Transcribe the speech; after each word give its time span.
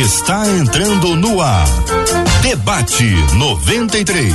está 0.00 0.46
entrando 0.46 1.16
no 1.16 1.40
ar. 1.40 1.66
Debate 2.42 3.16
93. 3.36 4.34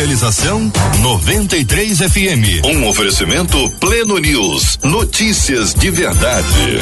Realização 0.00 0.72
93 1.00 1.98
FM. 1.98 2.64
Um 2.64 2.88
oferecimento 2.88 3.70
Pleno 3.78 4.16
News. 4.16 4.78
Notícias 4.82 5.74
de 5.74 5.90
verdade. 5.90 6.78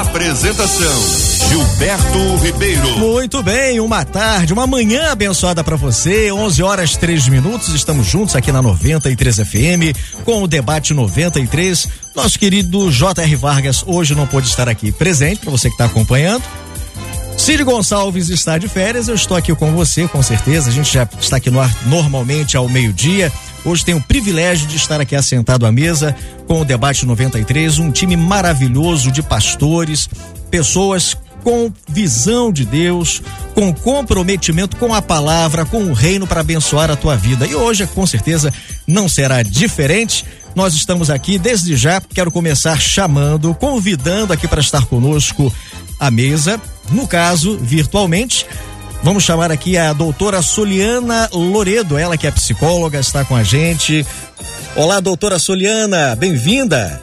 Apresentação 0.00 1.48
Gilberto 1.48 2.36
Ribeiro. 2.36 2.96
Muito 2.96 3.42
bem, 3.42 3.80
uma 3.80 4.04
tarde, 4.04 4.52
uma 4.52 4.68
manhã 4.68 5.10
abençoada 5.10 5.64
para 5.64 5.74
você. 5.74 6.30
11 6.30 6.62
horas 6.62 6.96
3 6.96 7.26
minutos. 7.26 7.74
Estamos 7.74 8.06
juntos 8.06 8.36
aqui 8.36 8.52
na 8.52 8.62
93 8.62 9.38
FM 9.38 9.98
com 10.24 10.40
o 10.40 10.46
debate 10.46 10.94
93. 10.94 11.88
Nosso 12.14 12.38
querido 12.38 12.88
J.R. 12.92 13.34
Vargas 13.34 13.82
hoje 13.84 14.14
não 14.14 14.28
pôde 14.28 14.46
estar 14.46 14.68
aqui 14.68 14.92
presente 14.92 15.40
para 15.40 15.50
você 15.50 15.66
que 15.66 15.74
está 15.74 15.86
acompanhando. 15.86 16.44
Cid 17.38 17.62
Gonçalves 17.62 18.28
está 18.28 18.58
de 18.58 18.68
férias, 18.68 19.06
eu 19.06 19.14
estou 19.14 19.36
aqui 19.36 19.54
com 19.54 19.72
você, 19.72 20.06
com 20.08 20.20
certeza. 20.22 20.68
A 20.68 20.72
gente 20.72 20.92
já 20.92 21.08
está 21.18 21.36
aqui 21.36 21.50
no 21.50 21.60
ar 21.60 21.74
normalmente 21.86 22.56
ao 22.56 22.68
meio-dia. 22.68 23.32
Hoje 23.64 23.84
tenho 23.84 23.98
o 23.98 24.02
privilégio 24.02 24.66
de 24.66 24.76
estar 24.76 25.00
aqui 25.00 25.14
assentado 25.14 25.64
à 25.64 25.72
mesa 25.72 26.14
com 26.46 26.60
o 26.60 26.64
Debate 26.64 27.06
93, 27.06 27.78
um 27.78 27.90
time 27.92 28.16
maravilhoso 28.16 29.10
de 29.12 29.22
pastores, 29.22 30.08
pessoas 30.50 31.16
com 31.44 31.72
visão 31.88 32.52
de 32.52 32.64
Deus, 32.64 33.22
com 33.54 33.72
comprometimento 33.72 34.76
com 34.76 34.92
a 34.92 35.00
palavra, 35.00 35.64
com 35.64 35.84
o 35.84 35.92
reino 35.92 36.26
para 36.26 36.40
abençoar 36.40 36.90
a 36.90 36.96
tua 36.96 37.16
vida. 37.16 37.46
E 37.46 37.54
hoje, 37.54 37.86
com 37.86 38.06
certeza, 38.06 38.52
não 38.86 39.08
será 39.08 39.42
diferente. 39.42 40.24
Nós 40.54 40.74
estamos 40.74 41.08
aqui 41.08 41.38
desde 41.38 41.76
já. 41.76 42.00
Quero 42.00 42.32
começar 42.32 42.78
chamando, 42.80 43.54
convidando 43.54 44.32
aqui 44.32 44.48
para 44.48 44.60
estar 44.60 44.84
conosco 44.86 45.52
à 46.00 46.10
mesa, 46.10 46.60
no 46.90 47.06
caso, 47.06 47.58
virtualmente. 47.58 48.46
Vamos 49.02 49.22
chamar 49.22 49.50
aqui 49.50 49.76
a 49.76 49.92
doutora 49.92 50.42
Soliana 50.42 51.28
Loredo, 51.32 51.96
ela 51.96 52.16
que 52.16 52.26
é 52.26 52.30
psicóloga, 52.30 52.98
está 52.98 53.24
com 53.24 53.36
a 53.36 53.42
gente. 53.42 54.04
Olá, 54.74 55.00
doutora 55.00 55.38
Soliana, 55.38 56.16
bem-vinda. 56.16 57.00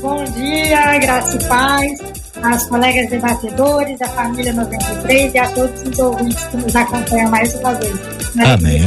Bom 0.00 0.24
dia, 0.24 0.98
graça 0.98 1.36
e 1.36 1.44
paz, 1.44 1.98
aos 2.42 2.66
colegas 2.66 3.10
debatedores, 3.10 4.00
a 4.00 4.08
família 4.08 4.52
93 4.52 5.34
e 5.34 5.38
a 5.38 5.48
todos 5.48 5.82
os 5.82 5.98
ouvintes 5.98 6.44
que 6.44 6.56
nos 6.56 6.76
acompanham 6.76 7.30
mais 7.30 7.54
uma 7.54 7.74
vez. 7.74 7.94
Amém. 8.38 8.82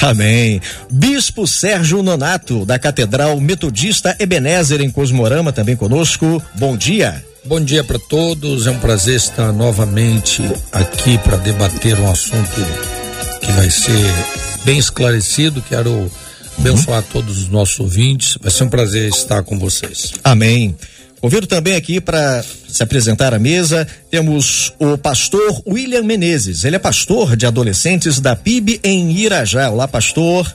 Amém. 0.00 0.60
Bispo 0.90 1.46
Sérgio 1.46 2.02
Nonato, 2.02 2.64
da 2.64 2.78
Catedral 2.78 3.40
Metodista 3.40 4.14
Ebenezer 4.18 4.80
em 4.80 4.90
Cosmorama, 4.90 5.52
também 5.52 5.76
conosco. 5.76 6.42
Bom 6.54 6.76
dia. 6.76 7.24
Bom 7.48 7.62
dia 7.62 7.82
para 7.82 7.98
todos. 7.98 8.66
É 8.66 8.70
um 8.70 8.78
prazer 8.78 9.16
estar 9.16 9.54
novamente 9.54 10.42
aqui 10.70 11.16
para 11.16 11.38
debater 11.38 11.98
um 11.98 12.10
assunto 12.10 12.60
que 13.40 13.50
vai 13.52 13.70
ser 13.70 14.14
bem 14.66 14.78
esclarecido. 14.78 15.62
Quero 15.62 16.10
abençoar 16.58 16.98
uhum. 16.98 17.08
todos 17.10 17.38
os 17.38 17.48
nossos 17.48 17.80
ouvintes. 17.80 18.36
Vai 18.38 18.50
ser 18.50 18.64
um 18.64 18.68
prazer 18.68 19.08
estar 19.08 19.42
com 19.44 19.58
vocês. 19.58 20.12
Amém. 20.22 20.76
Convido 21.22 21.46
também 21.46 21.74
aqui 21.74 22.02
para 22.02 22.44
se 22.68 22.82
apresentar 22.82 23.32
à 23.32 23.38
mesa, 23.38 23.88
temos 24.10 24.74
o 24.78 24.98
pastor 24.98 25.62
William 25.66 26.02
Menezes. 26.02 26.64
Ele 26.64 26.76
é 26.76 26.78
pastor 26.78 27.34
de 27.34 27.46
adolescentes 27.46 28.20
da 28.20 28.36
PIB 28.36 28.78
em 28.84 29.10
Irajá. 29.10 29.70
Olá, 29.70 29.88
pastor. 29.88 30.54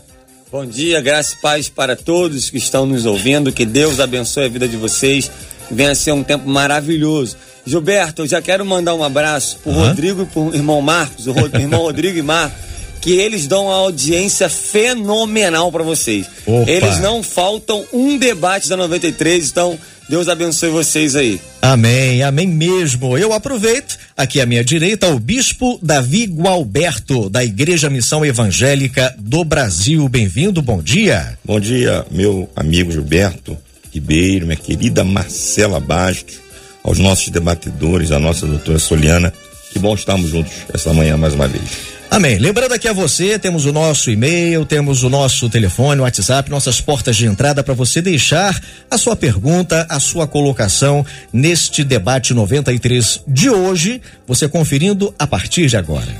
Bom 0.51 0.63
dia, 0.63 1.01
graça 1.01 1.33
e 1.33 1.41
paz 1.41 1.69
para 1.69 1.95
todos 1.95 2.51
que 2.51 2.59
estão 2.59 2.85
nos 2.85 3.07
ouvindo. 3.07 3.51
Que 3.51 3.65
Deus 3.65 3.99
abençoe 3.99 4.45
a 4.45 4.49
vida 4.49 4.67
de 4.67 4.77
vocês 4.77 5.31
venha 5.71 5.95
ser 5.95 6.11
um 6.11 6.23
tempo 6.23 6.47
maravilhoso. 6.47 7.35
Gilberto, 7.65 8.23
eu 8.23 8.27
já 8.27 8.41
quero 8.41 8.65
mandar 8.65 8.93
um 8.93 9.03
abraço 9.03 9.57
pro 9.63 9.71
uhum. 9.71 9.87
Rodrigo 9.87 10.23
e 10.23 10.25
pro 10.25 10.55
irmão 10.55 10.81
Marcos, 10.81 11.27
o 11.27 11.33
irmão 11.57 11.81
Rodrigo 11.81 12.17
e 12.17 12.21
Marcos, 12.21 12.57
que 13.01 13.11
eles 13.11 13.47
dão 13.47 13.65
uma 13.65 13.75
audiência 13.75 14.49
fenomenal 14.49 15.71
para 15.71 15.83
vocês. 15.83 16.25
Opa. 16.45 16.69
Eles 16.69 16.99
não 16.99 17.23
faltam 17.23 17.83
um 17.93 18.17
debate 18.17 18.67
da 18.67 18.77
93, 18.77 19.49
então 19.49 19.77
Deus 20.09 20.27
abençoe 20.27 20.69
vocês 20.69 21.15
aí. 21.15 21.39
Amém, 21.61 22.21
amém 22.21 22.47
mesmo. 22.47 23.17
Eu 23.17 23.31
aproveito, 23.31 23.97
aqui 24.17 24.41
à 24.41 24.45
minha 24.45 24.63
direita, 24.63 25.07
o 25.07 25.19
bispo 25.19 25.79
Davi 25.81 26.25
Gualberto, 26.25 27.29
da 27.29 27.43
Igreja 27.43 27.89
Missão 27.89 28.25
Evangélica 28.25 29.15
do 29.17 29.45
Brasil. 29.45 30.07
Bem-vindo, 30.09 30.61
bom 30.61 30.81
dia. 30.81 31.37
Bom 31.43 31.59
dia, 31.59 32.05
meu 32.11 32.49
amigo 32.55 32.91
Gilberto 32.91 33.57
Ribeiro, 33.93 34.45
minha 34.45 34.57
querida 34.57 35.03
Marcela 35.03 35.79
Bastos, 35.79 36.35
aos 36.83 36.97
nossos 36.97 37.29
debatedores, 37.29 38.11
a 38.11 38.19
nossa 38.19 38.47
doutora 38.47 38.79
Soliana. 38.79 39.31
Que 39.71 39.79
bom 39.79 39.93
estarmos 39.95 40.29
juntos 40.29 40.51
esta 40.73 40.93
manhã 40.93 41.17
mais 41.17 41.33
uma 41.33 41.47
vez. 41.47 41.93
Amém. 42.09 42.37
Lembrando 42.37 42.73
aqui 42.73 42.87
a 42.87 42.93
você, 42.93 43.39
temos 43.39 43.65
o 43.65 43.73
nosso 43.73 44.11
e-mail, 44.11 44.65
temos 44.67 45.03
o 45.03 45.09
nosso 45.09 45.49
telefone, 45.49 45.99
o 45.99 46.03
WhatsApp, 46.03 46.47
nossas 46.49 46.79
portas 46.79 47.15
de 47.15 47.25
entrada 47.25 47.63
para 47.63 47.73
você 47.73 48.03
deixar 48.03 48.59
a 48.89 48.99
sua 48.99 49.15
pergunta, 49.15 49.87
a 49.89 49.99
sua 49.99 50.27
colocação 50.27 51.03
neste 51.31 51.83
debate 51.83 52.31
93 52.31 53.23
de 53.27 53.49
hoje, 53.49 53.99
você 54.27 54.47
conferindo 54.47 55.11
a 55.17 55.25
partir 55.25 55.65
de 55.65 55.75
agora. 55.75 56.15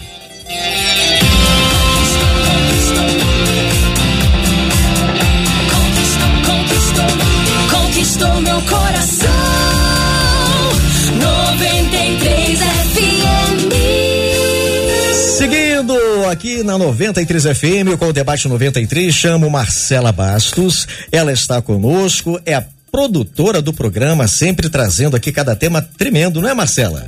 Conquistou 8.13 8.41
meu 8.41 8.61
coração. 8.63 9.29
93 11.19 12.59
FM. 12.59 13.73
Seguindo 15.37 15.95
aqui 16.29 16.63
na 16.63 16.77
93 16.77 17.43
FM 17.57 17.97
com 17.97 18.07
o 18.07 18.13
debate 18.13 18.47
93, 18.47 19.13
chamo 19.13 19.49
Marcela 19.49 20.11
Bastos. 20.11 20.87
Ela 21.11 21.31
está 21.31 21.61
conosco, 21.61 22.39
é 22.45 22.53
a 22.53 22.63
produtora 22.91 23.61
do 23.61 23.73
programa, 23.73 24.27
sempre 24.27 24.69
trazendo 24.69 25.15
aqui 25.15 25.31
cada 25.31 25.55
tema 25.55 25.81
tremendo, 25.81 26.41
não 26.41 26.49
é, 26.49 26.53
Marcela? 26.53 27.07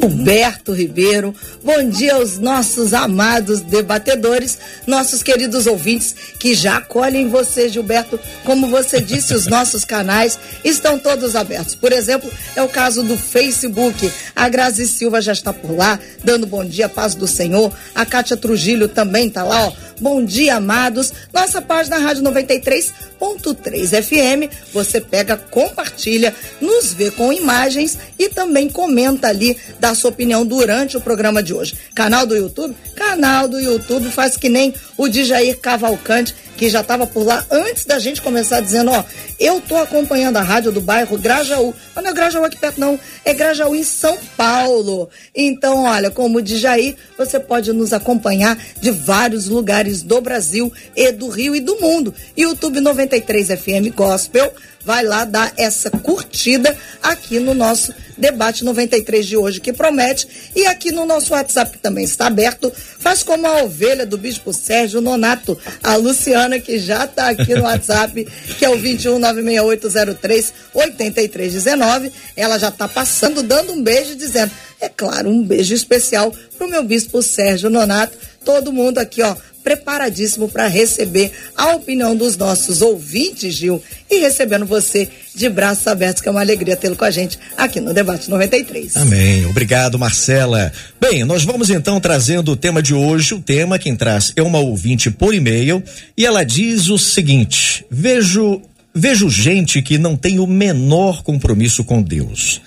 Gilberto 0.00 0.72
Ribeiro. 0.72 1.34
Bom 1.62 1.86
dia 1.90 2.14
aos 2.14 2.38
nossos 2.38 2.94
amados 2.94 3.60
debatedores, 3.60 4.58
nossos 4.86 5.22
queridos 5.22 5.66
ouvintes 5.66 6.14
que 6.38 6.54
já 6.54 6.78
acolhem 6.78 7.28
você, 7.28 7.68
Gilberto. 7.68 8.18
Como 8.44 8.68
você 8.68 8.98
disse, 8.98 9.34
os 9.34 9.44
nossos 9.48 9.84
canais 9.84 10.38
estão 10.64 10.98
todos 10.98 11.36
abertos. 11.36 11.74
Por 11.74 11.92
exemplo, 11.92 12.30
é 12.56 12.62
o 12.62 12.68
caso 12.68 13.02
do 13.02 13.18
Facebook. 13.18 14.10
A 14.34 14.48
Grazi 14.48 14.88
Silva 14.88 15.20
já 15.20 15.32
está 15.32 15.52
por 15.52 15.76
lá, 15.76 15.98
dando 16.24 16.46
bom 16.46 16.64
dia, 16.64 16.88
paz 16.88 17.14
do 17.14 17.26
Senhor. 17.26 17.70
A 17.94 18.06
Kátia 18.06 18.38
Trujillo 18.38 18.88
também 18.88 19.28
está 19.28 19.44
lá, 19.44 19.66
ó. 19.66 19.72
Bom 20.00 20.24
dia, 20.24 20.56
amados. 20.56 21.12
Nossa 21.30 21.60
página 21.60 21.98
Rádio 21.98 22.22
93.3 22.22 24.02
FM. 24.02 24.50
Você 24.72 24.98
pega, 24.98 25.36
compartilha, 25.36 26.34
nos 26.58 26.94
vê 26.94 27.10
com 27.10 27.30
imagens 27.30 27.98
e 28.18 28.30
também 28.30 28.70
comenta 28.70 29.28
ali 29.28 29.58
da 29.78 29.94
sua 29.94 30.08
opinião 30.08 30.46
durante 30.46 30.96
o 30.96 31.02
programa 31.02 31.42
de 31.42 31.52
hoje. 31.52 31.74
Canal 31.94 32.24
do 32.24 32.34
YouTube? 32.34 32.74
Canal 32.96 33.46
do 33.46 33.60
YouTube 33.60 34.10
faz 34.10 34.38
que 34.38 34.48
nem 34.48 34.72
o 34.96 35.06
Dijair 35.06 35.58
Cavalcante, 35.58 36.34
que 36.60 36.68
já 36.68 36.82
estava 36.82 37.06
por 37.06 37.24
lá 37.24 37.42
antes 37.50 37.86
da 37.86 37.98
gente 37.98 38.20
começar 38.20 38.60
dizendo, 38.60 38.90
ó, 38.90 39.02
eu 39.38 39.62
tô 39.62 39.76
acompanhando 39.76 40.36
a 40.36 40.42
rádio 40.42 40.70
do 40.70 40.82
bairro 40.82 41.16
Grajaú. 41.16 41.74
Mas 41.94 42.04
não 42.04 42.10
é 42.10 42.14
Grajaú 42.14 42.44
aqui 42.44 42.58
perto 42.58 42.78
não, 42.78 43.00
é 43.24 43.32
Grajaú 43.32 43.74
em 43.74 43.82
São 43.82 44.18
Paulo. 44.36 45.08
Então, 45.34 45.84
olha, 45.84 46.10
como 46.10 46.36
o 46.36 46.42
Dijair, 46.42 46.96
você 47.16 47.40
pode 47.40 47.72
nos 47.72 47.94
acompanhar 47.94 48.58
de 48.78 48.90
vários 48.90 49.46
lugares 49.48 50.02
do 50.02 50.20
Brasil 50.20 50.70
e 50.94 51.10
do 51.10 51.30
Rio 51.30 51.56
e 51.56 51.60
do 51.60 51.80
mundo. 51.80 52.12
YouTube 52.36 52.78
93 52.78 53.48
FM 53.48 53.96
Gospel 53.96 54.52
vai 54.84 55.04
lá 55.04 55.24
dar 55.24 55.52
essa 55.56 55.90
curtida 55.90 56.76
aqui 57.02 57.38
no 57.38 57.54
nosso 57.54 57.94
debate 58.16 58.64
93 58.64 59.26
de 59.26 59.36
hoje, 59.36 59.60
que 59.60 59.72
promete. 59.72 60.28
E 60.54 60.66
aqui 60.66 60.92
no 60.92 61.06
nosso 61.06 61.32
WhatsApp, 61.32 61.78
também 61.78 62.04
está 62.04 62.26
aberto, 62.26 62.72
faz 62.98 63.22
como 63.22 63.46
a 63.46 63.62
ovelha 63.62 64.04
do 64.04 64.18
Bispo 64.18 64.52
Sérgio 64.52 65.00
Nonato, 65.00 65.58
a 65.82 65.96
Luciana, 65.96 66.60
que 66.60 66.78
já 66.78 67.04
está 67.04 67.30
aqui 67.30 67.54
no 67.54 67.62
WhatsApp, 67.62 68.24
que 68.58 68.64
é 68.64 68.68
o 68.68 68.76
2196803 68.78 70.52
8319. 70.74 72.12
Ela 72.36 72.58
já 72.58 72.68
está 72.68 72.86
passando, 72.86 73.42
dando 73.42 73.72
um 73.72 73.82
beijo, 73.82 74.14
dizendo, 74.14 74.52
é 74.80 74.88
claro, 74.88 75.28
um 75.28 75.42
beijo 75.42 75.74
especial 75.74 76.32
para 76.56 76.66
o 76.66 76.70
meu 76.70 76.82
Bispo 76.84 77.22
Sérgio 77.22 77.70
Nonato. 77.70 78.16
Todo 78.44 78.72
mundo 78.72 78.98
aqui, 78.98 79.22
ó 79.22 79.36
preparadíssimo 79.62 80.48
para 80.48 80.66
receber 80.66 81.32
a 81.56 81.74
opinião 81.74 82.16
dos 82.16 82.36
nossos 82.36 82.82
ouvintes, 82.82 83.54
Gil, 83.54 83.82
e 84.10 84.20
recebendo 84.20 84.66
você 84.66 85.08
de 85.34 85.48
braços 85.48 85.86
abertos, 85.86 86.22
que 86.22 86.28
é 86.28 86.32
uma 86.32 86.40
alegria 86.40 86.76
tê-lo 86.76 86.96
com 86.96 87.04
a 87.04 87.10
gente 87.10 87.38
aqui 87.56 87.80
no 87.80 87.92
Debate 87.94 88.28
93. 88.28 88.96
Amém. 88.96 89.46
Obrigado, 89.46 89.98
Marcela. 89.98 90.72
Bem, 91.00 91.24
nós 91.24 91.44
vamos 91.44 91.70
então 91.70 92.00
trazendo 92.00 92.52
o 92.52 92.56
tema 92.56 92.82
de 92.82 92.94
hoje. 92.94 93.34
O 93.34 93.40
tema 93.40 93.78
quem 93.78 93.94
traz 93.94 94.32
é 94.36 94.42
uma 94.42 94.58
ouvinte 94.58 95.10
por 95.10 95.34
e-mail 95.34 95.82
e 96.16 96.24
ela 96.24 96.44
diz 96.44 96.88
o 96.88 96.98
seguinte: 96.98 97.84
vejo 97.90 98.62
Vejo 98.94 99.30
gente 99.30 99.80
que 99.82 99.98
não 99.98 100.16
tem 100.16 100.40
o 100.40 100.46
menor 100.46 101.22
compromisso 101.22 101.84
com 101.84 102.02
Deus. 102.02 102.60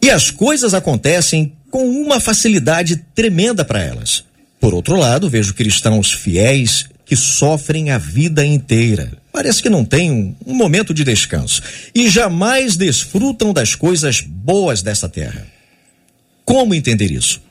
E 0.00 0.10
as 0.10 0.30
coisas 0.30 0.72
acontecem 0.72 1.52
com 1.70 1.88
uma 1.88 2.20
facilidade 2.20 2.96
tremenda 3.14 3.64
para 3.64 3.82
elas. 3.82 4.24
Por 4.62 4.74
outro 4.74 4.94
lado, 4.94 5.28
vejo 5.28 5.54
cristãos 5.54 6.12
fiéis 6.12 6.86
que 7.04 7.16
sofrem 7.16 7.90
a 7.90 7.98
vida 7.98 8.46
inteira. 8.46 9.10
Parece 9.32 9.60
que 9.60 9.68
não 9.68 9.84
têm 9.84 10.12
um, 10.12 10.36
um 10.46 10.54
momento 10.54 10.94
de 10.94 11.02
descanso 11.02 11.60
e 11.92 12.08
jamais 12.08 12.76
desfrutam 12.76 13.52
das 13.52 13.74
coisas 13.74 14.20
boas 14.20 14.80
dessa 14.80 15.08
terra. 15.08 15.44
Como 16.44 16.76
entender 16.76 17.10
isso? 17.10 17.42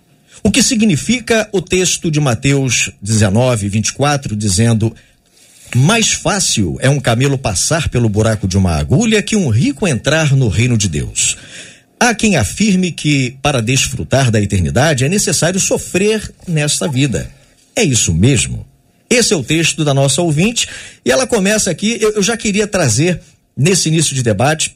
O 0.42 0.50
que 0.50 0.64
significa 0.64 1.50
o 1.52 1.62
texto 1.62 2.10
de 2.10 2.22
Mateus 2.22 2.92
19, 3.02 3.68
24, 3.68 4.34
dizendo: 4.34 4.96
Mais 5.76 6.14
fácil 6.14 6.78
é 6.80 6.90
um 6.90 7.00
camelo 7.02 7.38
passar 7.38 7.90
pelo 7.90 8.08
buraco 8.08 8.48
de 8.48 8.58
uma 8.58 8.78
agulha 8.78 9.22
que 9.22 9.36
um 9.36 9.50
rico 9.50 9.86
entrar 9.86 10.34
no 10.34 10.48
reino 10.48 10.78
de 10.78 10.88
Deus. 10.88 11.36
Há 12.02 12.16
quem 12.16 12.36
afirme 12.36 12.92
que, 12.92 13.38
para 13.44 13.62
desfrutar 13.62 14.32
da 14.32 14.42
eternidade, 14.42 15.06
é 15.06 15.08
necessário 15.08 15.60
sofrer 15.60 16.34
nesta 16.48 16.88
vida. 16.88 17.30
É 17.76 17.84
isso 17.84 18.12
mesmo? 18.12 18.66
Esse 19.08 19.36
é 19.36 19.38
o 19.38 19.44
texto 19.44 19.86
da 19.86 19.94
nossa 19.94 20.20
ouvinte 20.20 20.68
e 21.06 21.12
ela 21.12 21.28
começa 21.28 21.70
aqui. 21.70 22.00
Eu, 22.02 22.14
eu 22.14 22.24
já 22.24 22.36
queria 22.36 22.66
trazer 22.66 23.22
nesse 23.56 23.88
início 23.90 24.16
de 24.16 24.24
debate, 24.24 24.76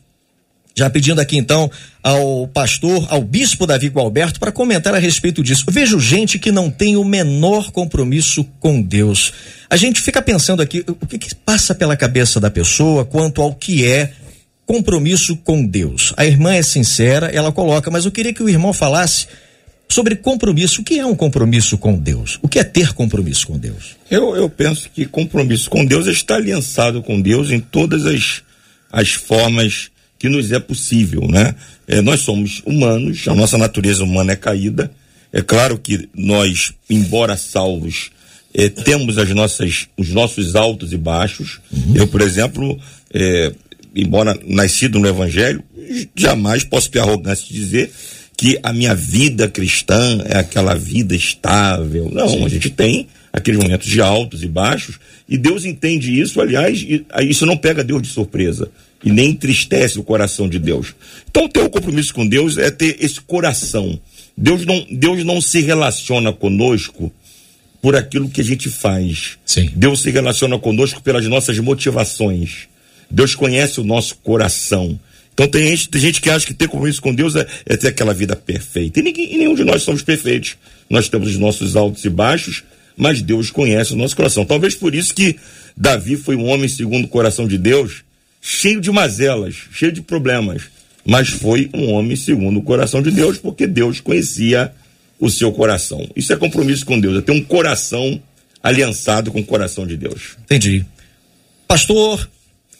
já 0.76 0.88
pedindo 0.88 1.20
aqui 1.20 1.36
então 1.36 1.72
ao 2.04 2.48
pastor, 2.50 3.08
ao 3.10 3.24
bispo 3.24 3.66
Davi 3.66 3.88
Gualberto, 3.88 4.40
para 4.40 4.52
comentar 4.52 4.94
a 4.94 5.00
respeito 5.00 5.42
disso. 5.42 5.66
vejo 5.68 6.00
gente 6.00 6.38
que 6.38 6.52
não 6.52 6.70
tem 6.70 6.96
o 6.96 7.04
menor 7.04 7.72
compromisso 7.72 8.44
com 8.60 8.80
Deus. 8.80 9.34
A 9.68 9.76
gente 9.76 10.00
fica 10.00 10.22
pensando 10.22 10.62
aqui, 10.62 10.86
o 10.88 11.08
que, 11.08 11.18
que 11.18 11.34
passa 11.34 11.74
pela 11.74 11.98
cabeça 11.98 12.40
da 12.40 12.52
pessoa 12.52 13.04
quanto 13.04 13.42
ao 13.42 13.56
que 13.56 13.84
é 13.84 14.14
compromisso 14.66 15.36
com 15.38 15.66
Deus. 15.66 16.14
A 16.18 16.26
irmã 16.26 16.54
é 16.54 16.62
sincera, 16.62 17.28
ela 17.28 17.52
coloca, 17.52 17.92
mas 17.92 18.06
eu 18.06 18.12
queria 18.12 18.34
que 18.34 18.44
o 18.44 18.50
irmão 18.50 18.74
falasse 18.74 19.28
sobre 19.88 20.16
compromisso. 20.16 20.82
O 20.82 20.84
que 20.84 21.00
é 21.00 21.06
um 21.06 21.16
compromisso 21.16 21.78
com 21.78 21.96
Deus? 21.96 22.40
O 22.42 22.48
que 22.48 22.60
é 22.60 22.64
ter 22.64 22.94
compromisso 22.94 23.48
com 23.48 23.58
Deus? 23.58 23.96
Eu, 24.10 24.36
eu 24.36 24.50
penso 24.50 24.90
que 24.94 25.06
compromisso 25.06 25.70
com 25.70 25.86
Deus 25.86 26.08
é 26.08 26.12
estar 26.12 26.36
aliançado 26.36 27.02
com 27.04 27.22
Deus 27.22 27.52
em 27.52 27.60
todas 27.60 28.06
as, 28.06 28.42
as 28.92 29.12
formas 29.12 29.92
que 30.18 30.30
nos 30.30 30.52
é 30.52 30.60
possível, 30.60 31.28
né? 31.28 31.54
É, 31.88 32.02
nós 32.02 32.22
somos 32.22 32.62
humanos, 32.66 33.28
a 33.28 33.36
nossa 33.36 33.58
natureza 33.58 34.04
humana 34.04 34.32
é 34.32 34.36
caída. 34.36 34.92
É 35.32 35.42
claro 35.42 35.78
que 35.78 36.10
nós, 36.16 36.74
embora 36.90 37.38
salvos, 37.38 38.10
é, 38.54 38.70
temos 38.70 39.18
as 39.18 39.30
nossas, 39.30 39.88
os 39.98 40.10
nossos 40.10 40.56
altos 40.56 40.94
e 40.94 40.98
baixos. 40.98 41.60
Uhum. 41.72 41.94
Eu, 41.94 42.08
por 42.08 42.22
exemplo, 42.22 42.80
é, 43.14 43.54
embora 43.96 44.38
nascido 44.46 45.00
no 45.00 45.08
Evangelho, 45.08 45.64
jamais 46.16 46.64
posso 46.64 46.90
ter 46.92 47.00
arrogância 47.00 47.46
de 47.48 47.54
dizer 47.54 47.92
que 48.38 48.60
a 48.62 48.74
minha 48.74 48.94
vida 48.94 49.48
cristã 49.48 50.22
é 50.26 50.38
aquela 50.38 50.76
vida 50.76 51.16
estável. 51.16 52.10
Não, 52.12 52.28
Sim. 52.28 52.46
a 52.46 52.50
gente 52.50 52.70
tem 52.70 53.08
aqueles 53.32 53.60
momentos 53.60 53.88
de 53.88 54.02
altos 54.02 54.44
e 54.44 54.48
baixos, 54.48 55.00
e 55.28 55.38
Deus 55.38 55.66
entende 55.66 56.20
isso, 56.20 56.40
aliás, 56.40 56.86
isso 57.22 57.46
não 57.46 57.58
pega 57.58 57.84
Deus 57.84 58.02
de 58.02 58.08
surpresa 58.08 58.70
e 59.04 59.12
nem 59.12 59.30
entristece 59.30 60.00
o 60.00 60.04
coração 60.04 60.48
de 60.48 60.58
Deus. 60.58 60.96
Então, 61.30 61.48
ter 61.48 61.60
o 61.60 61.66
um 61.66 61.70
compromisso 61.70 62.14
com 62.14 62.26
Deus 62.26 62.58
é 62.58 62.72
ter 62.72 62.98
esse 63.00 63.20
coração. 63.22 64.00
Deus 64.38 64.66
não, 64.66 64.86
Deus 64.90 65.24
não 65.24 65.42
se 65.42 65.62
relaciona 65.62 66.32
conosco 66.32 67.12
por 67.82 67.96
aquilo 67.96 68.30
que 68.30 68.42
a 68.42 68.44
gente 68.44 68.70
faz. 68.70 69.38
Sim. 69.46 69.70
Deus 69.76 70.02
se 70.02 70.10
relaciona 70.12 70.58
conosco 70.58 71.02
pelas 71.02 71.26
nossas 71.28 71.60
motivações. 71.60 72.68
Deus 73.10 73.36
conhece 73.36 73.80
o 73.80 73.84
nosso 73.84 74.16
coração. 74.18 75.00
Então 75.34 75.48
tem 75.48 75.68
gente, 75.68 75.90
tem 75.90 76.02
gente 76.02 76.22
que 76.22 76.30
acha 76.30 76.46
que 76.46 76.54
ter 76.54 76.68
compromisso 76.68 77.02
com 77.02 77.14
Deus 77.14 77.36
é, 77.36 77.46
é 77.66 77.76
ter 77.76 77.90
aquela 77.90 78.14
vida 78.14 78.36
perfeita. 78.36 79.00
E, 79.00 79.04
ninguém, 79.04 79.34
e 79.34 79.38
nenhum 79.38 79.54
de 79.54 79.64
nós 79.66 79.84
somos 79.84 80.02
perfeitos. 80.02 80.56
Nós 80.90 81.10
temos 81.10 81.30
os 81.30 81.38
nossos 81.38 81.76
altos 81.76 82.06
e 82.06 82.10
baixos, 82.10 82.64
mas 82.96 83.22
Deus 83.22 83.52
conhece 83.52 83.94
o 83.94 83.98
nosso 83.98 84.16
coração. 84.16 84.46
Talvez 84.46 84.76
por 84.76 84.96
isso 84.96 85.14
que 85.14 85.36
Davi 85.76 86.16
foi 86.16 86.38
um 86.38 86.46
homem 86.46 86.70
segundo 86.70 87.06
o 87.06 87.10
coração 87.10 87.48
de 87.48 87.58
Deus, 87.58 88.04
cheio 88.42 88.80
de 88.80 88.90
mazelas, 88.92 89.56
cheio 89.74 89.92
de 89.92 90.02
problemas. 90.02 90.64
Mas 91.06 91.30
foi 91.30 91.70
um 91.74 91.92
homem 91.92 92.16
segundo 92.16 92.60
o 92.60 92.64
coração 92.64 93.02
de 93.02 93.12
Deus, 93.12 93.38
porque 93.38 93.68
Deus 93.68 94.00
conhecia 94.00 94.72
o 95.20 95.30
seu 95.30 95.52
coração. 95.52 96.10
Isso 96.16 96.32
é 96.32 96.36
compromisso 96.36 96.86
com 96.86 97.00
Deus, 97.00 97.18
é 97.18 97.22
ter 97.22 97.32
um 97.32 97.44
coração 97.44 98.22
aliançado 98.64 99.32
com 99.32 99.42
o 99.42 99.46
coração 99.46 99.86
de 99.86 99.96
Deus. 99.96 100.38
Entendi. 100.46 100.86
Pastor, 101.68 102.28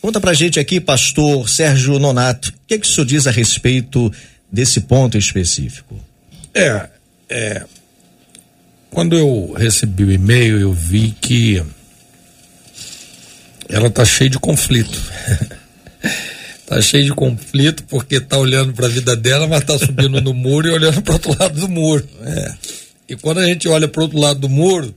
Conta 0.06 0.22
pra 0.22 0.36
gente 0.36 0.60
aqui, 0.60 0.80
pastor 0.80 1.50
Sérgio 1.50 1.98
Nonato, 1.98 2.50
o 2.50 2.54
que, 2.68 2.76
é 2.76 2.78
que 2.78 2.86
o 2.86 2.88
senhor 2.88 3.08
diz 3.08 3.26
a 3.26 3.32
respeito 3.32 4.14
desse 4.52 4.82
ponto 4.82 5.18
específico? 5.18 6.00
É, 6.54 6.88
é 7.28 7.64
quando 8.92 9.18
eu 9.18 9.52
recebi 9.54 10.04
o 10.04 10.12
e-mail, 10.12 10.60
eu 10.60 10.72
vi 10.72 11.10
que 11.20 11.60
ela 13.68 13.90
tá 13.90 14.06
cheia 14.06 14.30
de 14.30 14.38
conflito. 14.38 14.96
tá 16.68 16.80
cheia 16.82 17.04
de 17.04 17.12
conflito 17.12 17.84
porque 17.86 18.20
tá 18.20 18.38
olhando 18.38 18.74
para 18.74 18.86
a 18.86 18.90
vida 18.90 19.16
dela, 19.16 19.48
mas 19.48 19.64
tá 19.64 19.76
subindo 19.80 20.22
no 20.22 20.36
muro 20.36 20.68
e 20.68 20.72
olhando 20.72 21.02
para 21.02 21.14
outro 21.14 21.36
lado 21.40 21.60
do 21.60 21.68
muro. 21.68 22.08
É. 22.22 22.54
E 23.10 23.16
quando 23.16 23.40
a 23.40 23.46
gente 23.48 23.68
olha 23.68 23.88
para 23.88 24.04
outro 24.04 24.20
lado 24.20 24.40
do 24.40 24.50
muro, 24.50 24.94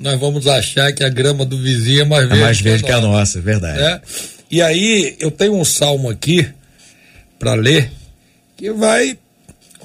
nós 0.00 0.18
vamos 0.18 0.46
achar 0.46 0.90
que 0.94 1.04
a 1.04 1.10
grama 1.10 1.44
do 1.44 1.58
vizinho 1.58 2.00
é 2.00 2.04
mais 2.06 2.26
verde, 2.26 2.40
é 2.40 2.44
mais 2.44 2.60
verde 2.62 2.84
que 2.84 2.92
a 2.92 2.98
nossa, 2.98 3.08
que 3.08 3.14
a 3.14 3.18
nossa 3.18 3.38
é 3.38 3.42
verdade. 3.42 3.78
É? 3.78 4.00
E 4.50 4.62
aí 4.62 5.14
eu 5.20 5.30
tenho 5.30 5.54
um 5.54 5.64
salmo 5.64 6.08
aqui 6.08 6.48
para 7.38 7.54
ler 7.54 7.90
que 8.56 8.72
vai 8.72 9.18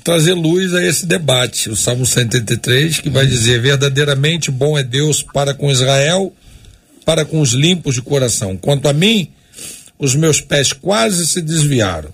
trazer 0.04 0.34
luz 0.34 0.74
a 0.74 0.82
esse 0.82 1.06
debate. 1.06 1.70
O 1.70 1.76
Salmo 1.76 2.06
183, 2.06 3.02
que 3.02 3.10
vai 3.10 3.26
dizer: 3.26 3.62
Verdadeiramente 3.62 4.50
bom 4.50 4.78
é 4.78 4.84
Deus 4.84 5.22
para 5.22 5.54
com 5.54 5.70
Israel, 5.70 6.34
para 7.06 7.26
com 7.26 7.42
os 7.42 7.52
limpos 7.52 7.96
de 7.96 8.02
coração. 8.02 8.56
Quanto 8.56 8.88
a 8.88 8.94
mim, 8.94 9.30
os 10.00 10.16
meus 10.16 10.40
pés 10.40 10.72
quase 10.72 11.28
se 11.28 11.42
desviaram. 11.42 12.12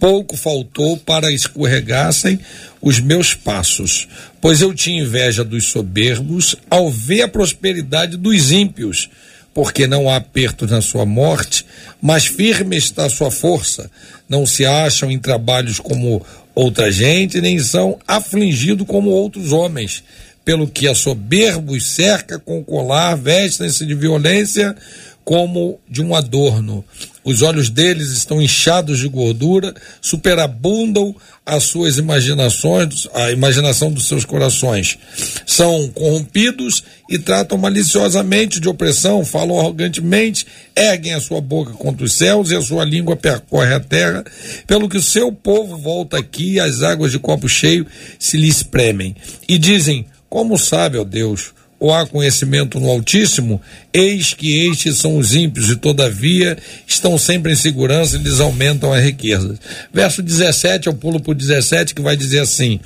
Pouco 0.00 0.36
faltou 0.36 0.96
para 0.96 1.32
escorregassem 1.32 2.40
os 2.82 2.98
meus 2.98 3.34
passos, 3.34 4.08
pois 4.40 4.60
eu 4.60 4.74
tinha 4.74 5.02
inveja 5.02 5.44
dos 5.44 5.66
soberbos 5.66 6.56
ao 6.68 6.90
ver 6.90 7.22
a 7.22 7.28
prosperidade 7.28 8.16
dos 8.16 8.50
ímpios 8.50 9.08
porque 9.54 9.86
não 9.86 10.10
há 10.10 10.16
aperto 10.16 10.66
na 10.66 10.82
sua 10.82 11.06
morte, 11.06 11.64
mas 12.02 12.26
firme 12.26 12.76
está 12.76 13.06
a 13.06 13.10
sua 13.10 13.30
força. 13.30 13.88
Não 14.28 14.44
se 14.44 14.66
acham 14.66 15.10
em 15.10 15.18
trabalhos 15.18 15.78
como 15.78 16.20
outra 16.54 16.90
gente, 16.90 17.40
nem 17.40 17.58
são 17.60 17.98
afligidos 18.06 18.86
como 18.86 19.10
outros 19.10 19.52
homens. 19.52 20.02
Pelo 20.44 20.68
que 20.68 20.88
a 20.88 20.94
soberbos 20.94 21.86
cerca 21.86 22.38
com 22.38 22.62
colar, 22.62 23.14
vestem-se 23.14 23.86
de 23.86 23.94
violência 23.94 24.76
como 25.24 25.80
de 25.88 26.02
um 26.02 26.14
adorno. 26.14 26.84
Os 27.24 27.40
olhos 27.40 27.70
deles 27.70 28.10
estão 28.10 28.42
inchados 28.42 28.98
de 28.98 29.08
gordura, 29.08 29.74
superabundam 30.00 31.16
as 31.46 31.64
suas 31.64 31.96
imaginações, 31.96 33.08
a 33.14 33.30
imaginação 33.30 33.90
dos 33.90 34.06
seus 34.06 34.26
corações. 34.26 34.98
São 35.46 35.88
corrompidos 35.88 36.84
e 37.08 37.18
tratam 37.18 37.56
maliciosamente 37.56 38.60
de 38.60 38.68
opressão, 38.68 39.24
falam 39.24 39.58
arrogantemente, 39.58 40.46
erguem 40.76 41.14
a 41.14 41.20
sua 41.20 41.40
boca 41.40 41.72
contra 41.72 42.04
os 42.04 42.12
céus 42.12 42.50
e 42.50 42.56
a 42.56 42.60
sua 42.60 42.84
língua 42.84 43.16
percorre 43.16 43.72
a 43.72 43.80
terra, 43.80 44.22
pelo 44.66 44.88
que 44.88 44.98
o 44.98 45.02
seu 45.02 45.32
povo 45.32 45.78
volta 45.78 46.18
aqui 46.18 46.52
e 46.52 46.60
as 46.60 46.82
águas 46.82 47.10
de 47.10 47.18
copo 47.18 47.48
cheio 47.48 47.86
se 48.18 48.36
lhe 48.36 48.48
espremem. 48.48 49.16
E 49.48 49.56
dizem: 49.56 50.04
Como 50.28 50.58
sabe, 50.58 50.98
ó 50.98 51.04
Deus, 51.04 51.54
ou 51.84 51.92
há 51.92 52.06
conhecimento 52.06 52.80
no 52.80 52.88
Altíssimo, 52.88 53.60
eis 53.92 54.32
que 54.32 54.66
estes 54.70 54.96
são 54.96 55.18
os 55.18 55.34
ímpios 55.34 55.68
e, 55.68 55.76
todavia, 55.76 56.56
estão 56.86 57.18
sempre 57.18 57.52
em 57.52 57.54
segurança 57.54 58.16
e 58.16 58.20
lhes 58.20 58.40
aumentam 58.40 58.90
a 58.90 58.98
riqueza. 58.98 59.58
Verso 59.92 60.22
17, 60.22 60.86
eu 60.86 60.94
pulo 60.94 61.20
para 61.20 61.32
o 61.32 61.34
17, 61.34 61.94
que 61.94 62.00
vai 62.00 62.16
dizer 62.16 62.38
assim: 62.38 62.80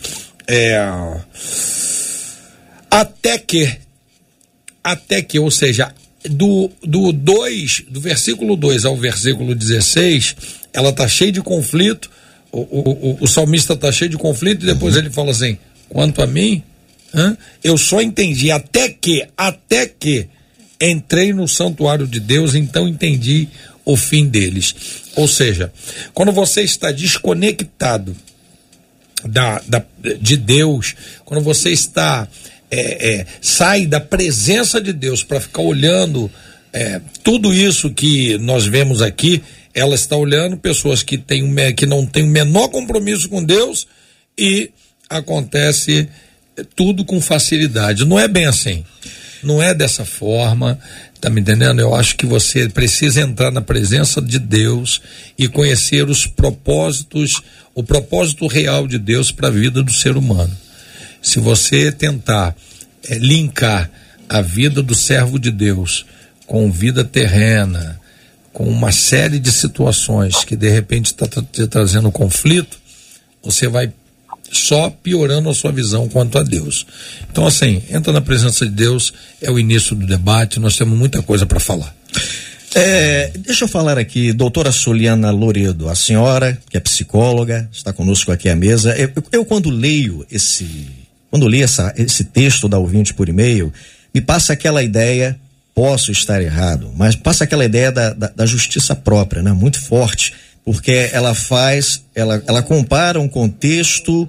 é, 0.49 0.85
até 2.91 3.39
que, 3.39 3.71
até 4.83 5.23
que, 5.23 5.39
ou 5.39 5.53
seja, 5.53 5.95
do, 6.29 6.69
do 6.83 7.13
2, 7.13 7.85
do 7.89 8.01
versículo 8.01 8.57
2 8.57 8.85
ao 8.85 8.97
versículo 8.97 9.55
16, 9.55 10.35
ela 10.73 10.89
está 10.89 11.07
cheia 11.07 11.31
de 11.31 11.41
conflito. 11.41 12.11
O, 12.51 12.59
o, 12.59 13.11
o, 13.11 13.19
o 13.21 13.29
salmista 13.29 13.75
está 13.75 13.93
cheio 13.93 14.11
de 14.11 14.17
conflito 14.17 14.65
e 14.65 14.67
depois 14.67 14.95
uhum. 14.95 15.03
ele 15.03 15.11
fala 15.11 15.31
assim: 15.31 15.57
quanto 15.89 16.21
a 16.21 16.27
mim, 16.27 16.65
Hã? 17.15 17.37
Eu 17.63 17.77
só 17.79 18.01
entendi 18.01 18.51
até 18.51 18.89
que, 18.89 19.27
até 19.37 19.87
que 19.87 20.29
entrei 20.81 21.33
no 21.33 21.49
santuário 21.49 22.07
de 22.07 22.21
Deus, 22.21 22.55
então 22.55 22.87
entendi 22.87 23.49
o 23.85 23.97
fim 23.97 24.27
deles. 24.27 24.75
Ou 25.17 25.27
seja, 25.27 25.73
quando 26.13 26.31
você 26.31 26.63
está 26.63 26.93
desconectado 26.93 28.17
da, 29.25 29.61
da 29.67 29.83
de 30.21 30.37
Deus, 30.37 30.95
quando 31.25 31.43
você 31.43 31.71
está 31.71 32.29
é, 32.71 33.15
é, 33.15 33.27
sai 33.41 33.87
da 33.87 33.99
presença 33.99 34.81
de 34.81 34.93
Deus 34.93 35.25
para 35.25 35.41
ficar 35.41 35.63
olhando 35.63 36.31
é, 36.73 37.01
tudo 37.25 37.53
isso 37.53 37.91
que 37.91 38.37
nós 38.39 38.67
vemos 38.67 39.01
aqui, 39.01 39.43
ela 39.75 39.95
está 39.95 40.17
olhando 40.17 40.57
pessoas 40.57 41.03
que, 41.03 41.17
têm, 41.17 41.55
que 41.75 41.87
não 41.87 42.05
têm 42.05 42.25
o 42.25 42.29
menor 42.29 42.69
compromisso 42.69 43.29
com 43.29 43.43
Deus 43.43 43.87
e 44.37 44.71
acontece 45.09 46.09
tudo 46.65 47.05
com 47.05 47.21
facilidade. 47.21 48.05
Não 48.05 48.19
é 48.19 48.29
bem 48.29 48.47
assim. 48.47 48.85
Não 49.43 49.63
é 49.63 49.75
dessa 49.75 50.05
forma. 50.05 50.79
Tá 51.21 51.29
me 51.31 51.41
entendendo? 51.41 51.81
Eu 51.81 51.95
acho 51.95 52.17
que 52.17 52.27
você 52.27 52.69
precisa 52.69 53.21
entrar 53.21 53.51
na 53.51 53.61
presença 53.61 54.21
de 54.21 54.39
Deus 54.39 55.01
e 55.37 55.49
conhecer 55.49 56.09
os 56.09 56.27
propósitos, 56.27 57.43
o 57.75 57.83
propósito 57.83 58.47
real 58.47 58.87
de 58.87 58.99
Deus 58.99 59.33
para 59.33 59.49
a 59.49 59.51
vida 59.51 59.83
do 59.83 59.93
ser 59.93 60.17
humano. 60.17 60.57
Se 61.21 61.41
você 61.41 61.91
tentar 61.91 62.55
é, 63.09 63.19
linkar 63.19 63.91
a 64.29 64.41
vida 64.41 64.83
do 64.83 64.95
servo 64.95 65.39
de 65.39 65.51
Deus 65.51 66.07
com 66.47 66.71
vida 66.71 67.05
terrena, 67.05 68.01
com 68.53 68.65
uma 68.65 68.93
série 68.93 69.39
de 69.39 69.53
situações 69.53 70.45
que 70.45 70.57
de 70.57 70.69
repente 70.69 71.07
está 71.07 71.27
te 71.27 71.67
trazendo 71.67 72.11
conflito, 72.11 72.79
você 73.43 73.69
vai 73.69 73.93
só 74.51 74.91
piorando 74.91 75.49
a 75.49 75.55
sua 75.55 75.73
visão 75.73 76.09
quanto 76.09 76.39
a 76.39 76.43
Deus. 76.43 76.87
Então, 77.31 77.47
assim, 77.47 77.83
entra 77.91 78.13
na 78.13 78.21
presença 78.21 78.65
de 78.65 78.73
Deus, 78.73 79.13
é 79.41 79.51
o 79.51 79.59
início 79.59 79.95
do 79.95 80.07
debate, 80.07 80.61
nós 80.61 80.77
temos 80.77 80.99
muita 80.99 81.23
coisa 81.23 81.47
para 81.47 81.61
falar. 81.61 81.95
É, 82.75 83.33
deixa 83.39 83.65
eu 83.65 83.69
falar 83.69 83.99
aqui, 83.99 84.33
doutora 84.33 84.71
Soliana 84.71 85.31
Loredo, 85.31 85.89
a 85.89 85.95
senhora, 85.95 86.59
que 86.69 86.77
é 86.77 86.81
psicóloga, 86.81 87.69
está 87.73 87.93
conosco 87.93 88.31
aqui 88.31 88.49
à 88.49 88.55
mesa. 88.55 88.95
Eu, 88.97 89.11
eu 89.33 89.45
quando 89.45 89.71
leio 89.71 90.27
esse, 90.31 90.89
quando 91.31 91.47
leio 91.47 91.65
essa, 91.65 91.93
esse 91.97 92.25
texto 92.25 92.69
da 92.69 92.79
ouvinte 92.79 93.15
por 93.15 93.29
e-mail, 93.29 93.73
me 94.15 94.21
passa 94.21 94.53
aquela 94.53 94.83
ideia, 94.83 95.39
posso 95.75 96.13
estar 96.13 96.43
errado, 96.43 96.93
mas 96.95 97.17
passa 97.17 97.45
aquela 97.45 97.65
ideia 97.65 97.91
da, 97.91 98.13
da, 98.13 98.29
da 98.29 98.47
justiça 98.47 98.95
própria, 98.95 99.43
né? 99.43 99.53
Muito 99.53 99.81
forte 99.81 100.35
porque 100.69 101.09
ela 101.15 101.35
faz, 101.35 102.03
ela, 102.15 102.43
ela 102.47 102.63
compara 102.63 103.19
um 103.19 103.27
contexto 103.27 104.29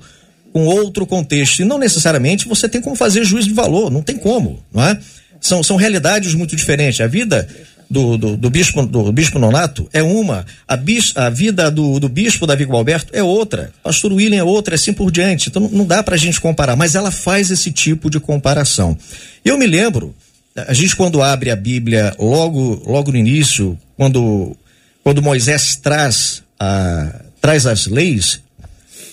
com 0.53 0.67
outro 0.67 1.05
contexto. 1.05 1.59
E 1.59 1.65
não 1.65 1.77
necessariamente 1.77 2.47
você 2.47 2.69
tem 2.69 2.79
como 2.79 2.95
fazer 2.95 3.25
juízo 3.25 3.49
de 3.49 3.53
valor, 3.53 3.91
não 3.91 4.01
tem 4.01 4.17
como, 4.17 4.63
não 4.73 4.81
é? 4.81 4.97
São, 5.41 5.61
são 5.61 5.75
realidades 5.75 6.33
muito 6.33 6.55
diferentes. 6.55 7.01
A 7.01 7.07
vida 7.07 7.45
do, 7.89 8.17
do, 8.17 8.37
do 8.37 8.49
bispo, 8.49 8.85
do 8.85 9.11
bispo 9.11 9.37
Nonato 9.37 9.89
é 9.91 10.01
uma, 10.01 10.45
a, 10.65 10.77
bis, 10.77 11.11
a 11.17 11.29
vida 11.29 11.69
do, 11.69 11.99
do 11.99 12.07
bispo 12.07 12.47
Davi 12.47 12.63
Gualberto 12.63 13.11
é 13.11 13.21
outra, 13.21 13.73
pastor 13.83 14.13
William 14.13 14.39
é 14.39 14.43
outra, 14.43 14.75
assim 14.75 14.93
por 14.93 15.11
diante. 15.11 15.49
Então 15.49 15.69
não 15.69 15.85
dá 15.85 16.01
para 16.01 16.15
a 16.15 16.17
gente 16.17 16.39
comparar, 16.39 16.77
mas 16.77 16.95
ela 16.95 17.11
faz 17.11 17.51
esse 17.51 17.69
tipo 17.69 18.09
de 18.09 18.17
comparação. 18.17 18.97
Eu 19.43 19.57
me 19.57 19.67
lembro, 19.67 20.15
a 20.55 20.71
gente 20.71 20.95
quando 20.95 21.21
abre 21.21 21.51
a 21.51 21.55
Bíblia 21.57 22.15
logo, 22.17 22.81
logo 22.85 23.11
no 23.11 23.17
início, 23.17 23.77
quando 23.97 24.55
quando 25.03 25.21
Moisés 25.21 25.75
traz, 25.75 26.43
a, 26.59 27.21
traz 27.41 27.65
as 27.65 27.87
leis, 27.87 28.41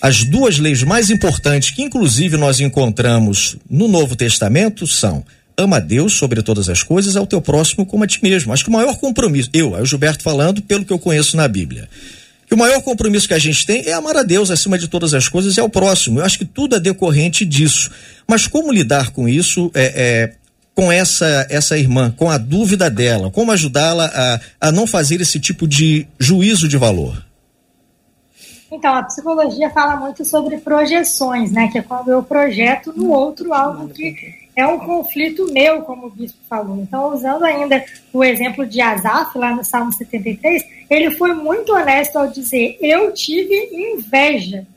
as 0.01 0.23
duas 0.23 0.59
leis 0.59 0.83
mais 0.83 1.09
importantes 1.09 1.71
que 1.71 1.81
inclusive 1.81 2.37
nós 2.37 2.59
encontramos 2.59 3.57
no 3.69 3.87
Novo 3.87 4.15
Testamento 4.15 4.85
são 4.85 5.23
ama 5.57 5.77
a 5.77 5.79
Deus 5.79 6.13
sobre 6.13 6.43
todas 6.43 6.69
as 6.69 6.83
coisas, 6.83 7.15
ao 7.15 7.25
teu 7.25 7.41
próximo 7.41 7.85
como 7.85 8.03
a 8.03 8.07
ti 8.07 8.19
mesmo. 8.21 8.53
Acho 8.53 8.63
que 8.63 8.69
o 8.69 8.73
maior 8.73 8.95
compromisso, 8.97 9.49
eu, 9.51 9.75
é 9.75 9.81
o 9.81 9.85
Gilberto 9.85 10.23
falando 10.23 10.61
pelo 10.61 10.85
que 10.85 10.93
eu 10.93 10.99
conheço 10.99 11.35
na 11.35 11.47
Bíblia, 11.47 11.89
que 12.45 12.53
o 12.53 12.57
maior 12.57 12.81
compromisso 12.81 13.27
que 13.27 13.33
a 13.33 13.39
gente 13.39 13.65
tem 13.65 13.83
é 13.85 13.93
amar 13.93 14.15
a 14.15 14.23
Deus 14.23 14.51
acima 14.51 14.77
de 14.77 14.87
todas 14.87 15.13
as 15.13 15.27
coisas 15.27 15.57
e 15.57 15.59
ao 15.59 15.67
próximo. 15.67 16.19
Eu 16.19 16.25
acho 16.25 16.37
que 16.37 16.45
tudo 16.45 16.75
é 16.75 16.79
decorrente 16.79 17.43
disso. 17.43 17.89
Mas 18.27 18.47
como 18.47 18.71
lidar 18.71 19.09
com 19.09 19.27
isso 19.27 19.71
é, 19.73 19.83
é 19.95 20.33
com 20.77 20.91
essa 20.91 21.47
essa 21.49 21.75
irmã, 21.75 22.13
com 22.15 22.29
a 22.29 22.37
dúvida 22.37 22.87
dela, 22.87 23.31
como 23.31 23.51
ajudá-la 23.51 24.11
a, 24.13 24.67
a 24.67 24.71
não 24.71 24.85
fazer 24.85 25.19
esse 25.19 25.39
tipo 25.39 25.67
de 25.67 26.07
juízo 26.19 26.67
de 26.67 26.77
valor? 26.77 27.25
Então, 28.71 28.93
a 28.93 29.01
psicologia 29.01 29.71
fala 29.71 29.95
muito 29.95 30.23
sobre 30.23 30.59
projeções, 30.59 31.51
né? 31.51 31.67
Que 31.69 31.79
é 31.79 31.81
quando 31.81 32.09
eu 32.09 32.21
projeto 32.21 32.93
no 32.95 33.09
outro 33.09 33.55
algo 33.55 33.89
que 33.89 34.35
é 34.55 34.67
um 34.67 34.77
conflito 34.77 35.51
meu, 35.51 35.81
como 35.81 36.07
o 36.07 36.11
bispo 36.11 36.37
falou. 36.47 36.77
Então, 36.77 37.11
usando 37.11 37.43
ainda 37.43 37.83
o 38.13 38.23
exemplo 38.23 38.63
de 38.63 38.79
Asaf, 38.79 39.35
lá 39.35 39.55
no 39.55 39.63
Salmo 39.63 39.91
73, 39.91 40.63
ele 40.91 41.09
foi 41.09 41.33
muito 41.33 41.73
honesto 41.73 42.17
ao 42.17 42.27
dizer: 42.27 42.77
Eu 42.79 43.11
tive 43.13 43.71
inveja. 43.95 44.67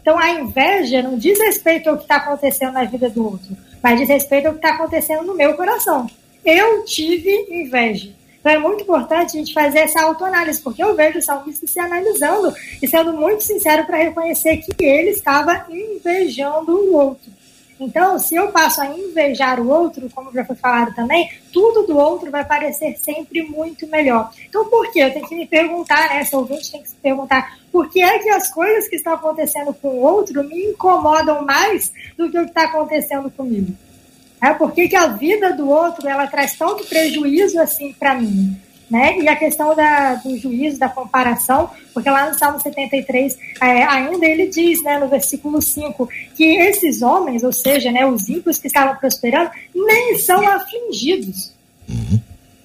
Então, 0.00 0.18
a 0.18 0.30
inveja 0.30 1.02
não 1.02 1.16
diz 1.16 1.38
respeito 1.38 1.88
ao 1.88 1.98
que 1.98 2.02
está 2.02 2.16
acontecendo 2.16 2.72
na 2.72 2.82
vida 2.82 3.08
do 3.08 3.24
outro 3.24 3.56
mas 3.84 4.00
diz 4.00 4.08
respeito 4.08 4.46
ao 4.46 4.54
que 4.54 4.60
está 4.60 4.70
acontecendo 4.70 5.24
no 5.24 5.34
meu 5.34 5.52
coração. 5.52 6.08
Eu 6.42 6.86
tive 6.86 7.30
inveja. 7.50 8.08
Então 8.40 8.50
é 8.50 8.58
muito 8.58 8.82
importante 8.82 9.36
a 9.36 9.38
gente 9.38 9.52
fazer 9.52 9.80
essa 9.80 10.00
autoanálise, 10.00 10.62
porque 10.62 10.82
eu 10.82 10.96
vejo 10.96 11.18
o 11.18 11.22
salmista 11.22 11.66
se 11.66 11.78
analisando 11.78 12.54
e 12.82 12.88
sendo 12.88 13.12
muito 13.12 13.42
sincero 13.42 13.84
para 13.84 13.98
reconhecer 13.98 14.56
que 14.56 14.82
ele 14.82 15.10
estava 15.10 15.66
invejando 15.70 16.74
o 16.74 16.94
outro. 16.94 17.30
Então, 17.78 18.18
se 18.18 18.36
eu 18.36 18.52
passo 18.52 18.80
a 18.80 18.86
invejar 18.86 19.60
o 19.60 19.68
outro, 19.68 20.08
como 20.14 20.32
já 20.32 20.44
foi 20.44 20.54
falado 20.54 20.94
também, 20.94 21.28
tudo 21.52 21.86
do 21.86 21.96
outro 21.96 22.30
vai 22.30 22.44
parecer 22.44 22.96
sempre 22.96 23.42
muito 23.42 23.86
melhor. 23.88 24.30
Então, 24.48 24.66
por 24.66 24.90
quê? 24.92 25.00
Eu 25.00 25.12
tenho 25.12 25.28
que 25.28 25.34
me 25.34 25.46
perguntar, 25.46 26.08
né? 26.08 26.20
Essa 26.20 26.36
ouvinte 26.36 26.70
tem 26.70 26.82
que 26.82 26.88
se 26.88 26.96
perguntar 26.96 27.58
por 27.72 27.90
que 27.90 28.00
é 28.00 28.18
que 28.20 28.28
as 28.28 28.48
coisas 28.52 28.88
que 28.88 28.96
estão 28.96 29.14
acontecendo 29.14 29.74
com 29.74 29.88
o 29.88 30.02
outro 30.02 30.44
me 30.44 30.70
incomodam 30.70 31.44
mais 31.44 31.92
do 32.16 32.30
que 32.30 32.38
o 32.38 32.44
que 32.44 32.50
está 32.50 32.64
acontecendo 32.64 33.30
comigo. 33.30 33.74
É, 34.40 34.52
por 34.52 34.72
que, 34.72 34.88
que 34.88 34.96
a 34.96 35.08
vida 35.08 35.52
do 35.54 35.68
outro 35.68 36.06
ela 36.08 36.26
traz 36.26 36.54
tanto 36.54 36.84
prejuízo 36.84 37.58
assim 37.60 37.92
para 37.92 38.14
mim? 38.14 38.56
Né? 38.94 39.18
E 39.18 39.28
a 39.28 39.34
questão 39.34 39.74
da, 39.74 40.14
do 40.14 40.38
juízo, 40.38 40.78
da 40.78 40.88
comparação, 40.88 41.68
porque 41.92 42.08
lá 42.08 42.28
no 42.28 42.38
Salmo 42.38 42.60
73, 42.60 43.36
é, 43.60 43.82
ainda 43.82 44.24
ele 44.24 44.46
diz, 44.46 44.84
né, 44.84 45.00
no 45.00 45.08
versículo 45.08 45.60
5, 45.60 46.08
que 46.36 46.44
esses 46.44 47.02
homens, 47.02 47.42
ou 47.42 47.52
seja, 47.52 47.90
né, 47.90 48.06
os 48.06 48.28
ímpios 48.28 48.56
que 48.56 48.68
estavam 48.68 48.94
prosperando, 48.94 49.50
nem 49.74 50.16
são 50.16 50.46
afligidos. 50.46 51.52
Uhum. 51.88 52.20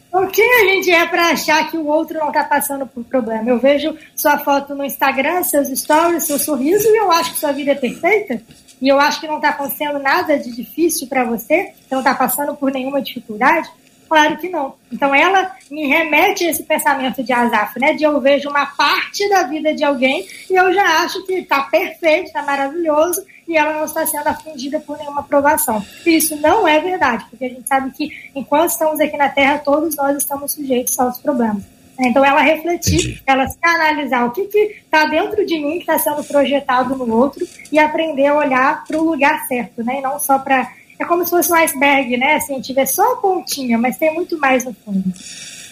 Então, 0.08 0.28
quem 0.28 0.62
a 0.62 0.72
gente 0.72 0.92
é 0.92 1.08
para 1.08 1.32
achar 1.32 1.68
que 1.72 1.78
o 1.78 1.88
outro 1.88 2.20
não 2.20 2.28
está 2.28 2.44
passando 2.44 2.86
por 2.86 3.04
problema? 3.04 3.50
Eu 3.50 3.58
vejo 3.58 3.98
sua 4.16 4.38
foto 4.38 4.76
no 4.76 4.84
Instagram, 4.84 5.42
seus 5.42 5.68
stories, 5.70 6.26
seu 6.26 6.38
sorriso, 6.38 6.88
e 6.90 6.96
eu 6.96 7.12
acho 7.12 7.34
que 7.34 7.40
sua 7.40 7.52
vida 7.54 7.72
é 7.72 7.76
perfeita. 7.76 8.40
E 8.80 8.88
eu 8.88 9.00
acho 9.00 9.20
que 9.20 9.28
não 9.28 9.38
está 9.38 9.50
acontecendo 9.50 9.98
nada 9.98 10.38
de 10.38 10.52
difícil 10.56 11.08
para 11.08 11.24
você, 11.24 11.74
você 11.74 11.96
não 11.96 12.00
está 12.00 12.14
passando 12.14 12.56
por 12.56 12.72
nenhuma 12.72 13.02
dificuldade. 13.02 13.68
Claro 14.10 14.38
que 14.38 14.50
não. 14.50 14.74
Então 14.92 15.14
ela 15.14 15.56
me 15.70 15.86
remete 15.86 16.44
a 16.46 16.50
esse 16.50 16.64
pensamento 16.64 17.24
de 17.24 17.32
Azaf, 17.32 17.80
né? 17.80 17.94
De 17.94 18.04
eu 18.04 18.20
vejo 18.20 18.50
uma 18.50 18.66
parte 18.66 19.30
da 19.30 19.44
vida 19.44 19.74
de 19.74 19.84
alguém 19.84 20.28
e 20.50 20.56
eu 20.56 20.74
já 20.74 21.04
acho 21.04 21.24
que 21.28 21.34
está 21.34 21.62
perfeito, 21.62 22.26
está 22.26 22.42
maravilhoso 22.42 23.24
e 23.48 23.56
ela 23.56 23.74
não 23.74 23.86
está 23.86 24.06
sendo 24.08 24.28
afligida 24.28 24.80
por 24.80 24.98
nenhuma 24.98 25.22
aprovação. 25.22 25.86
isso 26.06 26.36
não 26.38 26.68
é 26.68 26.80
verdade, 26.80 27.26
porque 27.30 27.46
a 27.46 27.50
gente 27.50 27.68
sabe 27.68 27.92
que 27.92 28.10
enquanto 28.36 28.72
estamos 28.72 29.00
aqui 29.00 29.16
na 29.16 29.30
Terra, 29.30 29.60
todos 29.60 29.96
nós 29.96 30.18
estamos 30.18 30.54
sujeitos 30.54 30.98
aos 31.00 31.20
problemas. 31.20 31.64
Então 32.00 32.24
ela 32.24 32.42
refletir, 32.42 33.22
ela 33.28 33.48
se 33.48 33.58
analisar 33.62 34.26
o 34.26 34.32
que 34.32 34.42
está 34.42 35.06
dentro 35.06 35.46
de 35.46 35.60
mim 35.60 35.74
que 35.74 35.92
está 35.92 36.00
sendo 36.00 36.24
projetado 36.24 36.96
no 36.96 37.14
outro 37.14 37.46
e 37.72 37.78
aprender 37.78 38.28
a 38.28 38.36
olhar 38.36 38.86
para 38.86 38.98
o 38.98 39.04
lugar 39.04 39.46
certo, 39.48 39.84
né? 39.84 40.00
E 40.00 40.02
não 40.02 40.18
só 40.18 40.40
para 40.40 40.72
é 41.00 41.06
como 41.06 41.24
se 41.24 41.30
fosse 41.30 41.50
um 41.52 41.56
iceberg, 41.56 42.18
né? 42.18 42.36
Assim, 42.36 42.60
tiver 42.60 42.86
só 42.86 43.14
a 43.14 43.16
pontinha, 43.16 43.78
mas 43.78 43.98
tem 43.98 44.14
muito 44.14 44.38
mais 44.38 44.66
no 44.66 44.76
fundo. 44.86 45.14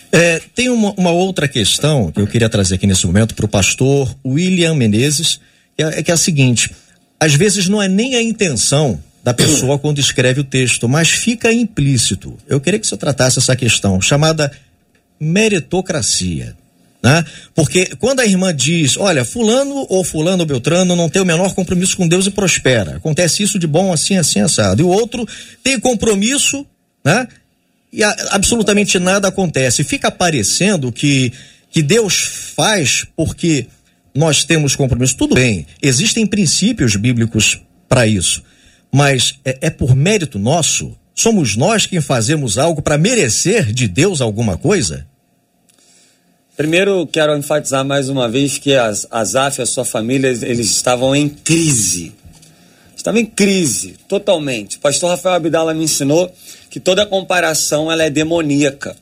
É, 0.10 0.40
tem 0.56 0.70
uma, 0.70 0.94
uma, 0.96 1.12
outra 1.12 1.50
questão 1.50 2.10
que 2.12 2.22
eu 2.22 2.26
queria 2.26 2.50
trazer 2.50 2.76
aqui 2.76 2.88
nesse 2.88 3.06
momento 3.06 3.36
para 3.36 3.46
o 3.46 3.50
pastor 3.50 4.16
William 4.26 4.74
Menezes, 4.74 5.42
que 5.76 5.84
é, 5.84 6.02
que 6.02 6.10
é 6.10 6.14
a 6.14 6.18
seguinte: 6.18 6.74
às 7.20 7.34
vezes 7.34 7.68
não 7.68 7.84
é 7.84 7.90
nem 7.90 8.16
a 8.16 8.22
intenção 8.22 9.04
da 9.22 9.34
pessoa 9.34 9.78
quando 9.80 10.00
escreve 10.00 10.40
o 10.40 10.46
texto, 10.46 10.88
mas 10.88 11.10
fica 11.10 11.52
implícito. 11.52 12.38
Eu 12.48 12.62
queria 12.62 12.80
que 12.80 12.86
o 12.86 12.90
senhor 12.90 13.00
tratasse 13.00 13.38
essa 13.38 13.56
questão, 13.56 14.00
chamada 14.00 14.50
meritocracia. 15.20 16.56
Né? 17.08 17.24
Porque 17.56 17.86
quando 18.00 18.20
a 18.20 18.26
irmã 18.26 18.54
diz, 18.54 18.98
olha, 18.98 19.24
fulano 19.24 19.86
ou 19.88 20.04
fulano 20.04 20.42
ou 20.42 20.46
beltrano 20.46 20.94
não 20.94 21.08
tem 21.08 21.22
o 21.22 21.26
menor 21.26 21.54
compromisso 21.54 21.96
com 21.96 22.06
Deus 22.06 22.28
e 22.28 22.32
prospera. 22.32 22.98
Acontece 22.98 23.42
isso 23.42 23.58
de 23.58 23.66
bom 23.66 23.94
assim, 23.94 24.18
assim, 24.18 24.42
assado. 24.42 24.82
E 24.82 24.84
o 24.84 24.90
outro 24.90 25.26
tem 25.64 25.80
compromisso, 25.80 26.66
né? 27.06 27.26
E 27.94 28.04
a, 28.04 28.14
absolutamente 28.32 29.00
nada 29.00 29.30
acontece. 29.30 29.86
Fica 29.86 30.12
parecendo 30.12 30.92
que, 30.92 31.32
que 31.72 31.82
Deus 31.82 32.52
faz 32.58 33.06
porque 33.16 33.68
nós 34.14 34.44
temos 34.44 34.76
compromisso. 34.76 35.16
Tudo 35.16 35.36
bem, 35.36 35.66
existem 35.82 36.28
princípios 36.28 36.98
bíblicos 36.98 37.62
para 37.88 38.06
isso. 38.06 38.44
Mas 38.94 39.36
é, 39.46 39.58
é 39.62 39.70
por 39.70 39.96
mérito 39.96 40.38
nosso? 40.38 40.94
Somos 41.16 41.56
nós 41.56 41.86
quem 41.86 42.02
fazemos 42.02 42.58
algo 42.58 42.82
para 42.82 42.98
merecer 42.98 43.72
de 43.72 43.88
Deus 43.88 44.20
alguma 44.20 44.58
coisa? 44.58 45.08
Primeiro, 46.58 47.06
quero 47.06 47.38
enfatizar 47.38 47.86
mais 47.86 48.10
uma 48.10 48.28
vez 48.28 48.58
que 48.58 48.74
as, 48.74 49.06
Azaf 49.12 49.60
e 49.60 49.62
a 49.62 49.66
sua 49.68 49.86
família, 49.86 50.30
eles 50.30 50.72
estavam 50.72 51.16
em 51.16 51.30
crise. 51.30 52.14
Estavam 52.96 53.22
em 53.22 53.26
crise, 53.28 53.94
totalmente. 54.08 54.78
O 54.78 54.80
pastor 54.80 55.12
Rafael 55.12 55.36
Abdala 55.36 55.72
me 55.76 55.84
ensinou 55.84 56.34
que 56.72 56.80
toda 56.80 57.06
comparação 57.06 57.92
ela 57.92 58.02
é 58.04 58.10
demoníaca. 58.10 58.98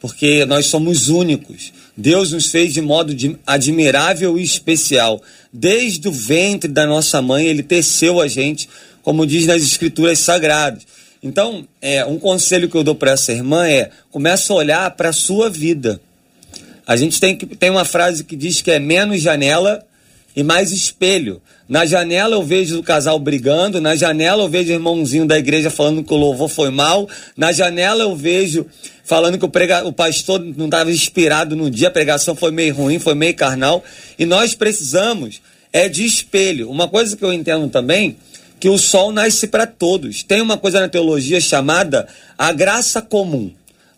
porque 0.00 0.46
nós 0.46 0.66
somos 0.66 1.08
únicos. 1.10 1.74
Deus 1.94 2.32
nos 2.32 2.46
fez 2.46 2.72
de 2.72 2.80
modo 2.80 3.14
admirável 3.46 4.38
e 4.38 4.42
especial. 4.42 5.22
Desde 5.52 6.08
o 6.08 6.12
ventre 6.12 6.70
da 6.70 6.86
nossa 6.86 7.20
mãe, 7.20 7.46
Ele 7.46 7.62
teceu 7.62 8.18
a 8.18 8.28
gente, 8.28 8.66
como 9.02 9.26
diz 9.26 9.46
nas 9.46 9.62
Escrituras 9.62 10.20
Sagradas. 10.20 10.82
Então, 11.22 11.66
é, 11.82 12.04
um 12.04 12.18
conselho 12.18 12.68
que 12.68 12.76
eu 12.76 12.84
dou 12.84 12.94
para 12.94 13.12
essa 13.12 13.30
irmã 13.30 13.66
é: 13.66 13.90
começa 14.10 14.52
a 14.52 14.56
olhar 14.56 14.90
para 14.92 15.10
a 15.10 15.12
sua 15.12 15.50
vida. 15.50 16.00
A 16.86 16.96
gente 16.96 17.18
tem, 17.18 17.36
que, 17.36 17.46
tem 17.46 17.70
uma 17.70 17.84
frase 17.84 18.24
que 18.24 18.36
diz 18.36 18.60
que 18.60 18.70
é 18.70 18.78
menos 18.78 19.22
janela 19.22 19.84
e 20.36 20.42
mais 20.42 20.72
espelho. 20.72 21.40
Na 21.68 21.86
janela 21.86 22.36
eu 22.36 22.42
vejo 22.42 22.78
o 22.78 22.82
casal 22.82 23.18
brigando, 23.18 23.80
na 23.80 23.94
janela 23.96 24.42
eu 24.42 24.48
vejo 24.48 24.70
o 24.70 24.74
irmãozinho 24.74 25.26
da 25.26 25.38
igreja 25.38 25.70
falando 25.70 26.04
que 26.04 26.12
o 26.12 26.16
louvor 26.16 26.48
foi 26.48 26.70
mal, 26.70 27.08
na 27.36 27.52
janela 27.52 28.02
eu 28.02 28.14
vejo 28.14 28.66
falando 29.04 29.38
que 29.38 29.44
o, 29.44 29.48
prega, 29.48 29.86
o 29.86 29.92
pastor 29.92 30.40
não 30.40 30.66
estava 30.66 30.90
inspirado 30.90 31.56
no 31.56 31.70
dia, 31.70 31.88
a 31.88 31.90
pregação 31.90 32.34
foi 32.34 32.50
meio 32.50 32.74
ruim, 32.74 32.98
foi 32.98 33.14
meio 33.14 33.34
carnal, 33.34 33.82
e 34.18 34.26
nós 34.26 34.54
precisamos 34.54 35.40
é 35.72 35.88
de 35.88 36.04
espelho. 36.04 36.70
Uma 36.70 36.86
coisa 36.86 37.16
que 37.16 37.24
eu 37.24 37.32
entendo 37.32 37.68
também, 37.68 38.16
que 38.60 38.68
o 38.68 38.78
sol 38.78 39.10
nasce 39.10 39.48
para 39.48 39.66
todos. 39.66 40.22
Tem 40.22 40.40
uma 40.40 40.56
coisa 40.56 40.80
na 40.80 40.88
teologia 40.88 41.40
chamada 41.40 42.06
a 42.38 42.52
graça 42.52 43.02
comum. 43.02 43.50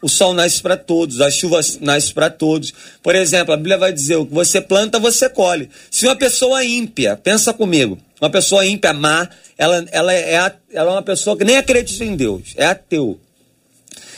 O 0.07 0.09
sol 0.09 0.33
nasce 0.33 0.63
para 0.63 0.77
todos, 0.77 1.21
a 1.21 1.29
chuva 1.29 1.59
nasce 1.81 2.15
para 2.15 2.31
todos. 2.31 2.73
Por 3.03 3.17
exemplo, 3.17 3.53
a 3.53 3.57
Bíblia 3.57 3.77
vai 3.77 3.93
dizer: 3.93 4.15
o 4.15 4.25
que 4.25 4.33
você 4.33 4.61
planta, 4.61 5.01
você 5.01 5.29
colhe. 5.29 5.69
Se 5.91 6.07
uma 6.07 6.15
pessoa 6.15 6.65
ímpia, 6.65 7.17
pensa 7.17 7.53
comigo, 7.53 7.99
uma 8.21 8.31
pessoa 8.31 8.65
ímpia, 8.65 8.93
má, 8.93 9.29
ela, 9.59 9.85
ela, 9.91 10.15
é, 10.15 10.35
ela 10.73 10.91
é 10.91 10.95
uma 10.95 11.03
pessoa 11.03 11.37
que 11.37 11.43
nem 11.43 11.57
acredita 11.57 12.05
em 12.05 12.15
Deus, 12.15 12.55
é 12.55 12.67
ateu. 12.67 13.19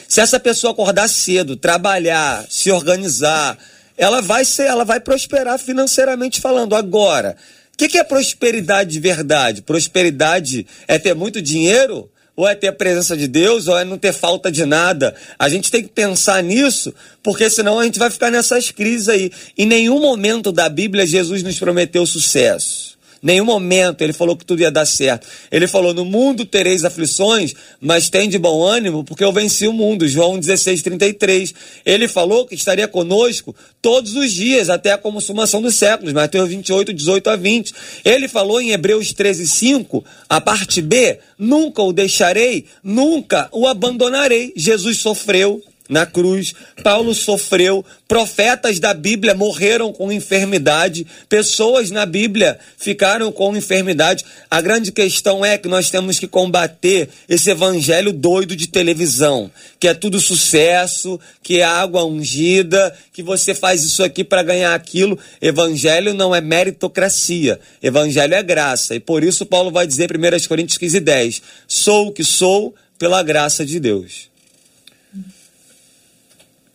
Se 0.07 0.21
essa 0.21 0.39
pessoa 0.39 0.75
acordar 0.75 1.09
cedo, 1.09 1.57
trabalhar, 1.57 2.45
se 2.51 2.71
organizar, 2.71 3.57
ela 3.97 4.21
vai 4.21 4.45
ser, 4.45 4.65
ela 4.65 4.85
vai 4.85 5.01
prosperar 5.01 5.59
financeiramente 5.59 6.39
falando. 6.39 6.77
Agora, 6.77 7.35
o 7.73 7.79
que, 7.79 7.89
que 7.89 7.97
é 7.97 8.05
prosperidade 8.05 8.91
de 8.91 9.01
verdade? 9.01 9.63
Prosperidade 9.63 10.67
é 10.87 10.99
ter 10.99 11.15
muito 11.15 11.41
dinheiro? 11.41 12.11
Ou 12.39 12.47
é 12.47 12.55
ter 12.55 12.69
a 12.69 12.73
presença 12.73 13.17
de 13.17 13.27
Deus, 13.27 13.67
ou 13.67 13.77
é 13.77 13.85
não 13.85 13.99
ter 13.99 14.13
falta 14.13 14.49
de 14.49 14.65
nada. 14.65 15.13
A 15.37 15.49
gente 15.49 15.73
tem 15.73 15.83
que 15.83 15.89
pensar 15.89 16.41
nisso, 16.41 16.95
porque 17.21 17.51
senão 17.51 17.81
a 17.81 17.85
gente 17.85 17.99
vai 17.99 18.09
ficar 18.11 18.31
nessas 18.31 18.71
crises 18.71 19.09
aí. 19.09 19.33
Em 19.59 19.67
nenhum 19.67 20.01
momento 20.01 20.53
da 20.53 20.69
Bíblia 20.69 21.05
Jesus 21.05 21.43
nos 21.43 21.59
prometeu 21.59 22.07
sucesso. 22.07 22.98
Nenhum 23.23 23.45
momento 23.45 24.03
ele 24.03 24.13
falou 24.13 24.37
que 24.37 24.45
tudo 24.45 24.61
ia 24.61 24.71
dar 24.71 24.87
certo. 24.87 25.27
Ele 25.51 25.67
falou: 25.67 25.93
No 25.93 26.05
mundo 26.05 26.45
tereis 26.45 26.85
aflições, 26.85 27.55
mas 27.81 28.09
tem 28.09 28.29
de 28.29 28.39
bom 28.39 28.63
ânimo, 28.63 29.05
porque 29.05 29.25
eu 29.25 29.33
venci 29.33 29.67
o 29.67 29.73
mundo. 29.73 30.07
João 30.07 30.39
16, 30.39 30.83
33. 30.83 31.55
Ele 31.85 32.09
falou 32.09 32.47
que 32.47 32.55
estaria 32.55 32.87
conosco 32.87 33.55
todos 33.83 34.15
os 34.15 34.33
dias, 34.33 34.69
até 34.69 34.93
a 34.93 34.99
consumação 34.99 35.61
dos 35.61 35.75
séculos. 35.75 36.13
Mateus 36.13 36.49
28, 36.49 36.93
18 36.93 37.31
a 37.31 37.37
20. 37.37 37.75
Ele 38.05 38.29
falou 38.29 38.61
em 38.61 38.71
Hebreus 38.71 39.13
13, 39.13 39.47
5, 39.47 40.05
a 40.29 40.41
parte 40.41 40.81
B: 40.81 41.19
Nunca 41.39 41.83
o 41.83 41.93
deixarei, 41.93 42.67
nunca 42.83 43.49
o 43.53 43.67
abandonarei. 43.67 44.53
Jesus 44.57 44.99
sofreu, 44.99 45.63
na 45.89 46.05
cruz. 46.05 46.55
Paulo 46.83 47.15
sofreu, 47.15 47.85
profetas 48.07 48.79
da 48.79 48.93
Bíblia 48.93 49.35
morreram 49.35 49.93
com 49.93 50.13
enfermidade, 50.13 51.07
pessoas 51.29 51.91
na 51.91 52.05
Bíblia 52.05 52.59
ficaram 52.77 53.33
com 53.33 53.57
enfermidade. 53.57 54.25
A 54.51 54.61
grande 54.61 54.93
questão 54.93 55.45
é 55.45 55.57
que 55.57 55.69
nós 55.69 55.91
temos 55.91 56.19
que 56.19 56.29
combater 56.29 57.09
esse 57.29 57.51
evangelho 57.51 58.13
doido 58.13 58.55
de 58.55 58.69
televisão, 58.69 59.51
que 59.81 59.89
é 59.89 59.95
tudo 59.95 60.21
sucesso, 60.21 61.19
que 61.43 61.61
é 61.61 61.65
água 61.65 62.05
ungida, 62.05 62.95
que 63.13 63.23
você 63.23 63.55
faz 63.55 63.83
isso 63.83 64.03
aqui 64.03 64.23
para 64.23 64.43
ganhar 64.43 64.75
aquilo. 64.75 65.19
Evangelho 65.41 66.13
não 66.13 66.35
é 66.35 66.41
meritocracia, 66.41 67.59
evangelho 67.83 68.35
é 68.35 68.43
graça. 68.43 68.95
E 68.95 69.01
por 69.01 69.25
isso 69.25 69.47
Paulo 69.47 69.71
vai 69.71 69.87
dizer 69.87 70.11
em 70.11 70.19
1 70.19 70.49
Coríntios 70.49 70.79
15, 70.79 71.01
10: 71.01 71.43
sou 71.67 72.09
o 72.09 72.13
que 72.13 72.25
sou 72.25 72.75
pela 72.99 73.23
graça 73.23 73.65
de 73.65 73.79
Deus. 73.79 74.29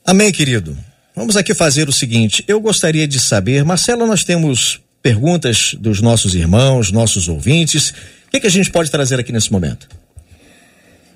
Amém, 0.06 0.32
querido. 0.34 0.78
Vamos 1.16 1.38
aqui 1.38 1.54
fazer 1.54 1.88
o 1.88 1.94
seguinte: 1.94 2.44
eu 2.48 2.60
gostaria 2.60 3.08
de 3.08 3.20
saber, 3.20 3.64
Marcelo, 3.64 4.06
nós 4.06 4.24
temos 4.24 4.82
perguntas 5.02 5.76
dos 5.80 6.02
nossos 6.02 6.36
irmãos, 6.36 6.92
nossos 6.92 7.30
ouvintes. 7.30 7.92
O 8.28 8.32
que, 8.32 8.42
que 8.42 8.48
a 8.48 8.52
gente 8.52 8.70
pode 8.70 8.92
trazer 8.92 9.20
aqui 9.20 9.32
nesse 9.32 9.52
momento? 9.52 9.88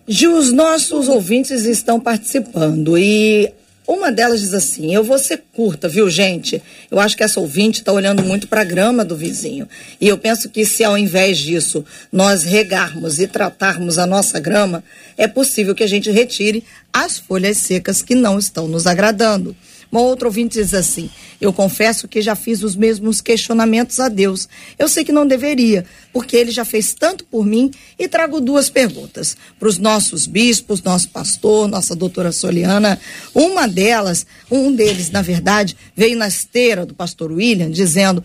Gil, 0.08 0.38
os 0.38 0.54
nossos 0.54 1.10
ouvintes 1.10 1.65
estão 1.65 2.00
participando 2.00 2.97
e 2.97 3.52
uma 3.88 4.12
delas 4.12 4.41
diz 4.41 4.54
assim: 4.54 4.93
Eu 4.93 5.04
vou 5.04 5.17
ser 5.17 5.43
curta, 5.54 5.88
viu, 5.88 6.10
gente? 6.10 6.62
Eu 6.91 7.00
acho 7.00 7.15
que 7.15 7.23
essa 7.23 7.39
ouvinte 7.39 7.80
está 7.80 7.93
olhando 7.93 8.21
muito 8.21 8.47
para 8.47 8.62
a 8.62 8.65
grama 8.65 9.06
do 9.06 9.15
vizinho. 9.15 9.67
E 10.00 10.08
eu 10.08 10.17
penso 10.17 10.50
que 10.50 10.65
se 10.65 10.84
ao 10.84 10.97
invés 10.97 11.38
disso 11.38 11.86
nós 12.12 12.43
regarmos 12.43 13.17
e 13.19 13.28
tratarmos 13.28 13.97
a 13.97 14.06
nossa 14.06 14.39
grama, 14.39 14.84
é 15.17 15.28
possível 15.28 15.73
que 15.73 15.84
a 15.84 15.88
gente 15.88 16.12
retire 16.12 16.65
as 16.91 17.17
folhas 17.17 17.58
secas 17.58 18.02
que 18.02 18.13
não 18.13 18.38
estão 18.38 18.67
nos 18.67 18.86
agradando. 18.86 19.56
Uma 19.91 20.02
outra 20.02 20.28
ouvinte 20.28 20.60
diz 20.60 20.73
assim: 20.73 21.10
Eu 21.39 21.54
confesso 21.54 22.08
que 22.08 22.21
já 22.21 22.36
fiz 22.36 22.62
os 22.63 22.76
mesmos 22.76 23.21
questionamentos 23.21 24.00
a 24.00 24.10
Deus. 24.10 24.47
Eu 24.78 24.88
sei 24.88 25.04
que 25.04 25.12
não 25.12 25.26
deveria, 25.26 25.86
porque 26.12 26.36
ele 26.36 26.52
já 26.52 26.65
fez 26.65 26.93
tanto 26.93 27.23
por 27.26 27.45
mim. 27.45 27.71
E 27.97 28.08
trago 28.08 28.41
duas 28.41 28.69
perguntas 28.69 29.38
para 29.58 29.67
os 29.67 29.78
nossos 29.78 30.28
bispos, 30.28 30.84
nosso 30.84 31.10
pastor, 31.10 31.67
nossa 31.67 31.95
doutora 31.95 32.32
Soliana. 32.32 33.00
Uma 33.34 33.67
delas, 33.67 34.26
um 34.52 34.71
deles, 34.71 35.10
na 35.10 35.21
verdade, 35.21 35.76
veio 35.95 36.17
na 36.17 36.28
esteira 36.28 36.86
do 36.86 36.93
pastor 36.93 37.32
William, 37.32 37.71
dizendo: 37.71 38.23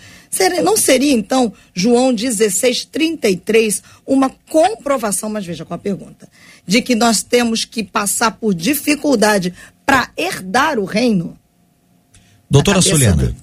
não 0.64 0.76
seria 0.76 1.12
então 1.12 1.52
João 1.74 2.12
16, 2.12 2.86
33 2.86 3.82
uma 4.06 4.30
comprovação, 4.50 5.28
mas 5.28 5.44
veja 5.44 5.64
com 5.64 5.74
a 5.74 5.78
pergunta, 5.78 6.28
de 6.66 6.80
que 6.82 6.94
nós 6.94 7.22
temos 7.22 7.64
que 7.64 7.84
passar 7.84 8.32
por 8.32 8.54
dificuldade 8.54 9.54
para 9.84 10.10
herdar 10.16 10.78
o 10.78 10.84
reino? 10.84 11.38
Doutora 12.52 12.82
Soliana. 12.82 13.34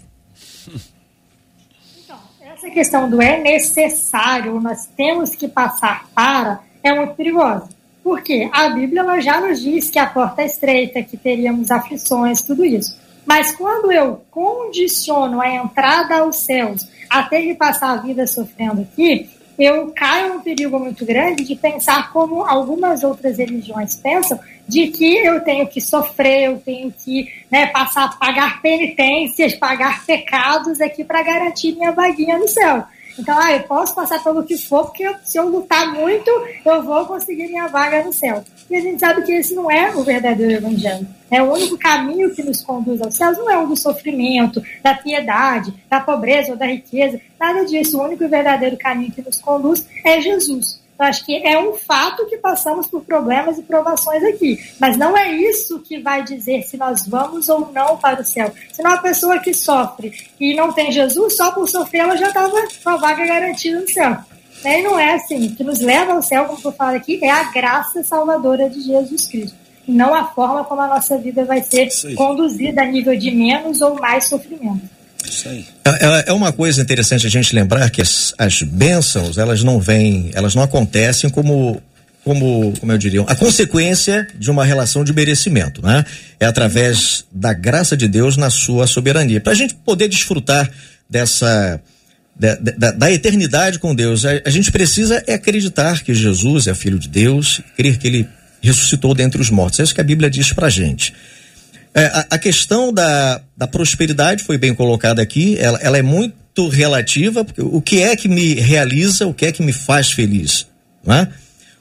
Então, 1.98 2.19
essa 2.41 2.69
questão 2.69 3.10
do 3.10 3.19
é 3.19 3.41
necessário, 3.41 4.62
nós 4.62 4.86
temos 4.95 5.34
que 5.34 5.48
passar 5.48 6.08
para, 6.13 6.60
é 6.84 6.93
muito 6.93 7.15
perigosa. 7.15 7.67
Porque 8.04 8.48
a 8.54 8.69
Bíblia 8.69 9.02
ela 9.02 9.19
já 9.19 9.41
nos 9.41 9.62
diz 9.62 9.89
que 9.89 9.98
a 9.98 10.06
porta 10.06 10.43
é 10.43 10.45
estreita, 10.45 11.02
que 11.02 11.17
teríamos 11.17 11.72
aflições, 11.72 12.43
tudo 12.43 12.63
isso. 12.63 12.95
Mas 13.26 13.52
quando 13.56 13.91
eu 13.91 14.24
condiciono 14.30 15.41
a 15.41 15.56
entrada 15.56 16.19
aos 16.19 16.36
céus 16.41 16.88
a 17.10 17.24
ter 17.24 17.41
que 17.41 17.56
passar 17.56 17.93
a 17.93 18.02
vida 18.02 18.28
sofrendo 18.28 18.82
aqui, 18.82 19.28
eu 19.60 19.91
caio 19.91 20.36
num 20.36 20.39
perigo 20.39 20.80
muito 20.80 21.06
grande 21.06 21.43
de 21.43 21.56
pensar 21.56 22.13
como 22.13 22.45
algumas 22.45 23.04
outras 23.04 23.38
religiões 23.38 23.93
pensam, 23.95 24.39
de 24.65 24.88
que 24.88 25.17
eu 25.17 25.41
tenho 25.41 25.67
que 25.67 25.82
sofrer, 25.82 26.45
eu 26.45 26.58
tenho 26.60 26.91
que 26.91 27.28
né, 27.52 27.67
passar, 27.67 28.17
pagar 28.17 28.62
penitências, 28.62 29.56
pagar 29.56 30.06
pecados 30.06 30.80
aqui 30.80 31.04
para 31.04 31.22
garantir 31.24 31.74
minha 31.74 31.91
vaguinha 31.91 32.38
no 32.38 32.48
céu. 32.48 32.86
Então, 33.20 33.38
ah, 33.38 33.52
eu 33.52 33.64
posso 33.64 33.94
passar 33.94 34.24
pelo 34.24 34.44
que 34.44 34.58
for, 34.58 34.86
porque 34.86 35.06
se 35.24 35.38
eu 35.38 35.50
lutar 35.50 35.94
muito, 35.94 36.32
eu 36.66 36.82
vou 36.82 37.06
conseguir 37.06 37.48
minha 37.48 37.68
vaga 37.68 38.04
no 38.04 38.14
céu. 38.14 38.44
E 38.70 38.76
a 38.76 38.82
gente 38.82 39.00
sabe 39.00 39.24
que 39.24 39.34
esse 39.34 39.54
não 39.54 39.70
é 39.70 39.94
o 39.94 40.04
verdadeiro 40.04 40.54
evangelho. 40.54 41.06
É 41.30 41.42
o 41.42 41.52
único 41.52 41.78
caminho 41.78 42.34
que 42.34 42.42
nos 42.42 42.62
conduz 42.62 43.02
aos 43.02 43.16
céus 43.16 43.38
não 43.38 43.50
é 43.50 43.58
o 43.58 43.68
do 43.68 43.76
sofrimento, 43.76 44.64
da 44.82 44.96
piedade, 44.96 45.74
da 45.90 46.00
pobreza 46.00 46.52
ou 46.52 46.58
da 46.58 46.66
riqueza. 46.66 47.20
Nada 47.40 47.66
disso. 47.66 47.98
O 48.00 48.04
único 48.04 48.24
e 48.24 48.28
verdadeiro 48.28 48.78
caminho 48.78 49.12
que 49.12 49.22
nos 49.22 49.40
conduz 49.42 49.86
é 50.06 50.22
Jesus. 50.22 50.80
Eu 51.00 51.06
acho 51.06 51.26
que 51.26 51.34
é 51.48 51.58
um 51.58 51.76
fato 51.76 52.26
que 52.26 52.36
passamos 52.38 52.88
por 52.88 53.02
problemas 53.06 53.58
e 53.58 53.62
provações 53.62 54.22
aqui. 54.22 54.60
Mas 54.78 54.98
não 54.98 55.18
é 55.18 55.32
isso 55.32 55.80
que 55.80 55.98
vai 55.98 56.24
dizer 56.24 56.64
se 56.64 56.76
nós 56.76 57.08
vamos 57.08 57.48
ou 57.48 57.72
não 57.72 57.96
para 57.96 58.22
o 58.22 58.26
céu. 58.26 58.52
Senão 58.74 58.92
a 58.92 58.98
pessoa 58.98 59.40
que 59.40 59.54
sofre 59.54 60.12
e 60.38 60.54
não 60.54 60.74
tem 60.74 60.92
Jesus, 60.92 61.38
só 61.38 61.52
por 61.52 61.70
sofrer, 61.70 62.02
ela 62.02 62.18
já 62.18 62.28
estava 62.28 62.52
com 62.84 62.90
a 62.90 62.98
vaga 62.98 63.26
garantida 63.26 63.80
no 63.80 63.88
céu. 63.88 64.18
E 64.66 64.82
não 64.82 65.00
é 65.00 65.14
assim. 65.14 65.48
O 65.48 65.56
que 65.56 65.64
nos 65.64 65.80
leva 65.80 66.12
ao 66.12 66.22
céu, 66.22 66.44
como 66.44 66.60
eu 66.62 66.72
falo 66.74 66.98
aqui, 66.98 67.18
é 67.24 67.32
a 67.32 67.44
graça 67.44 68.04
salvadora 68.04 68.70
de 68.70 68.82
Jesus 68.82 69.26
Cristo. 69.26 69.58
E 69.88 69.94
não 69.94 70.14
a 70.14 70.26
forma 70.26 70.66
como 70.66 70.82
a 70.82 70.88
nossa 70.88 71.18
vida 71.18 71.46
vai 71.46 71.64
ser 71.64 71.88
conduzida 72.16 72.82
a 72.82 72.86
nível 72.86 73.18
de 73.18 73.32
menos 73.32 73.80
ou 73.80 73.96
mais 73.96 74.28
sofrimento. 74.28 74.99
É, 75.86 75.90
é, 75.90 76.24
é 76.28 76.34
uma 76.34 76.52
coisa 76.52 76.82
interessante 76.82 77.28
a 77.28 77.30
gente 77.30 77.54
lembrar 77.54 77.90
que 77.90 78.02
as, 78.02 78.34
as 78.38 78.62
bênçãos, 78.62 79.38
elas 79.38 79.64
não 79.64 79.80
vêm, 79.80 80.32
elas 80.34 80.56
não 80.56 80.64
acontecem 80.64 81.30
como 81.30 81.82
como, 82.24 82.74
como 82.80 82.92
eu 82.92 82.98
diria, 82.98 83.22
a 83.22 83.36
consequência 83.36 84.28
de 84.38 84.52
uma 84.52 84.64
relação 84.66 85.04
de 85.04 85.14
merecimento, 85.14 85.82
né? 85.82 86.06
É 86.40 86.46
através 86.46 87.26
da 87.32 87.54
graça 87.54 87.96
de 87.96 88.08
Deus 88.08 88.38
na 88.38 88.50
sua 88.50 88.86
soberania. 88.86 89.40
Para 89.40 89.54
a 89.54 89.56
gente 89.56 89.74
poder 89.74 90.08
desfrutar 90.08 90.70
dessa, 91.10 91.82
da, 92.38 92.56
da, 92.56 92.92
da 92.92 93.12
eternidade 93.12 93.80
com 93.80 93.96
Deus, 93.96 94.26
a, 94.26 94.42
a, 94.46 94.50
gente 94.50 94.72
precisa 94.72 95.24
é 95.26 95.34
acreditar 95.34 96.04
que 96.04 96.14
Jesus 96.14 96.68
é 96.68 96.76
filho 96.76 97.00
de 97.00 97.08
Deus, 97.08 97.62
crer 97.76 97.98
que 97.98 98.08
ele 98.08 98.28
ressuscitou 98.62 99.16
dentre 99.16 99.42
os 99.42 99.50
mortos. 99.50 99.80
É 99.80 99.84
isso 99.84 99.96
que 99.96 100.02
a 100.02 100.04
Bíblia 100.04 100.30
diz 100.30 100.54
pra 100.54 100.70
gente. 100.70 101.14
É, 101.93 102.06
a, 102.06 102.28
a, 102.32 102.38
questão 102.38 102.93
da, 102.93 103.41
da 103.58 103.67
prosperidade 103.67 104.43
foi 104.43 104.58
bem 104.58 104.73
colocada 104.73 105.21
aqui, 105.21 105.58
ela, 105.60 105.80
ela 105.82 105.97
é 105.97 106.02
muito 106.02 106.67
relativa, 106.67 107.43
porque 107.43 107.62
o 107.62 107.82
que 107.82 108.02
é 108.02 108.15
que 108.15 108.28
me 108.28 108.54
realiza, 108.54 109.25
o 109.25 109.34
que 109.34 109.45
é 109.45 109.52
que 109.52 109.63
me 109.63 109.73
faz 109.73 110.12
feliz, 110.12 110.67
não 111.04 111.15
é? 111.15 111.28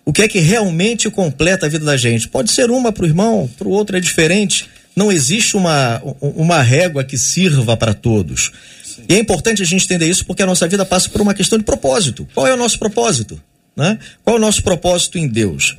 O 0.09 0.13
que 0.13 0.23
é 0.23 0.29
que 0.29 0.39
realmente 0.39 1.11
completa 1.11 1.67
a 1.67 1.69
vida 1.69 1.85
da 1.85 1.95
gente? 1.95 2.29
Pode 2.29 2.51
ser 2.51 2.71
uma 2.71 2.91
para 2.91 3.05
o 3.05 3.07
irmão, 3.07 3.49
para 3.59 3.69
o 3.69 3.71
outro 3.71 3.95
é 3.95 4.01
diferente. 4.01 4.67
Não 4.97 5.13
existe 5.13 5.55
uma, 5.55 6.01
uma 6.23 6.63
régua 6.63 7.05
que 7.05 7.19
sirva 7.19 7.77
para 7.77 7.93
todos. 7.93 8.51
Sim. 8.83 9.03
E 9.07 9.15
é 9.15 9.19
importante 9.19 9.63
a 9.63 9.67
gente 9.67 9.85
entender 9.85 10.09
isso 10.09 10.25
porque 10.25 10.43
a 10.43 10.47
nossa 10.47 10.67
vida 10.67 10.87
passa 10.87 11.11
por 11.11 11.21
uma 11.21 11.35
questão 11.35 11.59
de 11.59 11.65
propósito. 11.65 12.27
Qual 12.33 12.47
é 12.47 12.55
o 12.55 12.57
nosso 12.57 12.79
propósito? 12.79 13.39
Né? 13.77 13.99
Qual 14.25 14.37
é 14.37 14.39
o 14.39 14.41
nosso 14.41 14.63
propósito 14.63 15.19
em 15.19 15.29
Deus? 15.29 15.77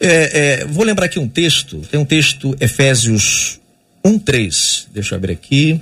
É, 0.00 0.60
é, 0.60 0.64
vou 0.64 0.84
lembrar 0.84 1.06
aqui 1.06 1.18
um 1.18 1.28
texto, 1.28 1.80
tem 1.90 1.98
um 1.98 2.04
texto, 2.04 2.56
Efésios 2.60 3.58
1,3. 4.04 4.86
Deixa 4.92 5.14
eu 5.14 5.16
abrir 5.16 5.32
aqui. 5.32 5.80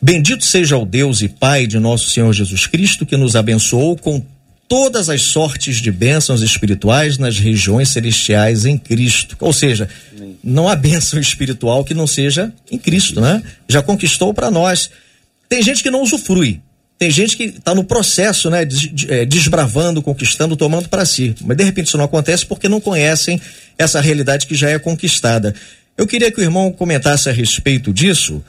Bendito 0.00 0.44
seja 0.44 0.76
o 0.76 0.84
Deus 0.84 1.22
e 1.22 1.28
Pai 1.28 1.66
de 1.66 1.78
nosso 1.78 2.10
Senhor 2.10 2.32
Jesus 2.32 2.66
Cristo, 2.66 3.06
que 3.06 3.16
nos 3.16 3.36
abençoou 3.36 3.96
com 3.96 4.24
todas 4.68 5.08
as 5.08 5.22
sortes 5.22 5.76
de 5.76 5.92
bênçãos 5.92 6.40
espirituais 6.40 7.18
nas 7.18 7.38
regiões 7.38 7.90
celestiais 7.90 8.64
em 8.64 8.78
Cristo. 8.78 9.36
Ou 9.38 9.52
seja, 9.52 9.88
não 10.42 10.68
há 10.68 10.74
bênção 10.74 11.20
espiritual 11.20 11.84
que 11.84 11.94
não 11.94 12.06
seja 12.06 12.52
em 12.70 12.78
Cristo, 12.78 13.20
né? 13.20 13.42
Já 13.68 13.82
conquistou 13.82 14.32
para 14.32 14.50
nós. 14.50 14.90
Tem 15.48 15.62
gente 15.62 15.82
que 15.82 15.90
não 15.90 16.02
usufrui. 16.02 16.60
Tem 17.02 17.10
gente 17.10 17.36
que 17.36 17.46
está 17.46 17.74
no 17.74 17.82
processo, 17.82 18.48
né, 18.48 18.60
é, 19.08 19.24
desbravando, 19.24 20.00
conquistando, 20.00 20.56
tomando 20.56 20.88
para 20.88 21.04
si. 21.04 21.34
Mas 21.40 21.56
de 21.56 21.64
repente 21.64 21.88
isso 21.88 21.98
não 21.98 22.04
acontece 22.04 22.46
porque 22.46 22.68
não 22.68 22.80
conhecem 22.80 23.40
essa 23.76 24.00
realidade 24.00 24.46
que 24.46 24.54
já 24.54 24.70
é 24.70 24.78
conquistada. 24.78 25.52
Eu 25.98 26.06
queria 26.06 26.30
que 26.30 26.38
o 26.38 26.44
irmão 26.44 26.70
comentasse 26.70 27.28
a 27.28 27.32
respeito 27.32 27.92
disso. 27.92 28.40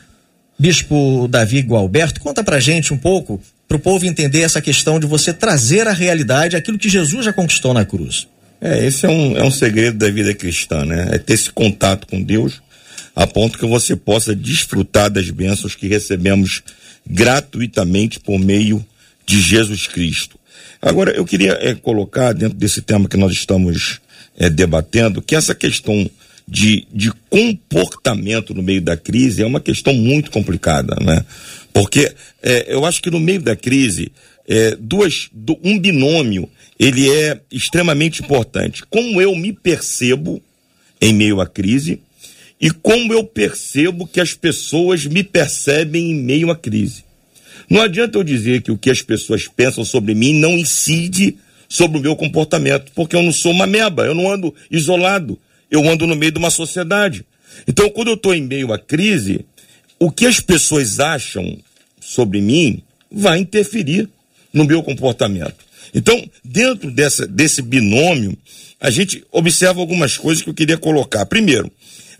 Bispo 0.60 1.28
Davi 1.28 1.62
Gualberto, 1.62 2.22
conta 2.22 2.44
pra 2.44 2.60
gente 2.60 2.94
um 2.94 2.98
pouco, 2.98 3.42
para 3.68 3.78
o 3.78 3.80
povo 3.80 4.06
entender 4.06 4.42
essa 4.42 4.62
questão 4.62 5.00
de 5.00 5.08
você 5.08 5.34
trazer 5.34 5.88
à 5.88 5.92
realidade 5.92 6.56
aquilo 6.56 6.78
que 6.78 6.89
Jesus 6.89 7.26
já 7.26 7.34
conquistou 7.34 7.74
na 7.74 7.84
cruz. 7.84 8.28
É, 8.62 8.86
esse 8.86 9.08
é 9.08 9.10
um, 9.10 9.36
é 9.36 9.44
um 9.44 9.50
segredo 9.50 9.98
da 9.98 10.12
vida 10.12 10.32
cristã, 10.32 10.86
né? 10.86 11.08
É 11.12 11.18
ter 11.18 11.34
esse 11.34 11.52
contato 11.52 12.06
com 12.06 12.22
Deus 12.22 12.62
a 13.16 13.26
ponto 13.26 13.58
que 13.58 13.66
você 13.66 13.96
possa 13.96 14.36
desfrutar 14.36 15.10
das 15.10 15.32
bênçãos 15.32 15.74
que 15.74 15.88
recebemos 15.88 16.62
gratuitamente 17.06 18.20
por 18.20 18.39
meio 18.39 18.86
de 19.26 19.42
Jesus 19.42 19.88
Cristo. 19.88 20.39
Agora, 20.82 21.12
eu 21.12 21.26
queria 21.26 21.58
é, 21.62 21.74
colocar 21.74 22.34
dentro 22.34 22.58
desse 22.58 22.82
tema 22.82 23.08
que 23.08 23.18
nós 23.18 23.32
estamos 23.32 24.02
é, 24.38 24.50
debatendo, 24.50 25.22
que 25.22 25.36
essa 25.36 25.56
questão 25.56 26.10
de, 26.48 26.86
de 26.94 27.12
comportamento 27.30 28.54
no 28.54 28.62
meio 28.62 28.82
da 28.82 28.98
crise 28.98 29.42
é 29.42 29.46
uma 29.46 29.62
questão 29.62 29.94
muito 29.94 30.30
complicada, 30.30 30.98
né? 31.02 31.26
Porque 31.72 32.13
é, 32.42 32.74
eu 32.74 32.86
acho 32.86 33.02
que 33.02 33.10
no 33.10 33.20
meio 33.20 33.42
da 33.42 33.56
crise, 33.56 34.12
é, 34.48 34.76
duas, 34.80 35.30
do, 35.32 35.58
um 35.63 35.80
binômio, 35.80 36.50
ele 36.78 37.10
é 37.10 37.39
extremamente 37.52 38.22
importante. 38.22 38.84
Como 38.89 39.22
eu 39.22 39.36
me 39.36 39.54
percebo 39.54 40.42
em 41.00 41.13
meio 41.13 41.39
à 41.39 41.48
crise 41.48 42.02
e 42.63 42.71
como 42.71 43.13
eu 43.13 43.26
percebo 43.26 44.08
que 44.08 44.21
as 44.21 44.34
pessoas 44.34 45.06
me 45.06 45.21
percebem 45.21 46.12
em 46.12 46.15
meio 46.15 46.49
à 46.49 46.56
crise. 46.56 47.04
Não 47.69 47.82
adianta 47.82 48.17
eu 48.17 48.23
dizer 48.23 48.62
que 48.62 48.71
o 48.71 48.78
que 48.78 48.89
as 48.89 49.02
pessoas 49.02 49.49
pensam 49.49 49.84
sobre 49.84 50.15
mim 50.15 50.32
não 50.32 50.58
incide 50.58 51.36
sobre 51.67 51.97
o 51.97 52.02
meu 52.02 52.15
comportamento, 52.15 52.89
porque 52.95 53.17
eu 53.17 53.21
não 53.21 53.34
sou 53.34 53.52
uma 53.52 53.67
meba, 53.67 54.06
eu 54.06 54.15
não 54.15 54.32
ando 54.32 54.56
isolado, 54.71 55.38
eu 55.69 55.86
ando 55.89 56.08
no 56.08 56.15
meio 56.15 56.32
de 56.32 56.39
uma 56.39 56.49
sociedade. 56.49 57.26
Então, 57.67 57.89
quando 57.89 58.08
eu 58.08 58.13
estou 58.13 58.34
em 58.34 58.43
meio 58.43 58.71
à 58.71 58.80
crise, 58.80 59.45
o 59.99 60.10
que 60.10 60.26
as 60.26 60.39
pessoas 60.39 61.02
acham 61.02 61.58
sobre 61.99 62.39
mim 62.39 62.82
vai 63.12 63.39
interferir 63.39 64.08
no 64.54 64.63
meu 64.63 64.82
comportamento. 64.82 65.65
Então, 65.93 66.26
dentro 66.45 66.89
dessa, 66.89 67.28
desse 67.28 67.62
binômio, 67.62 68.38
a 68.80 68.89
gente 68.89 69.21
observa 69.34 69.82
algumas 69.82 70.17
coisas 70.17 70.41
que 70.41 70.49
eu 70.49 70.54
queria 70.54 70.78
colocar. 70.78 71.26
Primeiro, 71.26 71.69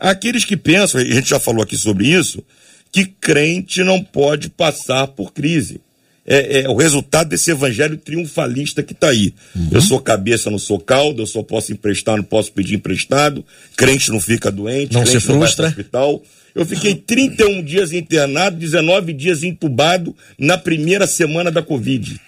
Aqueles 0.04 0.44
que 0.44 0.58
pensam, 0.58 1.00
a 1.00 1.04
gente 1.06 1.30
já 1.30 1.40
falou 1.40 1.64
aqui 1.64 1.78
sobre 1.78 2.10
isso, 2.10 2.44
que 2.92 3.06
crente 3.06 3.86
não 3.86 4.04
pode 4.04 4.50
passar 4.50 5.08
por 5.08 5.32
crise. 5.32 5.80
É, 6.26 6.64
é 6.64 6.70
o 6.70 6.76
resultado 6.76 7.30
desse 7.30 7.52
evangelho 7.52 7.96
triunfalista 7.96 8.84
que 8.84 8.92
está 8.92 9.08
aí. 9.08 9.34
Uhum. 9.56 9.70
Eu 9.72 9.82
sou 9.82 10.02
cabeça, 10.02 10.52
não 10.52 10.60
sou 10.60 10.78
caldo, 10.78 11.22
eu 11.22 11.26
só 11.26 11.42
posso 11.42 11.72
emprestar, 11.72 12.18
não 12.18 12.24
posso 12.24 12.52
pedir 12.52 12.76
emprestado, 12.76 13.46
crente 13.78 14.12
não 14.12 14.20
fica 14.20 14.52
doente, 14.52 14.92
não 14.92 15.06
se 15.06 15.22
frustra. 15.22 15.68
Não 15.68 15.70
hospital. 15.70 16.22
Eu 16.54 16.66
fiquei 16.66 16.96
31 16.96 17.64
dias 17.64 17.94
internado, 17.94 18.58
19 18.58 19.14
dias 19.14 19.42
entubado 19.42 20.14
na 20.38 20.58
primeira 20.58 21.08
semana 21.08 21.50
da 21.50 21.64
Covid. 21.64 22.20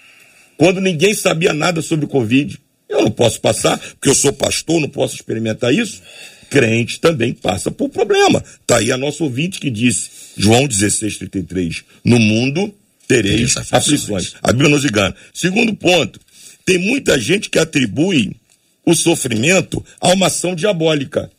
Quando 0.56 0.80
ninguém 0.80 1.12
sabia 1.12 1.52
nada 1.52 1.82
sobre 1.82 2.06
Covid. 2.06 2.58
Eu 2.88 3.02
não 3.02 3.10
posso 3.10 3.40
passar, 3.40 3.76
porque 3.78 4.08
eu 4.08 4.14
sou 4.14 4.32
pastor, 4.32 4.80
não 4.80 4.88
posso 4.88 5.16
experimentar 5.16 5.74
isso 5.74 6.00
crente 6.50 7.00
também 7.00 7.32
passa 7.32 7.70
por 7.70 7.88
problema. 7.88 8.42
Está 8.60 8.78
aí 8.78 8.92
a 8.92 8.96
nossa 8.96 9.22
ouvinte 9.24 9.60
que 9.60 9.70
disse, 9.70 10.10
João 10.36 10.66
16, 10.66 11.18
33, 11.18 11.84
no 12.04 12.18
mundo 12.18 12.74
tereis 13.06 13.54
aflições. 13.70 14.34
A 14.42 14.52
Bíblia 14.52 14.70
nos 14.70 14.84
engana. 14.84 15.14
Segundo 15.32 15.74
ponto, 15.74 16.20
tem 16.64 16.78
muita 16.78 17.18
gente 17.18 17.48
que 17.48 17.58
atribui 17.58 18.36
o 18.84 18.94
sofrimento 18.94 19.84
a 20.00 20.08
uma 20.08 20.26
ação 20.26 20.54
diabólica. 20.54 21.30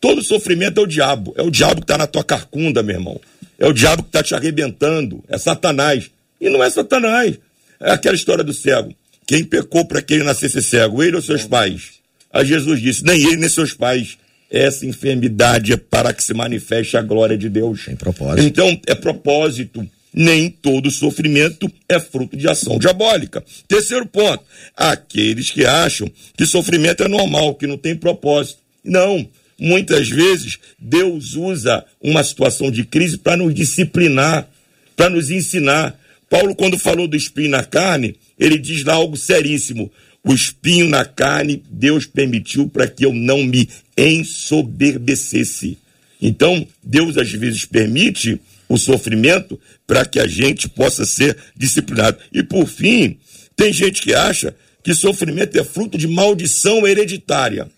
Todo 0.00 0.22
sofrimento 0.22 0.80
é 0.80 0.82
o 0.82 0.86
diabo. 0.86 1.34
É 1.36 1.42
o 1.42 1.50
diabo 1.50 1.76
que 1.76 1.84
está 1.84 1.98
na 1.98 2.06
tua 2.06 2.22
carcunda, 2.22 2.82
meu 2.82 2.96
irmão. 2.96 3.20
É 3.58 3.66
o 3.66 3.72
diabo 3.72 4.02
que 4.02 4.10
está 4.10 4.22
te 4.22 4.34
arrebentando. 4.34 5.24
É 5.28 5.38
Satanás. 5.38 6.10
E 6.40 6.48
não 6.48 6.62
é 6.62 6.68
Satanás. 6.70 7.38
É 7.80 7.92
aquela 7.92 8.14
história 8.14 8.44
do 8.44 8.52
cego. 8.52 8.94
Quem 9.26 9.44
pecou 9.44 9.84
para 9.84 10.02
que 10.02 10.14
ele 10.14 10.24
nascesse 10.24 10.62
cego? 10.62 11.02
Ele 11.02 11.16
ou 11.16 11.22
seus 11.22 11.44
pais? 11.44 11.94
Aí 12.32 12.46
Jesus 12.46 12.80
disse: 12.80 13.04
nem 13.04 13.20
ele 13.20 13.36
nem 13.36 13.48
seus 13.48 13.72
pais 13.72 14.18
essa 14.50 14.86
enfermidade 14.86 15.72
é 15.72 15.76
para 15.76 16.12
que 16.12 16.22
se 16.22 16.32
manifeste 16.32 16.96
a 16.96 17.02
glória 17.02 17.36
de 17.36 17.48
Deus. 17.48 17.84
Tem 17.84 17.96
propósito. 17.96 18.46
Então, 18.46 18.80
é 18.86 18.94
propósito. 18.94 19.86
Nem 20.18 20.48
todo 20.48 20.90
sofrimento 20.90 21.70
é 21.86 22.00
fruto 22.00 22.38
de 22.38 22.48
ação 22.48 22.78
diabólica. 22.78 23.44
Terceiro 23.68 24.06
ponto: 24.06 24.42
aqueles 24.74 25.50
que 25.50 25.66
acham 25.66 26.10
que 26.34 26.46
sofrimento 26.46 27.02
é 27.02 27.08
normal, 27.08 27.54
que 27.54 27.66
não 27.66 27.76
tem 27.76 27.94
propósito. 27.94 28.60
Não. 28.82 29.28
Muitas 29.58 30.08
vezes, 30.08 30.58
Deus 30.78 31.34
usa 31.34 31.84
uma 32.00 32.22
situação 32.22 32.70
de 32.70 32.84
crise 32.84 33.18
para 33.18 33.36
nos 33.36 33.54
disciplinar, 33.54 34.48
para 34.94 35.10
nos 35.10 35.30
ensinar. 35.30 35.98
Paulo, 36.28 36.54
quando 36.54 36.78
falou 36.78 37.06
do 37.06 37.16
espinho 37.16 37.50
na 37.50 37.64
carne, 37.64 38.16
ele 38.38 38.58
diz 38.58 38.84
lá 38.84 38.94
algo 38.94 39.16
seríssimo. 39.16 39.90
O 40.26 40.34
espinho 40.34 40.88
na 40.88 41.04
carne, 41.04 41.62
Deus 41.70 42.04
permitiu 42.04 42.68
para 42.68 42.88
que 42.88 43.06
eu 43.06 43.14
não 43.14 43.44
me 43.44 43.68
ensoberbecesse. 43.96 45.78
Então, 46.20 46.66
Deus 46.82 47.16
às 47.16 47.30
vezes 47.30 47.64
permite 47.64 48.40
o 48.68 48.76
sofrimento 48.76 49.56
para 49.86 50.04
que 50.04 50.18
a 50.18 50.26
gente 50.26 50.68
possa 50.68 51.06
ser 51.06 51.36
disciplinado. 51.56 52.18
E 52.32 52.42
por 52.42 52.66
fim, 52.66 53.18
tem 53.54 53.72
gente 53.72 54.02
que 54.02 54.14
acha 54.14 54.52
que 54.82 54.92
sofrimento 54.94 55.56
é 55.60 55.62
fruto 55.62 55.96
de 55.96 56.08
maldição 56.08 56.84
hereditária. 56.84 57.68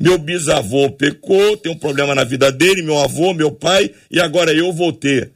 Meu 0.00 0.16
bisavô 0.16 0.90
pecou, 0.90 1.58
tem 1.58 1.70
um 1.70 1.76
problema 1.76 2.14
na 2.14 2.24
vida 2.24 2.50
dele, 2.50 2.80
meu 2.80 2.98
avô, 2.98 3.34
meu 3.34 3.50
pai, 3.50 3.90
e 4.10 4.18
agora 4.18 4.50
eu 4.50 4.72
vou 4.72 4.94
ter. 4.94 5.30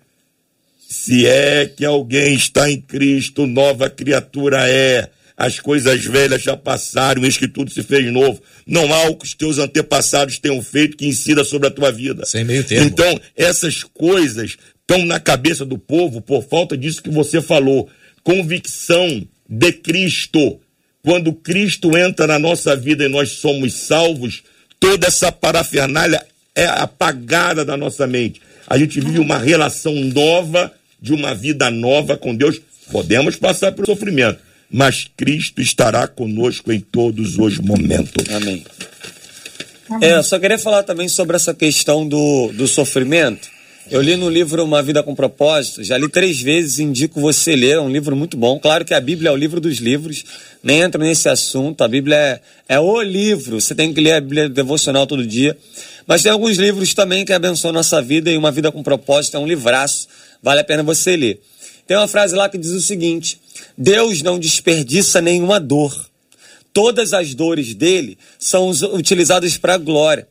Se 0.88 1.26
é 1.26 1.66
que 1.66 1.85
alguém 1.85 2.35
está 2.35 2.70
em 2.70 2.80
Cristo, 2.80 3.46
nova 3.46 3.90
criatura 3.90 4.66
é 4.70 5.11
as 5.42 5.59
coisas 5.59 6.05
velhas 6.05 6.40
já 6.40 6.57
passaram, 6.57 7.24
eis 7.24 7.37
que 7.37 7.48
tudo 7.48 7.68
se 7.68 7.83
fez 7.83 8.12
novo. 8.12 8.40
Não 8.64 8.94
há 8.94 9.09
o 9.09 9.16
que 9.16 9.24
os 9.24 9.35
teus 9.35 9.59
antepassados 9.59 10.38
tenham 10.38 10.62
feito 10.62 10.96
que 10.96 11.05
incida 11.05 11.42
sobre 11.42 11.66
a 11.66 11.70
tua 11.72 11.90
vida. 11.90 12.24
Sem 12.24 12.44
meio 12.44 12.62
termo. 12.62 12.87
Então, 12.87 13.20
essas 13.37 13.83
coisas 13.83 14.57
estão 14.81 15.05
na 15.05 15.18
cabeça 15.18 15.64
do 15.64 15.76
povo 15.76 16.20
por 16.20 16.44
falta 16.44 16.76
disso 16.76 17.02
que 17.02 17.11
você 17.11 17.42
falou. 17.42 17.90
Convicção 18.22 19.26
de 19.48 19.72
Cristo. 19.72 20.61
Quando 21.02 21.33
Cristo 21.33 21.98
entra 21.98 22.28
na 22.28 22.38
nossa 22.38 22.76
vida 22.76 23.05
e 23.05 23.09
nós 23.09 23.31
somos 23.31 23.74
salvos, 23.74 24.44
toda 24.78 25.09
essa 25.09 25.33
parafernália 25.33 26.24
é 26.55 26.66
apagada 26.66 27.64
da 27.64 27.76
nossa 27.76 28.07
mente. 28.07 28.40
A 28.68 28.78
gente 28.78 29.00
vive 29.00 29.18
uma 29.18 29.38
relação 29.38 29.92
nova, 29.92 30.72
de 31.00 31.12
uma 31.12 31.35
vida 31.35 31.68
nova 31.68 32.16
com 32.16 32.33
Deus. 32.33 32.61
Podemos 32.92 33.35
passar 33.35 33.72
pelo 33.72 33.88
sofrimento, 33.88 34.38
mas 34.72 35.06
Cristo 35.16 35.61
estará 35.61 36.08
conosco 36.08 36.72
em 36.72 36.80
todos 36.80 37.38
os 37.38 37.58
momentos. 37.58 38.35
Amém. 38.35 38.64
É, 40.00 40.14
eu 40.14 40.22
só 40.22 40.38
queria 40.38 40.58
falar 40.58 40.82
também 40.82 41.08
sobre 41.08 41.37
essa 41.37 41.52
questão 41.52 42.08
do, 42.08 42.50
do 42.54 42.66
sofrimento. 42.66 43.50
Eu 43.90 44.00
li 44.00 44.16
no 44.16 44.30
livro 44.30 44.64
Uma 44.64 44.80
Vida 44.80 45.02
com 45.02 45.14
Propósito, 45.14 45.82
já 45.82 45.98
li 45.98 46.08
três 46.08 46.40
vezes, 46.40 46.78
indico 46.78 47.20
você 47.20 47.54
ler, 47.54 47.72
é 47.72 47.80
um 47.80 47.90
livro 47.90 48.16
muito 48.16 48.37
bom. 48.37 48.58
Claro 48.58 48.85
que 48.85 48.94
a 48.94 49.00
Bíblia 49.00 49.28
é 49.28 49.32
o 49.32 49.37
livro 49.37 49.61
dos 49.61 49.78
livros, 49.78 50.24
nem 50.62 50.80
entro 50.80 51.02
nesse 51.02 51.28
assunto, 51.28 51.82
a 51.82 51.88
Bíblia 51.88 52.16
é, 52.16 52.40
é 52.68 52.80
o 52.80 53.02
livro, 53.02 53.61
você 53.61 53.74
tem 53.74 53.92
que 53.92 54.00
ler 54.00 54.12
a 54.12 54.20
Bíblia 54.20 54.48
devocional 54.48 55.06
todo 55.06 55.26
dia. 55.26 55.58
Mas 56.06 56.22
tem 56.22 56.32
alguns 56.32 56.56
livros 56.56 56.94
também 56.94 57.24
que 57.24 57.32
abençoam 57.32 57.70
a 57.70 57.74
nossa 57.74 58.00
vida 58.00 58.30
e 58.30 58.37
Uma 58.37 58.50
Vida 58.50 58.72
com 58.72 58.82
Propósito 58.82 59.37
é 59.37 59.40
um 59.40 59.46
livraço, 59.46 60.06
vale 60.42 60.61
a 60.61 60.64
pena 60.64 60.82
você 60.82 61.16
ler. 61.16 61.42
Tem 61.87 61.96
uma 61.96 62.08
frase 62.08 62.35
lá 62.35 62.48
que 62.48 62.56
diz 62.56 62.70
o 62.70 62.80
seguinte: 62.80 63.41
Deus 63.76 64.22
não 64.22 64.38
desperdiça 64.38 65.20
nenhuma 65.20 65.58
dor. 65.60 66.10
Todas 66.72 67.12
as 67.12 67.34
dores 67.34 67.74
dele 67.74 68.16
são 68.38 68.70
utilizadas 68.70 69.58
para 69.58 69.74
a 69.74 69.78
glória 69.78 70.26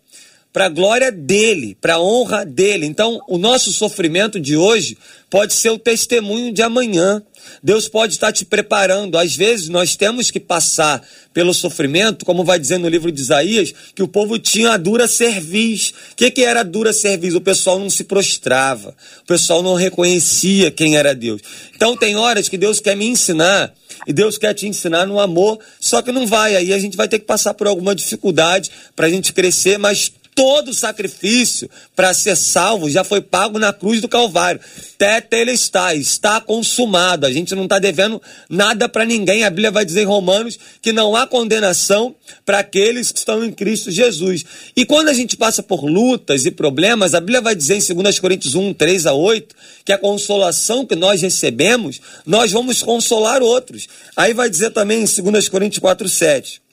para 0.54 0.66
a 0.66 0.70
glória 0.70 1.12
dele, 1.12 1.78
para 1.80 1.96
a 1.96 2.02
honra 2.02 2.46
dele. 2.46 2.86
Então, 2.86 3.22
o 3.28 3.38
nosso 3.38 3.72
sofrimento 3.72 4.40
de 4.40 4.58
hoje 4.58 4.98
pode 5.30 5.54
ser 5.54 5.70
o 5.70 5.80
testemunho 5.80 6.52
de 6.52 6.62
amanhã. 6.62 7.24
Deus 7.64 7.88
pode 7.88 8.14
estar 8.14 8.34
te 8.34 8.44
preparando. 8.44 9.18
Às 9.18 9.34
vezes 9.36 9.70
nós 9.70 9.96
temos 9.96 10.30
que 10.30 10.42
passar 10.42 11.02
pelo 11.34 11.54
sofrimento, 11.54 12.26
como 12.26 12.44
vai 12.44 12.60
dizer 12.60 12.78
no 12.78 12.90
livro 12.90 13.10
de 13.12 13.22
Isaías, 13.22 13.74
que 13.96 14.04
o 14.04 14.08
povo 14.08 14.38
tinha 14.38 14.72
a 14.72 14.78
dura 14.78 15.08
cerviz. 15.08 15.94
O 16.12 16.16
que, 16.18 16.30
que 16.30 16.44
era 16.44 16.60
a 16.60 16.64
dura 16.64 16.92
cerviz? 16.92 17.34
O 17.34 17.40
pessoal 17.40 17.80
não 17.80 17.90
se 17.90 18.04
prostrava, 18.04 18.94
o 19.24 19.26
pessoal 19.26 19.64
não 19.64 19.76
reconhecia 19.76 20.70
quem 20.70 20.98
era 20.98 21.16
Deus. 21.16 21.42
Então 21.74 21.96
tem 21.96 22.18
horas 22.18 22.50
que 22.50 22.58
Deus 22.58 22.82
quer 22.82 22.98
me 22.98 23.08
ensinar 23.08 23.74
e 24.06 24.12
Deus 24.12 24.38
quer 24.38 24.54
te 24.54 24.68
ensinar 24.68 25.06
no 25.06 25.20
amor, 25.20 25.60
só 25.80 26.02
que 26.02 26.12
não 26.12 26.28
vai. 26.28 26.58
Aí 26.58 26.74
a 26.74 26.80
gente 26.80 26.98
vai 26.98 27.08
ter 27.08 27.20
que 27.20 27.26
passar 27.26 27.54
por 27.54 27.68
alguma 27.68 27.96
dificuldade 27.96 28.70
para 28.96 29.08
a 29.08 29.10
gente 29.10 29.32
crescer, 29.32 29.78
mas 29.78 30.12
todo 30.42 30.74
sacrifício 30.74 31.70
para 31.96 32.16
ser 32.16 32.36
salvo 32.36 32.90
já 32.90 33.04
foi 33.04 33.22
pago 33.22 33.60
na 33.60 33.72
cruz 33.72 34.02
do 34.02 34.08
Calvário. 34.08 34.60
está, 35.54 35.94
está 35.94 36.42
consumado. 36.42 37.28
A 37.28 37.32
gente 37.32 37.54
não 37.54 37.66
está 37.66 37.78
devendo 37.78 38.20
nada 38.50 38.90
para 38.90 39.06
ninguém. 39.06 39.44
A 39.44 39.52
Bíblia 39.52 39.70
vai 39.70 39.86
dizer 39.86 40.02
em 40.02 40.06
Romanos 40.06 40.58
que 40.82 40.92
não 40.92 41.16
há 41.16 41.28
condenação 41.28 42.16
para 42.44 42.58
aqueles 42.58 43.12
que 43.12 43.20
estão 43.20 43.46
em 43.46 43.52
Cristo 43.52 43.92
Jesus. 43.92 44.44
E 44.76 44.84
quando 44.84 45.10
a 45.10 45.14
gente 45.14 45.38
passa 45.38 45.62
por 45.62 45.86
lutas 45.86 46.44
e 46.48 46.50
problemas, 46.50 47.14
a 47.14 47.20
Bíblia 47.20 47.42
vai 47.42 47.54
dizer 47.54 47.76
em 47.76 47.94
2 47.94 48.20
Coríntios 48.20 48.56
1, 48.56 48.74
3 48.74 49.06
a 49.06 49.14
8, 49.14 49.56
que 49.86 49.94
a 49.94 49.98
consolação 50.00 50.88
que 50.88 50.96
nós 50.96 51.22
recebemos, 51.22 52.02
nós 52.26 52.52
vamos 52.52 52.82
consolar 52.82 53.44
outros. 53.44 53.88
Aí 54.18 54.34
vai 54.34 54.50
dizer 54.50 54.72
também 54.72 55.04
em 55.04 55.22
2 55.32 55.50
Coríntios 55.50 55.78
4, 55.78 56.10
7 56.10 56.71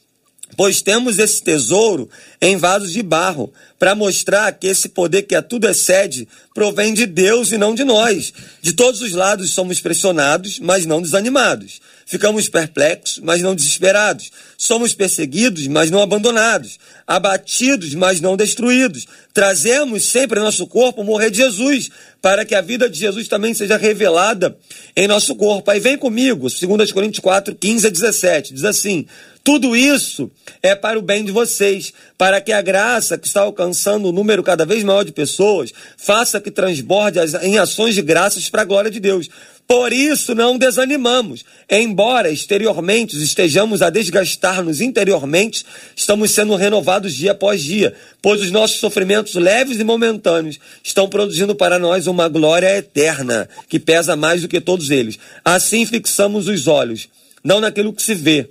Pois 0.56 0.82
temos 0.82 1.18
esse 1.18 1.42
tesouro 1.42 2.08
em 2.40 2.56
vasos 2.56 2.92
de 2.92 3.02
barro, 3.02 3.52
para 3.78 3.94
mostrar 3.94 4.50
que 4.52 4.66
esse 4.66 4.88
poder 4.88 5.22
que 5.22 5.34
a 5.34 5.42
tudo 5.42 5.68
excede 5.68 6.26
provém 6.52 6.92
de 6.92 7.06
Deus 7.06 7.52
e 7.52 7.58
não 7.58 7.74
de 7.74 7.84
nós. 7.84 8.32
De 8.60 8.72
todos 8.72 9.00
os 9.00 9.12
lados 9.12 9.52
somos 9.52 9.80
pressionados, 9.80 10.58
mas 10.58 10.84
não 10.84 11.00
desanimados. 11.00 11.80
Ficamos 12.04 12.48
perplexos, 12.48 13.20
mas 13.22 13.42
não 13.42 13.54
desesperados. 13.54 14.32
Somos 14.56 14.94
perseguidos, 14.94 15.66
mas 15.68 15.90
não 15.90 16.00
abandonados. 16.00 16.78
Abatidos, 17.06 17.94
mas 17.94 18.20
não 18.20 18.36
destruídos. 18.36 19.06
Trazemos 19.32 20.06
sempre 20.06 20.40
em 20.40 20.42
nosso 20.42 20.66
corpo 20.66 21.02
o 21.02 21.04
morrer 21.04 21.30
de 21.30 21.36
Jesus, 21.36 21.90
para 22.20 22.44
que 22.44 22.54
a 22.54 22.62
vida 22.62 22.88
de 22.88 22.98
Jesus 22.98 23.28
também 23.28 23.54
seja 23.54 23.76
revelada 23.76 24.56
em 24.96 25.06
nosso 25.06 25.36
corpo. 25.36 25.70
Aí 25.70 25.78
vem 25.78 25.98
comigo, 25.98 26.48
2 26.48 26.90
Coríntios 26.92 27.20
4, 27.20 27.54
15 27.54 27.86
a 27.86 27.90
17. 27.90 28.54
Diz 28.54 28.64
assim: 28.64 29.06
tudo 29.48 29.74
isso 29.74 30.30
é 30.62 30.74
para 30.74 30.98
o 30.98 31.02
bem 31.02 31.24
de 31.24 31.32
vocês, 31.32 31.94
para 32.18 32.38
que 32.38 32.52
a 32.52 32.60
graça 32.60 33.16
que 33.16 33.26
está 33.26 33.40
alcançando 33.40 34.06
um 34.06 34.12
número 34.12 34.42
cada 34.42 34.66
vez 34.66 34.84
maior 34.84 35.06
de 35.06 35.10
pessoas 35.10 35.72
faça 35.96 36.38
que 36.38 36.50
transborde 36.50 37.18
em 37.40 37.56
ações 37.56 37.94
de 37.94 38.02
graças 38.02 38.50
para 38.50 38.60
a 38.60 38.64
glória 38.66 38.90
de 38.90 39.00
Deus. 39.00 39.30
Por 39.66 39.90
isso 39.90 40.34
não 40.34 40.58
desanimamos. 40.58 41.46
Embora 41.66 42.30
exteriormente 42.30 43.16
estejamos 43.16 43.80
a 43.80 43.88
desgastar-nos 43.88 44.82
interiormente, 44.82 45.64
estamos 45.96 46.30
sendo 46.30 46.54
renovados 46.54 47.14
dia 47.14 47.32
após 47.32 47.62
dia, 47.62 47.94
pois 48.20 48.42
os 48.42 48.50
nossos 48.50 48.78
sofrimentos 48.78 49.34
leves 49.34 49.80
e 49.80 49.84
momentâneos 49.84 50.58
estão 50.84 51.08
produzindo 51.08 51.54
para 51.54 51.78
nós 51.78 52.06
uma 52.06 52.28
glória 52.28 52.76
eterna, 52.76 53.48
que 53.66 53.78
pesa 53.78 54.14
mais 54.14 54.42
do 54.42 54.48
que 54.48 54.60
todos 54.60 54.90
eles. 54.90 55.18
Assim 55.42 55.86
fixamos 55.86 56.48
os 56.48 56.66
olhos, 56.66 57.08
não 57.42 57.60
naquilo 57.60 57.94
que 57.94 58.02
se 58.02 58.14
vê, 58.14 58.46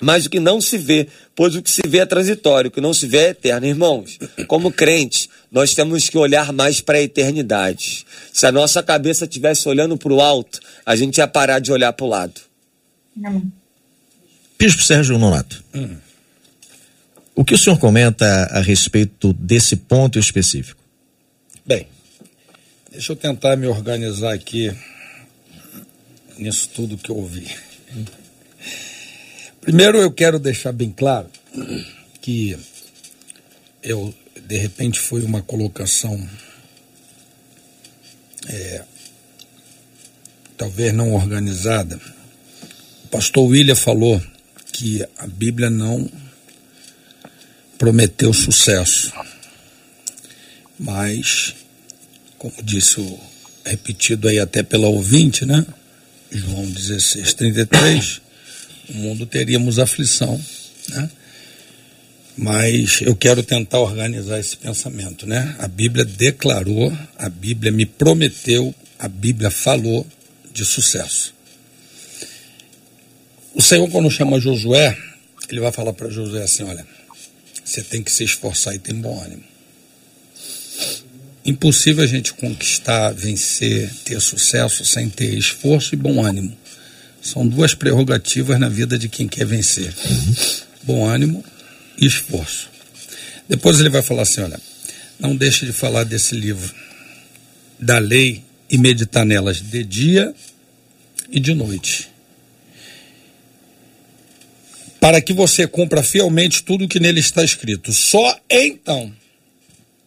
mas 0.00 0.26
o 0.26 0.30
que 0.30 0.38
não 0.38 0.60
se 0.60 0.78
vê, 0.78 1.08
pois 1.34 1.56
o 1.56 1.62
que 1.62 1.70
se 1.70 1.82
vê 1.86 1.98
é 1.98 2.06
transitório, 2.06 2.68
o 2.68 2.70
que 2.70 2.80
não 2.80 2.94
se 2.94 3.06
vê 3.06 3.18
é 3.18 3.28
eterno. 3.30 3.66
Irmãos, 3.66 4.18
como 4.46 4.70
crentes, 4.70 5.28
nós 5.50 5.74
temos 5.74 6.08
que 6.08 6.16
olhar 6.16 6.52
mais 6.52 6.80
para 6.80 6.98
a 6.98 7.02
eternidade. 7.02 8.06
Se 8.32 8.46
a 8.46 8.52
nossa 8.52 8.82
cabeça 8.82 9.24
estivesse 9.24 9.68
olhando 9.68 9.96
para 9.96 10.12
o 10.12 10.20
alto, 10.20 10.60
a 10.86 10.94
gente 10.94 11.18
ia 11.18 11.26
parar 11.26 11.58
de 11.58 11.72
olhar 11.72 11.92
para 11.92 12.06
o 12.06 12.08
lado. 12.08 12.40
Bispo 14.58 14.82
Sérgio 14.82 15.18
Nonato, 15.18 15.64
hum. 15.74 15.96
o 17.34 17.44
que 17.44 17.54
o 17.54 17.58
senhor 17.58 17.78
comenta 17.78 18.24
a 18.52 18.60
respeito 18.60 19.32
desse 19.32 19.76
ponto 19.76 20.18
específico? 20.18 20.80
Bem, 21.66 21.86
deixa 22.90 23.12
eu 23.12 23.16
tentar 23.16 23.56
me 23.56 23.66
organizar 23.66 24.32
aqui 24.32 24.72
nisso 26.36 26.68
tudo 26.72 26.96
que 26.96 27.10
eu 27.10 27.16
ouvi. 27.16 27.46
Primeiro 29.68 29.98
eu 29.98 30.10
quero 30.10 30.38
deixar 30.38 30.72
bem 30.72 30.90
claro 30.90 31.28
que 32.22 32.58
eu, 33.82 34.14
de 34.46 34.56
repente, 34.56 34.98
foi 34.98 35.20
uma 35.20 35.42
colocação 35.42 36.26
é, 38.46 38.82
talvez 40.56 40.94
não 40.94 41.12
organizada. 41.12 42.00
O 43.04 43.08
pastor 43.08 43.44
William 43.44 43.74
falou 43.74 44.18
que 44.72 45.06
a 45.18 45.26
Bíblia 45.26 45.68
não 45.68 46.10
prometeu 47.76 48.32
sucesso, 48.32 49.12
mas, 50.78 51.54
como 52.38 52.54
disse 52.62 53.02
o 53.02 53.20
repetido 53.66 54.28
aí 54.28 54.38
até 54.38 54.62
pela 54.62 54.88
ouvinte, 54.88 55.44
né? 55.44 55.66
João 56.32 56.64
16, 56.70 57.34
33 57.34 58.27
o 58.88 58.94
mundo 58.94 59.26
teríamos 59.26 59.78
aflição, 59.78 60.40
né? 60.88 61.10
Mas 62.36 63.00
eu 63.02 63.16
quero 63.16 63.42
tentar 63.42 63.80
organizar 63.80 64.38
esse 64.38 64.56
pensamento, 64.56 65.26
né? 65.26 65.56
A 65.58 65.66
Bíblia 65.66 66.04
declarou, 66.04 66.96
a 67.18 67.28
Bíblia 67.28 67.72
me 67.72 67.84
prometeu, 67.84 68.72
a 68.98 69.08
Bíblia 69.08 69.50
falou 69.50 70.06
de 70.52 70.64
sucesso. 70.64 71.34
O 73.54 73.60
Senhor, 73.60 73.88
quando 73.90 74.10
chama 74.10 74.40
Josué, 74.40 74.96
ele 75.48 75.60
vai 75.60 75.72
falar 75.72 75.92
para 75.92 76.10
Josué 76.10 76.42
assim: 76.42 76.62
olha, 76.62 76.86
você 77.64 77.82
tem 77.82 78.02
que 78.02 78.10
se 78.10 78.24
esforçar 78.24 78.74
e 78.74 78.78
ter 78.78 78.94
bom 78.94 79.20
ânimo. 79.20 79.44
Impossível 81.44 82.04
a 82.04 82.06
gente 82.06 82.34
conquistar, 82.34 83.12
vencer, 83.12 83.90
ter 84.04 84.20
sucesso 84.20 84.84
sem 84.84 85.08
ter 85.08 85.32
esforço 85.34 85.94
e 85.94 85.96
bom 85.96 86.24
ânimo. 86.24 86.56
São 87.28 87.46
duas 87.46 87.74
prerrogativas 87.74 88.58
na 88.58 88.70
vida 88.70 88.98
de 88.98 89.06
quem 89.06 89.28
quer 89.28 89.44
vencer: 89.44 89.94
bom 90.82 91.04
ânimo 91.04 91.44
e 91.98 92.06
esforço. 92.06 92.70
Depois 93.46 93.78
ele 93.78 93.90
vai 93.90 94.00
falar 94.00 94.22
assim: 94.22 94.40
olha, 94.40 94.58
não 95.18 95.36
deixe 95.36 95.66
de 95.66 95.72
falar 95.72 96.04
desse 96.04 96.34
livro, 96.34 96.74
da 97.78 97.98
lei 97.98 98.42
e 98.70 98.78
meditar 98.78 99.26
nelas 99.26 99.60
de 99.60 99.84
dia 99.84 100.34
e 101.30 101.38
de 101.38 101.54
noite. 101.54 102.08
Para 104.98 105.20
que 105.20 105.34
você 105.34 105.66
cumpra 105.66 106.02
fielmente 106.02 106.62
tudo 106.62 106.86
o 106.86 106.88
que 106.88 106.98
nele 106.98 107.20
está 107.20 107.44
escrito. 107.44 107.92
Só 107.92 108.40
então, 108.48 109.12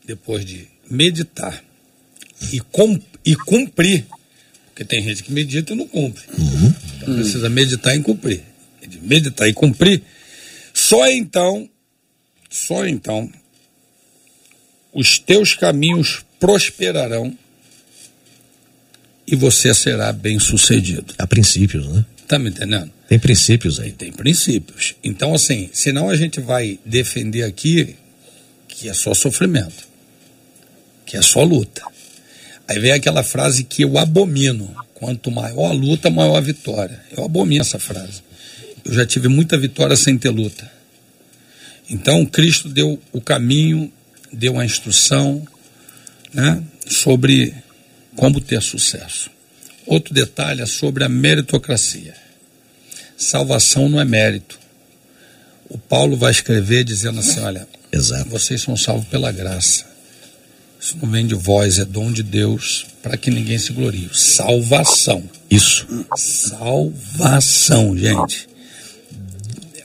depois 0.05 0.43
de 0.43 0.67
meditar 0.89 1.63
e, 2.51 2.59
com, 2.59 2.99
e 3.23 3.35
cumprir 3.35 4.05
porque 4.81 4.85
tem 4.85 5.03
gente 5.03 5.21
que 5.21 5.31
medita 5.31 5.73
e 5.73 5.75
não 5.75 5.87
cumpre. 5.87 6.23
Uhum. 6.37 6.73
Então 7.01 7.15
precisa 7.15 7.49
meditar 7.49 7.95
e 7.95 8.01
cumprir. 8.01 8.43
Meditar 9.01 9.47
e 9.47 9.53
cumprir. 9.53 10.01
Só 10.73 11.09
então, 11.09 11.69
só 12.49 12.85
então, 12.85 13.31
os 14.93 15.17
teus 15.19 15.55
caminhos 15.55 16.23
prosperarão 16.39 17.37
e 19.25 19.35
você 19.35 19.73
será 19.73 20.11
bem 20.11 20.39
sucedido. 20.39 21.13
Há 21.17 21.25
princípios, 21.25 21.87
né? 21.87 22.05
Tá 22.27 22.39
me 22.39 22.49
entendendo? 22.49 22.91
Tem 23.07 23.19
princípios 23.19 23.79
aí. 23.79 23.91
Tem 23.91 24.11
princípios. 24.11 24.95
Então, 25.03 25.33
assim, 25.33 25.69
senão 25.73 26.09
a 26.09 26.15
gente 26.15 26.39
vai 26.39 26.79
defender 26.85 27.43
aqui 27.43 27.95
que 28.67 28.89
é 28.89 28.93
só 28.93 29.13
sofrimento, 29.13 29.87
que 31.05 31.15
é 31.15 31.21
só 31.21 31.43
luta. 31.43 31.83
Aí 32.67 32.79
vem 32.79 32.91
aquela 32.91 33.21
frase 33.21 33.63
que 33.63 33.83
eu 33.83 33.97
abomino: 33.97 34.73
quanto 35.01 35.31
maior 35.31 35.71
a 35.71 35.73
luta, 35.73 36.11
maior 36.11 36.37
a 36.37 36.41
vitória. 36.41 37.03
Eu 37.17 37.25
abomino 37.25 37.61
essa 37.61 37.79
frase. 37.79 38.21
Eu 38.85 38.93
já 38.93 39.03
tive 39.03 39.27
muita 39.27 39.57
vitória 39.57 39.95
sem 39.95 40.15
ter 40.15 40.29
luta. 40.29 40.71
Então, 41.89 42.23
Cristo 42.23 42.69
deu 42.69 43.01
o 43.11 43.19
caminho, 43.19 43.91
deu 44.31 44.59
a 44.59 44.63
instrução, 44.63 45.45
né, 46.31 46.63
sobre 46.87 47.51
como 48.15 48.39
ter 48.39 48.61
sucesso. 48.61 49.31
Outro 49.87 50.13
detalhe 50.13 50.61
é 50.61 50.67
sobre 50.67 51.03
a 51.03 51.09
meritocracia. 51.09 52.13
Salvação 53.17 53.89
não 53.89 53.99
é 53.99 54.05
mérito. 54.05 54.59
O 55.67 55.79
Paulo 55.79 56.15
vai 56.15 56.29
escrever 56.29 56.83
dizendo 56.83 57.19
assim: 57.21 57.39
olha, 57.39 57.67
Exato. 57.91 58.29
vocês 58.29 58.61
são 58.61 58.77
salvos 58.77 59.07
pela 59.07 59.31
graça. 59.31 59.90
Isso 60.81 60.97
não 60.99 61.11
vem 61.11 61.27
de 61.27 61.35
vós, 61.35 61.77
é 61.77 61.85
dom 61.85 62.11
de 62.11 62.23
Deus, 62.23 62.87
para 63.03 63.15
que 63.15 63.29
ninguém 63.29 63.59
se 63.59 63.71
glorie. 63.71 64.09
Salvação. 64.13 65.23
Isso. 65.47 65.85
Salvação, 66.17 67.95
gente. 67.95 68.49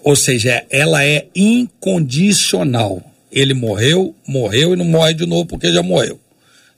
Ou 0.02 0.16
seja, 0.16 0.64
ela 0.70 1.04
é 1.04 1.26
incondicional. 1.36 3.12
Ele 3.30 3.52
morreu, 3.52 4.16
morreu 4.26 4.72
e 4.72 4.76
não 4.76 4.86
morre 4.86 5.12
de 5.12 5.26
novo 5.26 5.44
porque 5.44 5.70
já 5.70 5.82
morreu. 5.82 6.18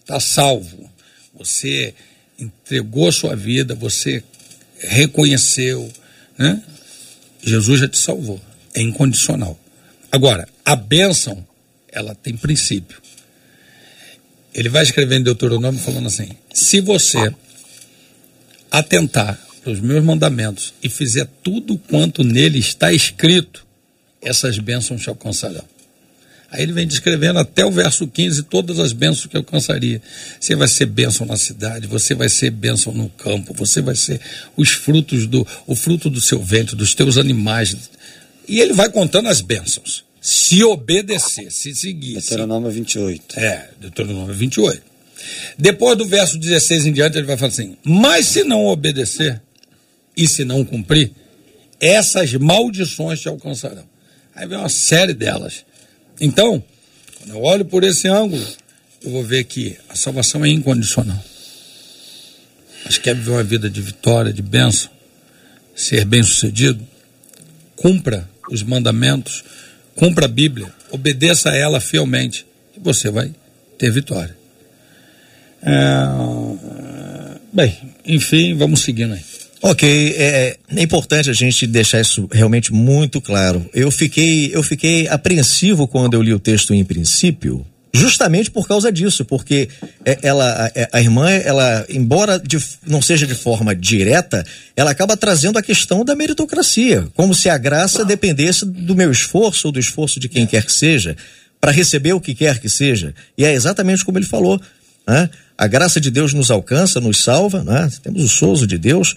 Está 0.01 0.19
salvo. 0.19 0.91
Você 1.39 1.95
entregou 2.37 3.13
sua 3.13 3.37
vida, 3.37 3.73
você 3.77 4.25
reconheceu, 4.81 5.89
né? 6.37 6.61
Jesus 7.41 7.79
já 7.81 7.87
te 7.87 7.99
salvou. 7.99 8.41
É 8.75 8.83
incondicional. 8.83 9.57
Agora, 10.11 10.49
a 10.65 10.75
bênção, 10.75 11.47
ela 11.93 12.17
tem 12.17 12.37
princípio. 12.37 13.01
Ele 14.55 14.69
vai 14.69 14.83
escrever 14.83 15.19
em 15.19 15.23
Deuteronômio 15.23 15.81
falando 15.81 16.07
assim: 16.07 16.29
se 16.53 16.81
você 16.81 17.35
atentar 18.71 19.39
para 19.63 19.73
os 19.73 19.81
meus 19.81 20.03
mandamentos 20.03 20.73
e 20.83 20.89
fizer 20.89 21.29
tudo 21.43 21.79
quanto 21.79 22.25
nele 22.25 22.59
está 22.59 22.93
escrito, 22.93 23.67
essas 24.23 24.59
bênçãos 24.59 25.03
te 25.03 25.09
alcançarão. 25.09 25.65
Aí 26.51 26.63
ele 26.63 26.73
vem 26.73 26.87
descrevendo 26.87 27.39
até 27.39 27.65
o 27.65 27.71
verso 27.71 28.09
15 28.09 28.45
todas 28.45 28.79
as 28.79 28.95
bênçãos 28.95 29.27
que 29.27 29.37
alcançaria. 29.37 30.01
Você 30.41 30.57
vai 30.57 30.67
ser 30.67 30.87
bênção 30.87 31.27
na 31.27 31.37
cidade, 31.37 31.87
você 31.87 32.15
vai 32.15 32.29
ser 32.31 32.51
bênção 32.51 32.93
no 32.95 33.11
campo, 33.11 33.53
você 33.53 33.83
vai 33.83 33.95
ser 33.95 34.19
os 34.57 34.71
frutos 34.71 35.27
do 35.27 35.47
o 35.67 35.75
fruto 35.75 36.09
do 36.09 36.21
seu 36.21 36.43
ventre, 36.43 36.75
dos 36.75 36.95
teus 36.95 37.19
animais. 37.19 37.77
E 38.49 38.61
ele 38.61 38.73
vai 38.73 38.89
contando 38.89 39.29
as 39.29 39.43
bênçãos. 39.43 40.08
Se 40.21 40.65
obedecer, 40.65 41.51
se 41.51 41.75
seguir. 41.75 42.15
Deuteronômio 42.15 42.71
28. 42.71 43.39
É, 43.39 43.71
Deuteronômio 43.81 44.35
28. 44.35 44.83
Depois 45.57 45.97
do 45.97 46.07
verso 46.07 46.39
16 46.39 46.87
em 46.87 46.93
diante, 46.93 47.19
ele 47.19 47.27
vai 47.27 47.37
falar 47.37 47.53
assim: 47.53 47.77
Mas 47.85 48.27
se 48.27 48.45
não 48.45 48.67
obedecer 48.67 49.41
e 50.17 50.27
se 50.27 50.45
não 50.45 50.65
cumprir, 50.65 51.13
essas 51.81 52.33
maldições 52.35 53.21
te 53.21 53.29
alcançarão. 53.29 53.85
Aí 54.35 54.47
vem 54.47 54.59
uma 54.59 54.69
série 54.69 55.15
delas. 55.15 55.65
Então, 56.21 56.63
quando 57.19 57.31
eu 57.31 57.43
olho 57.43 57.65
por 57.65 57.85
esse 57.85 58.09
ângulo, 58.09 58.45
eu 59.03 59.11
vou 59.11 59.23
ver 59.23 59.45
que 59.45 59.77
a 59.89 59.95
salvação 59.95 60.45
é 60.45 60.49
incondicional. 60.49 61.23
Mas 62.85 62.99
quer 62.99 63.15
viver 63.15 63.31
uma 63.31 63.45
vida 63.45 63.69
de 63.69 63.81
vitória, 63.81 64.33
de 64.33 64.43
bênção, 64.43 64.91
ser 65.75 66.05
bem 66.05 66.23
sucedido, 66.23 66.87
cumpra 67.77 68.29
os 68.51 68.63
mandamentos, 68.63 69.45
cumpra 69.99 70.27
a 70.27 70.29
Bíblia, 70.29 70.73
obedeça 70.93 71.51
a 71.51 71.57
ela 71.57 71.81
fielmente, 71.81 72.47
e 72.77 72.79
você 72.79 73.11
vai 73.11 73.33
ter 73.77 73.91
vitória. 73.91 74.37
É... 75.61 75.75
Bem, 77.53 77.77
enfim, 78.07 78.55
vamos 78.55 78.83
seguindo 78.83 79.15
aí. 79.15 79.21
Ok, 79.61 80.15
é, 80.17 80.57
é, 80.71 80.83
importante 80.83 81.29
a 81.29 81.33
gente 81.33 81.67
deixar 81.67 82.01
isso 82.01 82.29
realmente 82.31 82.73
muito 82.73 83.21
claro. 83.21 83.69
Eu 83.75 83.91
fiquei, 83.91 84.55
eu 84.55 84.63
fiquei 84.63 85.09
apreensivo 85.09 85.89
quando 85.89 86.15
eu 86.15 86.23
li 86.23 86.33
o 86.33 86.39
texto 86.39 86.73
em 86.73 86.85
princípio, 86.85 87.67
justamente 87.93 88.51
por 88.51 88.67
causa 88.67 88.93
disso, 88.93 89.25
porque 89.25 89.69
é, 90.05 90.19
ela, 90.23 90.71
é, 90.75 90.89
a, 90.93 91.01
irmã, 91.01 91.31
ela, 91.31 91.87
embora 91.89 92.39
de, 92.39 92.59
não 92.87 93.01
seja 93.01 93.27
de 93.27 93.35
forma 93.35 93.75
direta, 93.75 94.45
ela 94.77 94.91
acaba 94.91 95.17
trazendo 95.17 95.59
a 95.59 95.63
questão 95.63 96.05
da 96.05 96.15
meritocracia, 96.15 97.09
como 97.15 97.35
se 97.35 97.49
a 97.49 97.59
graça 97.59 98.05
dependesse 98.05 98.65
do 98.67 98.95
meu 98.95 99.11
esforço 99.11 99.69
ou 99.69 99.73
do 99.73 99.81
esforço 99.81 100.21
de 100.21 100.29
quem 100.29 100.47
quer 100.47 100.65
que 100.65 100.73
seja, 100.73 101.17
para 101.61 101.73
receber 101.73 102.13
o 102.13 102.21
que 102.21 102.35
quer 102.35 102.59
que 102.59 102.69
seja. 102.69 103.15
E 103.37 103.45
é 103.45 103.53
exatamente 103.53 104.05
como 104.05 104.19
ele 104.19 104.27
falou. 104.27 104.61
Né? 105.07 105.29
A 105.57 105.67
graça 105.67 106.01
de 106.01 106.11
Deus 106.11 106.33
nos 106.33 106.51
alcança, 106.51 107.01
nos 107.01 107.19
salva, 107.23 107.65
né? 107.65 107.91
temos 108.03 108.23
o 108.23 108.29
sozo 108.29 108.67
de 108.67 108.79
Deus, 108.79 109.17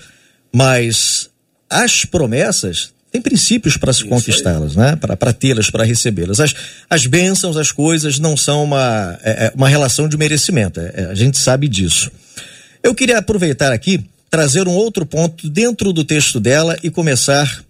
mas 0.51 1.29
as 1.69 2.03
promessas 2.03 2.91
têm 3.12 3.21
princípios 3.21 3.76
para 3.76 3.91
se 3.91 4.06
conquistá-las, 4.06 4.76
né? 4.76 4.95
Para 4.95 5.34
tê-las, 5.34 5.69
para 5.69 5.84
recebê-las. 5.84 6.39
As, 6.39 6.56
as 6.89 7.06
bênçãos, 7.06 7.58
as 7.58 7.71
coisas 7.71 8.17
não 8.17 8.38
são 8.38 8.63
uma, 8.63 9.19
é, 9.21 9.47
é 9.47 9.52
uma 9.54 9.67
relação 9.67 10.08
de 10.08 10.17
merecimento. 10.17 10.80
É, 10.80 10.93
é, 10.95 11.06
a 11.06 11.15
gente 11.15 11.38
sabe 11.38 11.67
disso. 11.67 12.10
Eu 12.82 12.95
queria 12.95 13.17
aproveitar 13.17 13.74
aqui, 13.74 14.04
trazer 14.30 14.67
um 14.67 14.71
outro 14.71 15.06
ponto 15.06 15.50
dentro 15.50 15.91
do 15.91 16.06
texto 16.06 16.39
dela 16.39 16.78
e 16.82 16.89
começar 16.89 17.63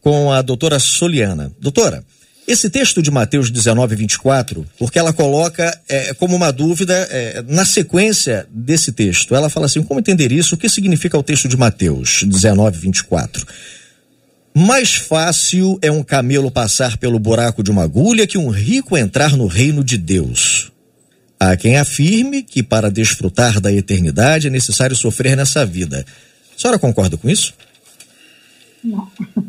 com 0.00 0.30
a 0.30 0.40
doutora 0.40 0.78
Soliana. 0.78 1.50
Doutora, 1.60 2.04
esse 2.46 2.70
texto 2.70 3.02
de 3.02 3.10
Mateus 3.10 3.50
19, 3.50 3.94
24, 3.96 4.64
porque 4.78 4.98
ela 4.98 5.12
coloca 5.12 5.78
é, 5.88 6.14
como 6.14 6.34
uma 6.34 6.50
dúvida 6.50 6.94
é, 7.10 7.44
na 7.46 7.64
sequência 7.64 8.46
desse 8.50 8.92
texto. 8.92 9.34
Ela 9.34 9.50
fala 9.50 9.66
assim: 9.66 9.82
como 9.82 10.00
entender 10.00 10.32
isso? 10.32 10.54
O 10.54 10.58
que 10.58 10.68
significa 10.68 11.18
o 11.18 11.22
texto 11.22 11.48
de 11.48 11.58
Mateus 11.58 12.22
19, 12.22 12.78
24? 12.78 13.46
Mais 14.60 14.96
fácil 14.96 15.78
é 15.80 15.88
um 15.88 16.02
camelo 16.02 16.50
passar 16.50 16.96
pelo 16.96 17.16
buraco 17.20 17.62
de 17.62 17.70
uma 17.70 17.84
agulha 17.84 18.26
que 18.26 18.36
um 18.36 18.48
rico 18.48 18.98
entrar 18.98 19.36
no 19.36 19.46
reino 19.46 19.84
de 19.84 19.96
Deus. 19.96 20.72
Há 21.38 21.56
quem 21.56 21.78
afirme 21.78 22.42
que 22.42 22.60
para 22.60 22.90
desfrutar 22.90 23.60
da 23.60 23.72
eternidade 23.72 24.48
é 24.48 24.50
necessário 24.50 24.96
sofrer 24.96 25.36
nessa 25.36 25.64
vida. 25.64 26.04
A 26.56 26.60
senhora 26.60 26.76
concorda 26.76 27.16
com 27.16 27.30
isso? 27.30 27.54
Não. 28.82 29.08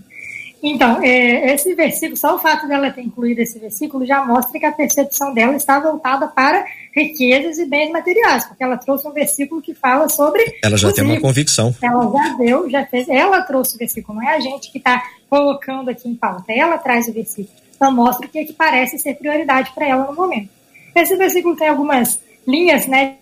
Então, 0.61 1.01
é, 1.01 1.53
esse 1.53 1.73
versículo, 1.73 2.17
só 2.17 2.35
o 2.35 2.39
fato 2.39 2.67
dela 2.67 2.91
ter 2.91 3.01
incluído 3.01 3.39
esse 3.39 3.57
versículo 3.59 4.05
já 4.05 4.25
mostra 4.25 4.59
que 4.59 4.65
a 4.65 4.71
percepção 4.73 5.33
dela 5.33 5.55
está 5.55 5.79
voltada 5.79 6.27
para 6.27 6.65
riquezas 6.95 7.57
e 7.57 7.65
bens 7.65 7.91
materiais, 7.91 8.45
porque 8.45 8.63
ela 8.63 8.77
trouxe 8.77 9.07
um 9.07 9.11
versículo 9.11 9.61
que 9.61 9.73
fala 9.73 10.09
sobre. 10.09 10.59
Ela 10.63 10.77
já 10.77 10.91
tem 10.91 11.03
uma 11.03 11.19
convicção. 11.19 11.75
Ela 11.81 12.11
já 12.11 12.33
deu, 12.37 12.69
já 12.69 12.85
fez. 12.85 13.07
Ela 13.07 13.41
trouxe 13.41 13.75
o 13.75 13.77
versículo, 13.77 14.19
não 14.19 14.27
é 14.27 14.35
a 14.35 14.39
gente 14.39 14.71
que 14.71 14.77
está 14.77 15.03
colocando 15.29 15.89
aqui 15.89 16.07
em 16.07 16.15
pauta. 16.15 16.51
Ela 16.51 16.77
traz 16.77 17.07
o 17.07 17.13
versículo. 17.13 17.57
Então 17.75 17.93
mostra 17.93 18.27
o 18.27 18.29
que, 18.29 18.39
é 18.39 18.45
que 18.45 18.53
parece 18.53 18.97
ser 18.97 19.15
prioridade 19.15 19.71
para 19.73 19.87
ela 19.87 20.05
no 20.07 20.13
momento. 20.13 20.49
Esse 20.95 21.15
versículo 21.15 21.55
tem 21.55 21.67
algumas 21.67 22.19
linhas, 22.47 22.87
né? 22.87 23.15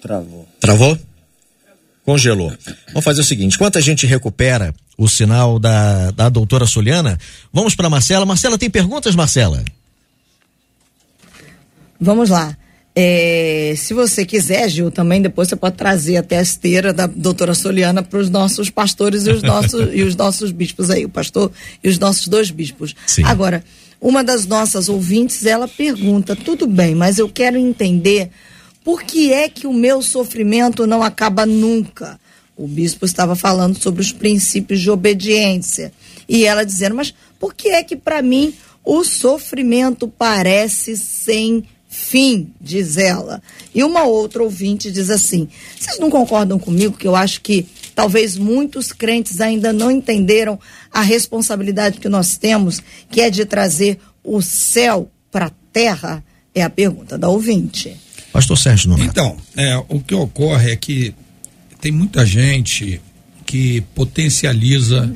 Travou. 0.00 0.46
Travou? 0.60 0.98
Congelou. 2.04 2.52
Vamos 2.88 3.04
fazer 3.04 3.20
o 3.20 3.24
seguinte: 3.24 3.54
enquanto 3.56 3.78
a 3.78 3.80
gente 3.80 4.06
recupera 4.06 4.74
o 4.96 5.08
sinal 5.08 5.58
da, 5.58 6.10
da 6.10 6.28
doutora 6.28 6.66
Soliana, 6.66 7.18
vamos 7.52 7.74
para 7.74 7.90
Marcela. 7.90 8.26
Marcela, 8.26 8.58
tem 8.58 8.70
perguntas, 8.70 9.14
Marcela? 9.14 9.64
Vamos 12.00 12.30
lá. 12.30 12.56
É, 12.94 13.74
se 13.76 13.94
você 13.94 14.24
quiser, 14.26 14.68
Gil, 14.68 14.90
também 14.90 15.22
depois 15.22 15.48
você 15.48 15.54
pode 15.54 15.76
trazer 15.76 16.16
até 16.16 16.38
a 16.38 16.42
esteira 16.42 16.92
da 16.92 17.06
doutora 17.06 17.54
Soliana 17.54 18.02
para 18.02 18.18
os 18.18 18.28
nossos 18.28 18.68
pastores 18.68 19.26
e 19.26 19.30
os 19.30 19.42
nossos, 19.42 19.88
e 19.94 20.02
os 20.02 20.16
nossos 20.16 20.50
bispos 20.50 20.90
aí, 20.90 21.04
o 21.04 21.08
pastor 21.08 21.52
e 21.82 21.88
os 21.88 21.98
nossos 21.98 22.26
dois 22.26 22.50
bispos. 22.50 22.94
Sim. 23.06 23.22
Agora, 23.24 23.62
uma 24.00 24.24
das 24.24 24.44
nossas 24.46 24.88
ouvintes, 24.88 25.46
ela 25.46 25.68
pergunta, 25.68 26.34
tudo 26.34 26.66
bem, 26.66 26.94
mas 26.94 27.18
eu 27.18 27.28
quero 27.28 27.56
entender 27.56 28.30
por 28.82 29.02
que 29.02 29.32
é 29.32 29.48
que 29.48 29.66
o 29.66 29.72
meu 29.72 30.02
sofrimento 30.02 30.86
não 30.86 31.02
acaba 31.02 31.46
nunca? 31.46 32.18
O 32.56 32.66
bispo 32.66 33.06
estava 33.06 33.36
falando 33.36 33.80
sobre 33.80 34.00
os 34.00 34.10
princípios 34.10 34.80
de 34.80 34.90
obediência. 34.90 35.92
E 36.28 36.44
ela 36.44 36.64
dizendo, 36.64 36.94
mas 36.96 37.14
por 37.38 37.54
que 37.54 37.68
é 37.68 37.82
que 37.82 37.96
para 37.96 38.20
mim 38.20 38.52
o 38.84 39.04
sofrimento 39.04 40.08
parece 40.08 40.96
sem 40.96 41.62
fim, 41.62 41.68
diz 42.60 42.96
ela. 42.96 43.42
E 43.74 43.82
uma 43.82 44.04
outra 44.04 44.42
ouvinte 44.42 44.90
diz 44.90 45.10
assim: 45.10 45.48
vocês 45.78 45.98
não 45.98 46.10
concordam 46.10 46.58
comigo 46.58 46.96
que 46.96 47.06
eu 47.06 47.16
acho 47.16 47.40
que 47.40 47.66
talvez 47.94 48.36
muitos 48.36 48.92
crentes 48.92 49.40
ainda 49.40 49.72
não 49.72 49.90
entenderam 49.90 50.58
a 50.92 51.02
responsabilidade 51.02 51.98
que 51.98 52.08
nós 52.08 52.36
temos, 52.36 52.80
que 53.10 53.20
é 53.20 53.28
de 53.28 53.44
trazer 53.44 53.98
o 54.22 54.40
céu 54.40 55.10
para 55.30 55.46
a 55.46 55.52
terra? 55.72 56.24
É 56.54 56.62
a 56.62 56.70
pergunta 56.70 57.16
da 57.16 57.28
ouvinte. 57.28 57.96
Pastor 58.32 58.58
Sérgio 58.58 58.90
Nonato. 58.90 59.10
Então, 59.10 59.36
é, 59.56 59.76
o 59.88 60.00
que 60.00 60.14
ocorre 60.14 60.72
é 60.72 60.76
que 60.76 61.14
tem 61.80 61.92
muita 61.92 62.26
gente 62.26 63.00
que 63.46 63.80
potencializa 63.94 65.12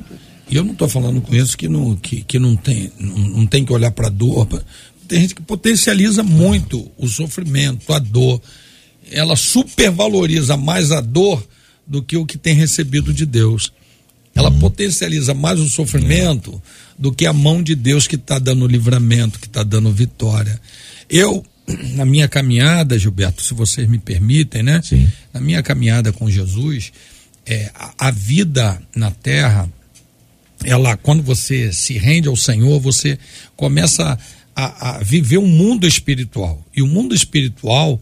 e 0.49 0.57
eu 0.57 0.64
não 0.64 0.72
estou 0.72 0.89
falando 0.89 1.20
com 1.20 1.35
isso 1.35 1.57
que 1.57 1.68
não, 1.68 1.97
que, 1.97 2.22
que 2.22 2.39
não, 2.39 2.55
tem, 2.55 2.93
não, 2.99 3.16
não 3.16 3.47
tem 3.47 3.64
que 3.64 3.72
olhar 3.72 3.91
para 3.91 4.09
a 4.09 4.11
dor. 4.11 4.47
Tem 5.07 5.21
gente 5.21 5.35
que 5.35 5.43
potencializa 5.43 6.23
muito 6.23 6.91
o 6.97 7.09
sofrimento, 7.09 7.93
a 7.93 7.99
dor. 7.99 8.41
Ela 9.11 9.37
supervaloriza 9.37 10.57
mais 10.57 10.91
a 10.93 11.01
dor 11.01 11.47
do 11.87 12.03
que 12.03 12.17
o 12.17 12.27
que 12.27 12.39
tem 12.39 12.55
recebido 12.55 13.13
de 13.13 13.27
Deus. 13.27 13.73
Ela 14.35 14.51
uhum. 14.51 14.59
potencializa 14.59 15.35
mais 15.35 15.61
o 15.61 15.69
sofrimento 15.69 16.61
do 16.99 17.13
que 17.13 17.27
a 17.27 17.33
mão 17.33 17.63
de 17.63 17.75
Deus 17.75 18.07
que 18.07 18.17
está 18.17 18.39
dando 18.39 18.67
livramento, 18.67 19.39
que 19.39 19.47
está 19.47 19.63
dando 19.63 19.93
vitória. 19.93 20.61
Eu 21.09 21.45
na 21.95 22.05
minha 22.05 22.29
caminhada, 22.29 22.99
Gilberto, 22.99 23.43
se 23.43 23.55
vocês 23.55 23.89
me 23.89 23.99
permitem, 23.99 24.63
né? 24.63 24.81
Sim. 24.83 25.11
Na 25.33 25.41
minha 25.41 25.63
caminhada 25.63 26.13
com 26.13 26.31
Jesus, 26.31 26.93
é, 27.47 27.71
a, 27.75 28.09
a 28.09 28.11
vida 28.11 28.81
na 28.95 29.11
terra, 29.11 29.69
ela, 30.65 30.97
quando 30.97 31.23
você 31.23 31.73
se 31.73 31.95
rende 31.99 32.29
ao 32.29 32.37
Senhor, 32.37 32.81
você 32.81 33.19
começa 33.57 34.13
a, 34.13 34.19
a 34.55 35.01
viver 35.03 35.39
um 35.39 35.47
mundo 35.47 35.87
espiritual. 35.87 36.65
E 36.75 36.83
o 36.83 36.87
mundo 36.87 37.15
espiritual 37.15 38.01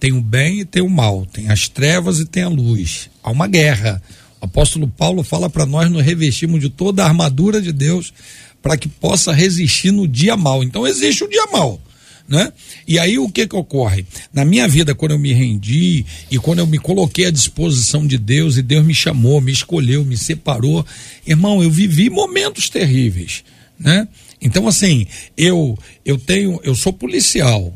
tem 0.00 0.12
o 0.12 0.20
bem 0.20 0.60
e 0.60 0.64
tem 0.64 0.82
o 0.82 0.90
mal, 0.90 1.24
tem 1.24 1.48
as 1.48 1.68
trevas 1.68 2.18
e 2.18 2.26
tem 2.26 2.42
a 2.42 2.48
luz. 2.48 3.08
Há 3.22 3.30
uma 3.30 3.46
guerra. 3.46 4.02
O 4.40 4.44
apóstolo 4.44 4.86
Paulo 4.86 5.22
fala 5.22 5.48
para 5.48 5.64
nós 5.64 5.90
nos 5.90 6.04
revestirmos 6.04 6.60
de 6.60 6.68
toda 6.68 7.02
a 7.02 7.06
armadura 7.06 7.60
de 7.60 7.72
Deus 7.72 8.12
para 8.60 8.76
que 8.76 8.88
possa 8.88 9.32
resistir 9.32 9.92
no 9.92 10.08
dia 10.08 10.36
mal. 10.36 10.62
Então 10.62 10.86
existe 10.86 11.24
o 11.24 11.28
dia 11.28 11.46
mal. 11.46 11.80
Né? 12.26 12.50
E 12.88 12.98
aí 12.98 13.18
o 13.18 13.28
que 13.28 13.46
que 13.46 13.54
ocorre? 13.54 14.06
Na 14.32 14.44
minha 14.46 14.66
vida, 14.66 14.94
quando 14.94 15.12
eu 15.12 15.18
me 15.18 15.32
rendi 15.32 16.06
e 16.30 16.38
quando 16.38 16.58
eu 16.58 16.66
me 16.66 16.78
coloquei 16.78 17.26
à 17.26 17.30
disposição 17.30 18.06
de 18.06 18.16
Deus 18.16 18.56
e 18.56 18.62
Deus 18.62 18.84
me 18.84 18.94
chamou, 18.94 19.42
me 19.42 19.52
escolheu, 19.52 20.04
me 20.04 20.16
separou, 20.16 20.84
irmão, 21.26 21.62
eu 21.62 21.70
vivi 21.70 22.08
momentos 22.08 22.70
terríveis, 22.70 23.44
né? 23.78 24.08
Então 24.44 24.68
assim, 24.68 25.06
eu 25.36 25.76
eu 26.04 26.18
tenho, 26.18 26.60
eu 26.62 26.74
sou 26.74 26.92
policial 26.92 27.72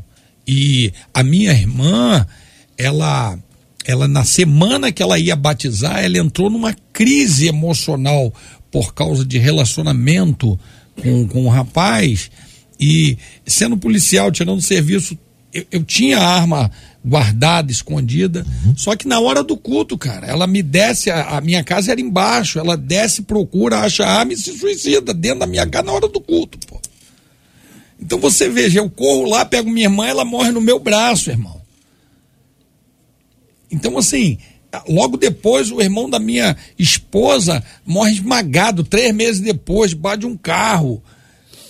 e 0.47 0.93
a 1.13 1.23
minha 1.23 1.51
irmã, 1.51 2.25
ela 2.77 3.37
ela 3.85 4.07
na 4.07 4.23
semana 4.23 4.91
que 4.91 5.01
ela 5.01 5.17
ia 5.17 5.35
batizar, 5.35 6.03
ela 6.03 6.19
entrou 6.19 6.49
numa 6.49 6.75
crise 6.93 7.47
emocional 7.47 8.31
por 8.71 8.93
causa 8.93 9.25
de 9.25 9.39
relacionamento 9.39 10.59
com, 11.01 11.27
com 11.27 11.45
um 11.45 11.49
rapaz 11.49 12.29
e 12.79 13.17
sendo 13.45 13.75
policial, 13.75 14.31
tirando 14.31 14.61
serviço, 14.61 15.17
eu, 15.53 15.65
eu 15.71 15.83
tinha 15.83 16.19
arma 16.19 16.71
guardada, 17.03 17.71
escondida. 17.71 18.45
Uhum. 18.65 18.75
Só 18.75 18.95
que 18.95 19.07
na 19.07 19.19
hora 19.19 19.43
do 19.43 19.55
culto, 19.55 19.97
cara, 19.97 20.27
ela 20.27 20.45
me 20.45 20.61
desce, 20.61 21.09
a, 21.09 21.37
a, 21.37 21.41
minha 21.41 21.63
casa 21.63 21.91
era 21.91 22.01
embaixo, 22.01 22.59
ela 22.59 22.75
desce, 22.75 23.21
procura, 23.21 23.79
acha 23.79 24.05
a 24.05 24.19
arma 24.19 24.33
e 24.33 24.37
se 24.37 24.57
suicida 24.57 25.13
dentro 25.13 25.39
da 25.39 25.47
minha 25.47 25.65
casa 25.67 25.85
na 25.85 25.93
hora 25.93 26.07
do 26.07 26.19
culto, 26.19 26.57
pô. 26.67 26.79
Então 28.01 28.19
você 28.19 28.49
veja, 28.49 28.79
eu 28.79 28.89
corro 28.89 29.29
lá, 29.29 29.43
pego 29.45 29.69
minha 29.69 29.87
irmã, 29.87 30.05
ela 30.05 30.23
morre 30.23 30.51
no 30.51 30.61
meu 30.61 30.79
braço, 30.79 31.29
irmão. 31.29 31.59
Então, 33.71 33.97
assim, 33.97 34.37
logo 34.87 35.17
depois 35.17 35.71
o 35.71 35.81
irmão 35.81 36.09
da 36.09 36.17
minha 36.17 36.55
esposa 36.77 37.63
morre 37.85 38.13
esmagado, 38.13 38.83
três 38.83 39.13
meses 39.13 39.41
depois, 39.41 39.91
debaixo 39.91 40.21
de 40.21 40.27
um 40.27 40.37
carro. 40.37 41.03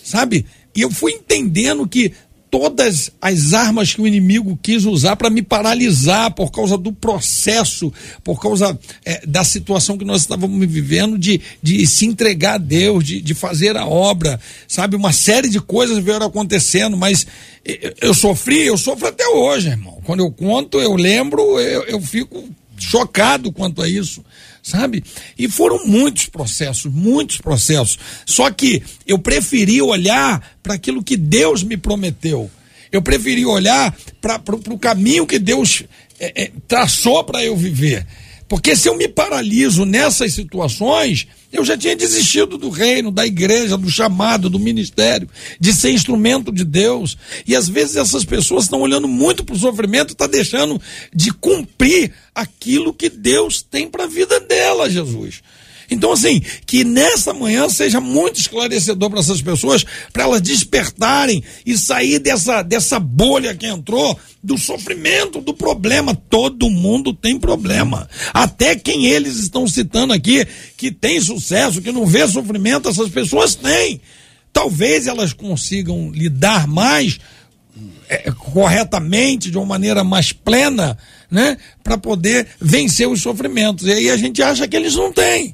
Sabe? 0.04 0.46
E 0.76 0.82
eu 0.82 0.92
fui 0.92 1.14
entendendo 1.14 1.88
que 1.88 2.14
todas 2.50 3.12
as 3.22 3.54
armas 3.54 3.94
que 3.94 4.02
o 4.02 4.08
inimigo 4.08 4.58
quis 4.62 4.86
usar 4.86 5.16
para 5.16 5.30
me 5.30 5.42
paralisar 5.42 6.32
por 6.32 6.52
causa 6.52 6.78
do 6.78 6.92
processo, 6.92 7.94
por 8.24 8.42
causa 8.42 8.78
é, 9.06 9.26
da 9.26 9.44
situação 9.44 9.98
que 9.98 10.06
nós 10.06 10.22
estávamos 10.22 10.60
vivendo, 10.68 11.18
de, 11.18 11.40
de 11.62 11.86
se 11.86 12.06
entregar 12.06 12.56
a 12.56 12.58
Deus, 12.58 13.04
de, 13.04 13.22
de 13.22 13.34
fazer 13.34 13.78
a 13.78 13.86
obra, 13.86 14.40
sabe? 14.68 14.96
Uma 14.96 15.14
série 15.14 15.50
de 15.50 15.60
coisas 15.60 16.04
vieram 16.04 16.26
acontecendo, 16.26 16.98
mas 16.98 17.28
eu, 17.64 17.94
eu 18.02 18.14
sofri, 18.14 18.66
eu 18.66 18.78
sofro 18.78 19.08
até 19.08 19.28
hoje, 19.28 19.70
irmão. 19.70 20.00
Quando 20.04 20.22
eu 20.22 20.32
conto, 20.32 20.80
eu 20.80 20.96
lembro, 20.96 21.60
eu, 21.60 21.84
eu 21.84 22.02
fico 22.02 22.44
chocado 22.78 23.52
quanto 23.52 23.82
a 23.82 23.90
isso 23.90 24.24
sabe? 24.70 25.04
E 25.38 25.48
foram 25.48 25.86
muitos 25.86 26.28
processos, 26.28 26.92
muitos 26.92 27.38
processos. 27.38 28.00
Só 28.26 28.50
que 28.52 28.82
eu 29.06 29.20
preferi 29.20 29.82
olhar 29.82 30.58
para 30.62 30.76
aquilo 30.76 31.04
que 31.04 31.18
Deus 31.18 31.64
me 31.64 31.78
prometeu. 31.78 32.50
Eu 32.92 33.02
preferi 33.02 33.46
olhar 33.46 33.96
para 34.22 34.42
o 34.70 34.80
caminho 34.80 35.28
que 35.28 35.38
Deus 35.38 35.84
é, 36.20 36.44
é, 36.44 36.52
traçou 36.68 37.24
para 37.24 37.44
eu 37.44 37.56
viver. 37.56 38.06
Porque 38.48 38.76
se 38.76 38.90
eu 38.90 38.98
me 38.98 39.08
paraliso 39.08 39.86
nessas 39.86 40.34
situações, 40.34 41.28
eu 41.52 41.66
já 41.66 41.76
tinha 41.76 41.96
desistido 41.96 42.58
do 42.58 42.70
reino, 42.70 43.12
da 43.12 43.26
igreja, 43.26 43.78
do 43.78 43.90
chamado, 43.90 44.50
do 44.50 44.60
ministério, 44.60 45.28
de 45.60 45.74
ser 45.74 45.92
instrumento 45.92 46.52
de 46.52 46.64
Deus. 46.64 47.18
E 47.48 47.56
às 47.56 47.68
vezes 47.68 47.96
essas 47.96 48.24
pessoas 48.24 48.66
estão 48.66 48.82
olhando 48.82 49.08
muito 49.08 49.44
para 49.44 49.56
o 49.56 49.60
sofrimento, 49.60 50.14
está 50.14 50.28
deixando 50.28 50.80
de 51.14 51.32
cumprir 51.32 52.14
aquilo 52.36 52.94
que 52.94 53.10
Deus 53.10 53.62
tem 53.62 53.90
para 53.90 54.04
a 54.04 54.08
vida 54.08 54.40
dela, 54.40 54.90
Jesus. 54.90 55.42
Então, 55.90 56.12
assim, 56.12 56.42
que 56.66 56.84
nessa 56.84 57.34
manhã 57.34 57.68
seja 57.70 58.00
muito 58.00 58.40
esclarecedor 58.40 59.10
para 59.10 59.20
essas 59.20 59.42
pessoas, 59.42 59.86
para 60.14 60.24
elas 60.24 60.42
despertarem 60.42 61.44
e 61.66 61.78
sair 61.78 62.20
dessa, 62.20 62.62
dessa 62.62 63.00
bolha 63.00 63.56
que 63.56 63.66
entrou, 63.66 64.18
do 64.42 64.58
sofrimento, 64.58 65.42
do 65.42 65.54
problema. 65.54 66.16
Todo 66.16 66.70
mundo 66.70 67.14
tem 67.14 67.38
problema. 67.38 68.10
Até 68.34 68.76
quem 68.76 69.06
eles 69.06 69.36
estão 69.36 69.68
citando 69.68 70.14
aqui, 70.14 70.48
que 70.78 70.92
tem 70.92 71.20
sucesso, 71.20 71.82
que 71.82 71.92
não 71.92 72.06
vê 72.06 72.28
sofrimento, 72.28 72.90
essas 72.90 73.10
pessoas 73.10 73.56
têm. 73.56 74.00
Talvez 74.52 75.08
elas 75.08 75.34
consigam 75.34 76.10
lidar 76.12 76.68
mais 76.68 77.20
é, 78.08 78.32
corretamente, 78.32 79.52
de 79.52 79.58
uma 79.58 79.66
maneira 79.66 80.04
mais 80.04 80.32
plena, 80.32 80.98
né, 81.30 81.58
para 81.84 81.98
poder 81.98 82.48
vencer 82.60 83.08
os 83.08 83.22
sofrimentos. 83.22 83.86
E 83.86 83.92
aí 83.92 84.10
a 84.10 84.18
gente 84.18 84.42
acha 84.42 84.68
que 84.68 84.76
eles 84.76 84.96
não 84.96 85.12
têm. 85.12 85.54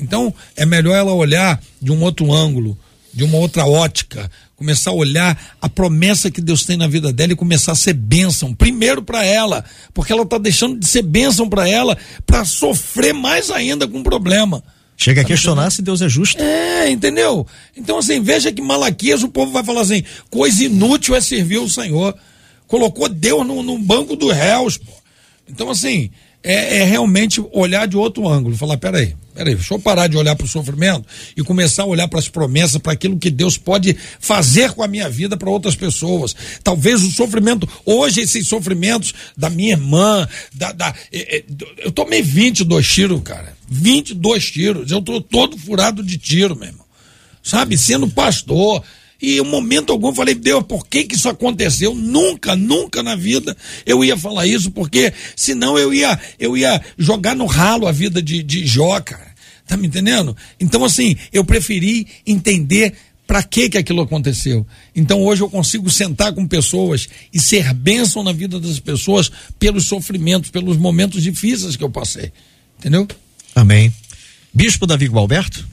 Então, 0.00 0.32
é 0.56 0.64
melhor 0.64 0.94
ela 0.94 1.12
olhar 1.12 1.60
de 1.80 1.92
um 1.92 2.02
outro 2.02 2.32
ângulo, 2.32 2.78
de 3.12 3.24
uma 3.24 3.38
outra 3.38 3.66
ótica, 3.66 4.30
começar 4.56 4.90
a 4.90 4.94
olhar 4.94 5.56
a 5.60 5.68
promessa 5.68 6.30
que 6.30 6.40
Deus 6.40 6.64
tem 6.64 6.76
na 6.76 6.86
vida 6.86 7.12
dela 7.12 7.32
e 7.32 7.36
começar 7.36 7.72
a 7.72 7.76
ser 7.76 7.94
bênção, 7.94 8.54
primeiro 8.54 9.02
para 9.02 9.24
ela, 9.24 9.64
porque 9.92 10.12
ela 10.12 10.22
está 10.22 10.38
deixando 10.38 10.78
de 10.78 10.86
ser 10.86 11.02
bênção 11.02 11.48
para 11.48 11.68
ela, 11.68 11.96
para 12.26 12.44
sofrer 12.44 13.14
mais 13.14 13.50
ainda 13.50 13.88
com 13.88 14.00
o 14.00 14.04
problema. 14.04 14.62
Chega 14.96 15.22
a 15.22 15.24
questionar 15.24 15.70
se 15.70 15.80
Deus 15.80 16.02
é 16.02 16.08
justo. 16.10 16.42
É, 16.42 16.90
entendeu? 16.90 17.46
Então, 17.74 17.96
assim, 17.96 18.20
veja 18.20 18.52
que 18.52 18.60
Malaquias 18.60 19.22
o 19.22 19.30
povo 19.30 19.50
vai 19.50 19.64
falar 19.64 19.80
assim: 19.80 20.04
coisa 20.28 20.64
inútil 20.64 21.16
é 21.16 21.22
servir 21.22 21.56
o 21.56 21.70
Senhor. 21.70 22.14
Colocou 22.66 23.08
Deus 23.08 23.46
no, 23.46 23.62
no 23.62 23.78
banco 23.78 24.14
dos 24.14 24.30
réus, 24.30 24.76
pô. 24.76 24.92
Então, 25.48 25.70
assim, 25.70 26.10
é, 26.42 26.78
é, 26.78 26.84
realmente 26.84 27.42
olhar 27.52 27.86
de 27.86 27.96
outro 27.96 28.26
ângulo, 28.26 28.56
falar, 28.56 28.78
peraí, 28.78 29.14
peraí, 29.34 29.54
deixa 29.54 29.74
eu 29.74 29.78
parar 29.78 30.06
de 30.06 30.16
olhar 30.16 30.34
para 30.34 30.46
o 30.46 30.48
sofrimento 30.48 31.04
e 31.36 31.42
começar 31.42 31.82
a 31.82 31.86
olhar 31.86 32.08
para 32.08 32.18
as 32.18 32.28
promessas, 32.28 32.80
para 32.80 32.92
aquilo 32.92 33.18
que 33.18 33.30
Deus 33.30 33.58
pode 33.58 33.94
fazer 34.18 34.72
com 34.72 34.82
a 34.82 34.88
minha 34.88 35.08
vida 35.08 35.36
para 35.36 35.50
outras 35.50 35.76
pessoas. 35.76 36.34
Talvez 36.64 37.02
o 37.02 37.10
sofrimento, 37.10 37.68
hoje 37.84 38.22
esses 38.22 38.48
sofrimentos 38.48 39.12
da 39.36 39.50
minha 39.50 39.72
irmã, 39.72 40.26
da, 40.54 40.72
da 40.72 40.94
é, 41.12 41.38
é, 41.38 41.44
eu 41.78 41.92
tomei 41.92 42.22
22 42.22 42.88
tiros, 42.88 43.20
cara, 43.22 43.54
22 43.68 44.50
tiros, 44.50 44.90
eu 44.90 45.02
tô 45.02 45.20
todo 45.20 45.58
furado 45.58 46.02
de 46.02 46.16
tiro, 46.16 46.56
meu 46.56 46.68
irmão. 46.68 46.86
Sabe, 47.42 47.76
sendo 47.76 48.08
pastor, 48.08 48.82
e 49.20 49.36
em 49.36 49.40
um 49.40 49.48
momento 49.50 49.92
algum 49.92 50.08
eu 50.08 50.14
falei, 50.14 50.34
Deus, 50.34 50.64
por 50.64 50.86
que 50.86 51.04
que 51.04 51.14
isso 51.14 51.28
aconteceu? 51.28 51.94
Nunca, 51.94 52.56
nunca 52.56 53.02
na 53.02 53.14
vida 53.14 53.56
eu 53.84 54.04
ia 54.04 54.16
falar 54.16 54.46
isso, 54.46 54.70
porque 54.70 55.12
senão 55.36 55.78
eu 55.78 55.92
ia, 55.92 56.18
eu 56.38 56.56
ia 56.56 56.80
jogar 56.96 57.34
no 57.34 57.46
ralo 57.46 57.86
a 57.86 57.92
vida 57.92 58.22
de, 58.22 58.42
de 58.42 58.66
Jó, 58.66 59.00
cara. 59.00 59.30
Tá 59.66 59.76
me 59.76 59.86
entendendo? 59.86 60.36
Então, 60.58 60.84
assim, 60.84 61.16
eu 61.32 61.44
preferi 61.44 62.06
entender 62.26 62.92
para 63.30 63.44
que 63.44 63.70
que 63.70 63.78
aquilo 63.78 64.00
aconteceu. 64.00 64.66
Então 64.92 65.22
hoje 65.22 65.40
eu 65.40 65.48
consigo 65.48 65.88
sentar 65.88 66.32
com 66.32 66.48
pessoas 66.48 67.08
e 67.32 67.38
ser 67.38 67.72
bênção 67.72 68.24
na 68.24 68.32
vida 68.32 68.58
das 68.58 68.80
pessoas 68.80 69.30
pelos 69.56 69.86
sofrimentos, 69.86 70.50
pelos 70.50 70.76
momentos 70.76 71.22
difíceis 71.22 71.76
que 71.76 71.84
eu 71.84 71.90
passei. 71.90 72.32
Entendeu? 72.76 73.06
Amém. 73.54 73.94
Bispo 74.52 74.84
Davi 74.84 75.06
Gualberto? 75.06 75.64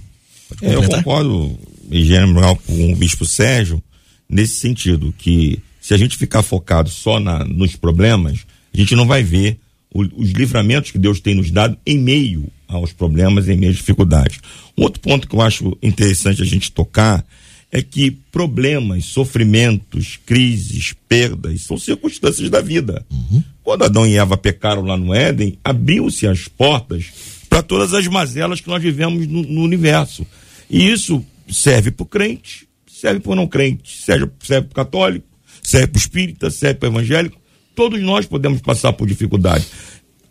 É, 0.62 0.76
eu 0.76 0.84
concordo 0.84 1.58
em 1.92 2.04
geral 2.04 2.56
com 2.56 2.92
o 2.92 2.96
bispo 2.96 3.26
Sérgio 3.26 3.82
nesse 4.30 4.56
sentido 4.56 5.14
que 5.18 5.60
se 5.80 5.94
a 5.94 5.98
gente 5.98 6.18
ficar 6.18 6.44
focado 6.44 6.90
só 6.90 7.20
na, 7.20 7.46
nos 7.46 7.76
problemas, 7.76 8.46
a 8.74 8.78
gente 8.78 8.96
não 8.96 9.08
vai 9.08 9.24
ver 9.24 9.58
o, 9.94 10.02
os 10.22 10.32
livramentos 10.32 10.92
que 10.92 10.98
Deus 10.98 11.20
tem 11.20 11.34
nos 11.34 11.50
dado 11.50 11.78
em 11.86 11.98
meio 11.98 12.52
aos 12.68 12.92
problemas, 12.92 13.48
em 13.48 13.56
meio 13.56 13.72
às 13.72 13.78
dificuldades. 13.78 14.40
Um 14.78 14.84
outro 14.84 15.00
ponto 15.00 15.28
que 15.28 15.36
eu 15.36 15.42
acho 15.42 15.78
interessante 15.82 16.42
a 16.42 16.46
gente 16.46 16.72
tocar 16.72 17.26
é 17.72 17.82
que 17.82 18.12
problemas, 18.12 19.06
sofrimentos, 19.06 20.20
crises, 20.26 20.94
perdas 21.08 21.62
são 21.62 21.78
circunstâncias 21.78 22.50
da 22.50 22.62
vida. 22.62 23.06
Uhum. 23.10 23.44
Quando 23.64 23.84
Adão 23.84 24.06
e 24.06 24.18
Eva 24.18 24.38
pecaram 24.38 24.82
lá 24.84 24.96
no 24.96 25.14
Éden, 25.14 25.58
abriu-se 25.64 26.28
as 26.28 26.48
portas 26.48 27.06
para 27.50 27.62
todas 27.62 27.94
as 27.94 28.08
mazelas 28.08 28.62
que 28.62 28.70
nós 28.70 28.82
vivemos 28.82 29.28
no, 29.28 29.44
no 29.44 29.62
universo. 29.62 30.26
E 30.70 30.90
isso 30.90 31.26
serve 31.50 31.91
para 31.91 32.04
o 32.04 32.08
crente, 32.08 32.68
serve 32.88 33.20
para 33.20 33.32
o 33.32 33.36
não 33.36 33.48
crente, 33.48 33.98
serve, 34.04 34.30
serve 34.43 34.68
para 34.68 34.72
o 34.72 34.86
católico, 34.86 35.28
serve 35.62 35.88
para 35.88 35.98
o 35.98 36.02
espírita, 36.02 36.50
serve 36.50 36.76
para 36.76 36.89
o 36.89 36.91
evangélico. 36.91 37.39
Todos 37.76 38.02
nós 38.02 38.26
podemos 38.26 38.62
passar 38.62 38.93
por 38.93 39.08
dificuldade. 39.08 39.66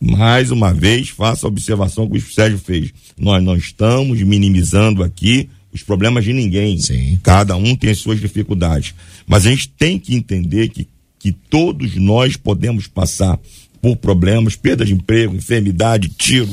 Mais 0.01 0.51
uma 0.51 0.75
vez, 0.75 1.09
faça 1.09 1.47
a 1.47 1.49
observação 1.49 2.09
que 2.09 2.19
o 2.19 2.21
Sérgio 2.21 2.59
fez. 2.59 2.93
Nós 3.19 3.43
não 3.43 3.57
estamos 3.57 4.21
minimizando 4.23 5.03
aqui 5.03 5.49
os 5.73 5.83
problemas 5.83 6.25
de 6.25 6.33
ninguém. 6.33 6.79
Sim. 6.79 7.19
Cada 7.23 7.57
um 7.57 7.75
tem 7.75 7.91
as 7.91 7.99
suas 7.99 8.21
dificuldades. 8.21 8.95
Mas 9.27 9.47
a 9.47 9.51
gente 9.51 9.69
tem 9.69 9.99
que 9.99 10.15
entender 10.15 10.69
que 10.69 10.87
que 11.27 11.33
todos 11.33 11.97
nós 11.97 12.37
podemos 12.37 12.87
passar 12.87 13.37
por 13.83 13.97
problemas, 13.97 14.55
perda 14.55 14.85
de 14.85 14.93
emprego, 14.93 15.35
enfermidade, 15.35 16.09
tiro, 16.09 16.53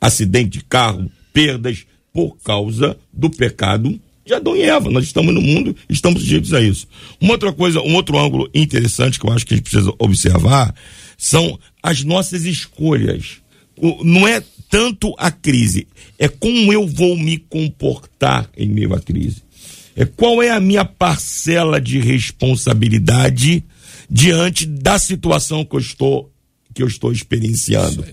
acidente 0.00 0.58
de 0.58 0.64
carro, 0.64 1.10
perdas 1.34 1.84
por 2.16 2.34
causa 2.38 2.96
do 3.12 3.28
pecado 3.28 4.00
de 4.24 4.32
Adão 4.32 4.56
e 4.56 4.62
Eva. 4.62 4.90
Nós 4.90 5.04
estamos 5.04 5.34
no 5.34 5.42
mundo, 5.42 5.76
estamos 5.86 6.22
sujeitos 6.22 6.54
a 6.54 6.62
isso. 6.62 6.88
Uma 7.20 7.32
outra 7.32 7.52
coisa, 7.52 7.78
um 7.82 7.94
outro 7.94 8.18
ângulo 8.18 8.48
interessante 8.54 9.20
que 9.20 9.26
eu 9.26 9.32
acho 9.34 9.44
que 9.44 9.52
a 9.52 9.56
gente 9.58 9.68
precisa 9.68 9.92
observar 9.98 10.74
são 11.18 11.60
as 11.82 12.02
nossas 12.02 12.46
escolhas. 12.46 13.42
O, 13.76 14.02
não 14.02 14.26
é 14.26 14.42
tanto 14.70 15.14
a 15.18 15.30
crise, 15.30 15.86
é 16.18 16.26
como 16.26 16.72
eu 16.72 16.88
vou 16.88 17.18
me 17.18 17.36
comportar 17.36 18.48
em 18.56 18.66
meio 18.66 18.94
à 18.94 18.98
crise. 18.98 19.42
É 19.94 20.06
qual 20.06 20.42
é 20.42 20.48
a 20.48 20.58
minha 20.58 20.86
parcela 20.86 21.78
de 21.78 21.98
responsabilidade 22.00 23.62
diante 24.08 24.64
da 24.64 24.98
situação 24.98 25.66
que 25.66 25.76
eu 25.76 25.80
estou 25.80 26.32
que 26.72 26.82
eu 26.82 26.86
estou 26.86 27.12
experienciando. 27.12 28.06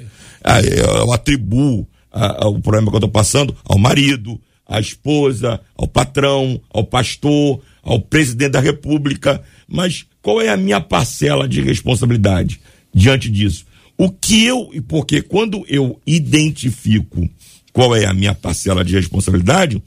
Ah, 0.43 0.61
eu 0.61 1.13
atribuo 1.13 1.87
o 2.13 2.59
problema 2.59 2.89
que 2.89 2.95
eu 2.95 2.99
estou 2.99 3.09
passando 3.09 3.55
ao 3.65 3.77
marido, 3.77 4.39
à 4.67 4.79
esposa, 4.79 5.59
ao 5.75 5.87
patrão, 5.87 6.61
ao 6.69 6.83
pastor, 6.83 7.61
ao 7.81 7.99
presidente 7.99 8.51
da 8.51 8.59
república, 8.59 9.41
mas 9.67 10.05
qual 10.21 10.41
é 10.41 10.49
a 10.49 10.57
minha 10.57 10.79
parcela 10.79 11.47
de 11.47 11.61
responsabilidade 11.61 12.59
diante 12.93 13.29
disso? 13.29 13.65
O 13.97 14.09
que 14.09 14.45
eu, 14.45 14.69
porque 14.87 15.21
quando 15.21 15.65
eu 15.67 15.99
identifico 16.05 17.29
qual 17.71 17.95
é 17.95 18.05
a 18.05 18.13
minha 18.13 18.33
parcela 18.33 18.85
de 18.85 18.93
responsabilidade, 18.93 19.81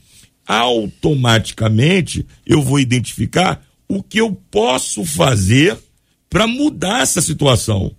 automaticamente 0.46 2.26
eu 2.44 2.62
vou 2.62 2.78
identificar 2.78 3.64
o 3.88 4.02
que 4.02 4.20
eu 4.20 4.32
posso 4.50 5.04
fazer 5.04 5.76
para 6.28 6.46
mudar 6.46 7.02
essa 7.02 7.20
situação. 7.20 7.94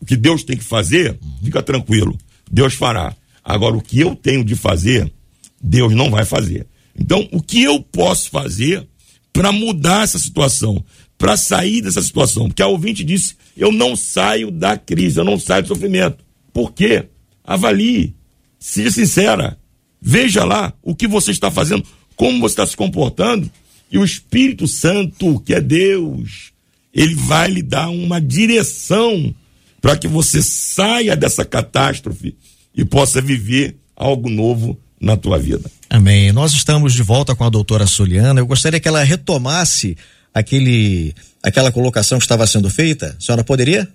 O 0.00 0.06
que 0.06 0.16
Deus 0.16 0.42
tem 0.42 0.56
que 0.56 0.64
fazer, 0.64 1.18
fica 1.42 1.62
tranquilo, 1.62 2.18
Deus 2.50 2.74
fará. 2.74 3.14
Agora, 3.54 3.76
o 3.76 3.82
que 3.82 4.00
eu 4.00 4.14
tenho 4.14 4.44
de 4.44 4.54
fazer, 4.54 5.12
Deus 5.60 5.92
não 5.94 6.10
vai 6.10 6.24
fazer. 6.24 6.66
Então, 6.98 7.28
o 7.32 7.42
que 7.42 7.62
eu 7.62 7.82
posso 7.82 8.30
fazer 8.30 8.86
para 9.32 9.50
mudar 9.52 10.04
essa 10.04 10.18
situação, 10.18 10.84
para 11.18 11.36
sair 11.36 11.82
dessa 11.82 12.02
situação? 12.02 12.48
Porque 12.48 12.62
a 12.62 12.68
ouvinte 12.68 13.02
disse: 13.02 13.34
eu 13.56 13.72
não 13.72 13.96
saio 13.96 14.50
da 14.50 14.76
crise, 14.76 15.18
eu 15.18 15.24
não 15.24 15.38
saio 15.38 15.62
do 15.62 15.68
sofrimento. 15.68 16.24
Por 16.52 16.72
quê? 16.72 17.06
Avalie, 17.44 18.14
seja 18.58 18.90
sincera, 18.90 19.58
veja 20.00 20.44
lá 20.44 20.72
o 20.82 20.94
que 20.94 21.08
você 21.08 21.30
está 21.30 21.50
fazendo, 21.50 21.84
como 22.14 22.40
você 22.40 22.52
está 22.52 22.66
se 22.66 22.76
comportando, 22.76 23.50
e 23.90 23.98
o 23.98 24.04
Espírito 24.04 24.68
Santo, 24.68 25.40
que 25.40 25.54
é 25.54 25.60
Deus, 25.60 26.52
ele 26.94 27.14
vai 27.14 27.48
lhe 27.48 27.62
dar 27.62 27.88
uma 27.88 28.20
direção 28.20 29.34
para 29.80 29.96
que 29.96 30.06
você 30.06 30.42
saia 30.42 31.16
dessa 31.16 31.44
catástrofe 31.44 32.36
e 32.74 32.84
possa 32.84 33.20
viver 33.20 33.76
algo 33.96 34.28
novo 34.28 34.78
na 35.00 35.16
tua 35.16 35.38
vida. 35.38 35.70
Amém. 35.88 36.32
Nós 36.32 36.52
estamos 36.52 36.92
de 36.92 37.02
volta 37.02 37.34
com 37.34 37.44
a 37.44 37.50
doutora 37.50 37.86
Soliana. 37.86 38.40
Eu 38.40 38.46
gostaria 38.46 38.78
que 38.78 38.88
ela 38.88 39.02
retomasse 39.02 39.96
aquele, 40.32 41.14
aquela 41.42 41.72
colocação 41.72 42.18
que 42.18 42.24
estava 42.24 42.46
sendo 42.46 42.70
feita. 42.70 43.16
A 43.18 43.20
senhora 43.20 43.42
poderia? 43.42 43.88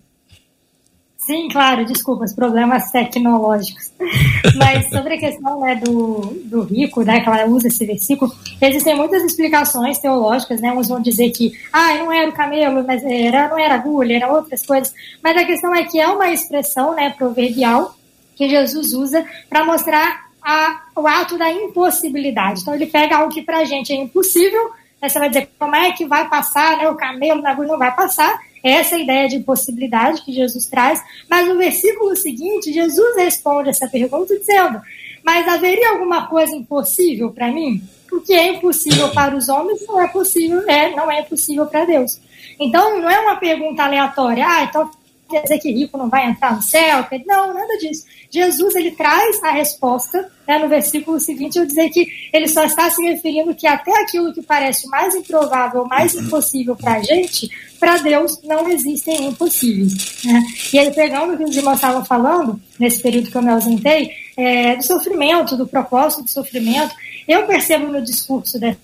Sim, 1.26 1.48
claro, 1.50 1.84
desculpa, 1.86 2.24
os 2.24 2.34
problemas 2.34 2.92
tecnológicos. 2.92 3.92
Mas 4.58 4.88
sobre 4.90 5.16
a 5.16 5.20
questão 5.20 5.60
né, 5.60 5.76
do, 5.76 6.40
do 6.46 6.62
rico, 6.62 7.02
né, 7.02 7.20
que 7.20 7.28
ela 7.28 7.48
usa 7.48 7.68
esse 7.68 7.84
versículo, 7.84 8.32
existem 8.62 8.96
muitas 8.96 9.24
explicações 9.24 9.98
teológicas, 9.98 10.62
né? 10.62 10.72
Uns 10.72 10.88
vão 10.88 11.02
dizer 11.02 11.32
que 11.32 11.52
ah, 11.74 11.96
não 11.96 12.14
era 12.14 12.30
o 12.30 12.34
camelo, 12.34 12.86
mas 12.86 13.04
era, 13.04 13.50
não 13.50 13.58
era 13.58 13.74
agulha, 13.74 14.18
eram 14.18 14.36
outras 14.36 14.64
coisas. 14.64 14.94
Mas 15.24 15.36
a 15.36 15.46
questão 15.46 15.74
é 15.74 15.84
que 15.86 16.00
é 16.00 16.08
uma 16.08 16.30
expressão 16.30 16.96
né, 16.96 17.10
proverbial 17.10 17.96
que 18.36 18.50
Jesus 18.50 18.94
usa 18.94 19.26
para 19.50 19.66
mostrar 19.66 20.26
a, 20.42 20.84
o 20.96 21.08
ato 21.08 21.38
da 21.38 21.52
impossibilidade. 21.52 22.62
Então 22.62 22.76
ele 22.76 22.86
pega 22.86 23.18
algo 23.18 23.34
que 23.34 23.42
para 23.42 23.60
a 23.60 23.66
gente 23.66 23.92
é 23.92 23.96
impossível, 23.96 24.72
né, 25.02 25.10
você 25.10 25.18
vai 25.18 25.30
dizer 25.30 25.50
como 25.58 25.76
é 25.76 25.92
que 25.92 26.06
vai 26.06 26.30
passar, 26.30 26.78
né, 26.78 26.90
o 26.90 26.96
camelo 26.96 27.42
na 27.42 27.52
agulha 27.52 27.70
não 27.70 27.80
vai 27.80 27.96
passar, 27.96 28.40
essa 28.66 28.96
é 28.96 28.98
a 28.98 29.02
ideia 29.02 29.30
de 29.30 29.36
impossibilidade 29.36 30.24
que 30.24 30.32
Jesus 30.32 30.66
traz. 30.66 31.00
Mas 31.30 31.48
no 31.48 31.56
versículo 31.56 32.16
seguinte, 32.16 32.74
Jesus 32.74 33.16
responde 33.16 33.70
essa 33.70 33.88
pergunta 33.88 34.36
dizendo: 34.36 34.82
Mas 35.24 35.48
haveria 35.48 35.92
alguma 35.92 36.26
coisa 36.26 36.56
impossível 36.56 37.32
para 37.32 37.52
mim? 37.52 37.84
O 38.12 38.22
que 38.22 38.34
é 38.34 38.54
impossível 38.54 39.10
para 39.10 39.36
os 39.36 39.50
homens 39.50 39.86
não 39.88 40.02
é 40.02 40.08
possível, 40.08 40.68
é, 40.68 40.96
não 40.96 41.12
é 41.12 41.22
possível 41.22 41.68
para 41.68 41.86
Deus. 41.86 42.20
Então 42.60 43.00
não 43.00 43.08
é 43.08 43.20
uma 43.20 43.36
pergunta 43.36 43.84
aleatória. 43.84 44.44
Ah, 44.48 44.64
então 44.64 44.90
quer 45.30 45.42
dizer 45.42 45.60
que 45.60 45.72
rico 45.72 45.98
não 45.98 46.10
vai 46.10 46.30
entrar 46.30 46.56
no 46.56 46.62
céu? 46.62 47.06
Não, 47.26 47.54
nada 47.54 47.78
disso. 47.78 48.06
Jesus 48.30 48.76
ele 48.76 48.92
traz 48.92 49.42
a 49.44 49.52
resposta 49.52 50.30
né, 50.48 50.60
no 50.60 50.68
versículo 50.68 51.20
seguinte, 51.20 51.58
eu 51.58 51.66
dizer 51.66 51.90
que 51.90 52.08
ele 52.32 52.48
só 52.48 52.64
está 52.66 52.90
se 52.90 53.02
referindo 53.02 53.56
que 53.56 53.66
até 53.66 53.92
aquilo 54.02 54.34
que 54.34 54.42
parece 54.42 54.88
mais 54.88 55.16
improvável, 55.16 55.86
mais 55.86 56.14
impossível 56.14 56.76
para 56.76 56.96
a 56.96 57.02
gente, 57.02 57.50
para 57.80 57.98
Deus 57.98 58.40
não 58.44 58.70
existem 58.70 59.28
impossíveis. 59.28 60.24
Né? 60.24 60.44
E 60.74 60.80
aí, 60.80 60.92
pegando 60.94 61.34
o 61.34 61.38
que 61.38 61.44
os 61.44 61.56
irmãos 61.56 61.76
estavam 61.76 62.06
falando, 62.06 62.60
nesse 62.80 63.02
período 63.02 63.32
que 63.32 63.38
eu 63.38 63.42
me 63.42 63.52
ausentei, 63.52 64.12
é, 64.38 64.76
do 64.76 64.84
sofrimento, 64.84 65.58
do 65.58 65.68
propósito 65.68 66.24
do 66.24 66.30
sofrimento, 66.30 66.94
eu 67.28 67.46
percebo 67.48 67.88
no 67.88 68.04
discurso 68.04 68.60
dessa 68.60 68.80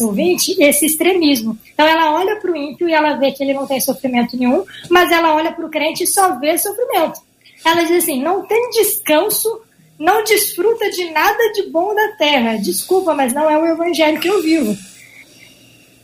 ouvinte 0.00 0.56
esse 0.62 0.86
extremismo. 0.86 1.58
Então 1.72 1.86
ela 1.86 2.14
olha 2.14 2.36
para 2.36 2.50
o 2.50 2.56
ímpio 2.56 2.88
e 2.88 2.92
ela 2.92 3.14
vê 3.14 3.32
que 3.32 3.42
ele 3.42 3.54
não 3.54 3.66
tem 3.66 3.80
sofrimento 3.80 4.36
nenhum, 4.36 4.64
mas 4.90 5.10
ela 5.10 5.34
olha 5.34 5.52
para 5.52 5.64
o 5.64 5.70
crente 5.70 6.04
e 6.04 6.06
só 6.06 6.38
vê 6.38 6.56
sofrimento. 6.58 7.20
Ela 7.64 7.82
diz 7.82 8.04
assim: 8.04 8.22
não 8.22 8.46
tem 8.46 8.70
descanso, 8.70 9.60
não 9.98 10.22
desfruta 10.24 10.90
de 10.90 11.10
nada 11.10 11.52
de 11.52 11.70
bom 11.70 11.94
da 11.94 12.08
terra. 12.16 12.56
Desculpa, 12.56 13.14
mas 13.14 13.32
não 13.32 13.48
é 13.48 13.58
o 13.58 13.66
evangelho 13.66 14.20
que 14.20 14.28
eu 14.28 14.42
vivo. 14.42 14.76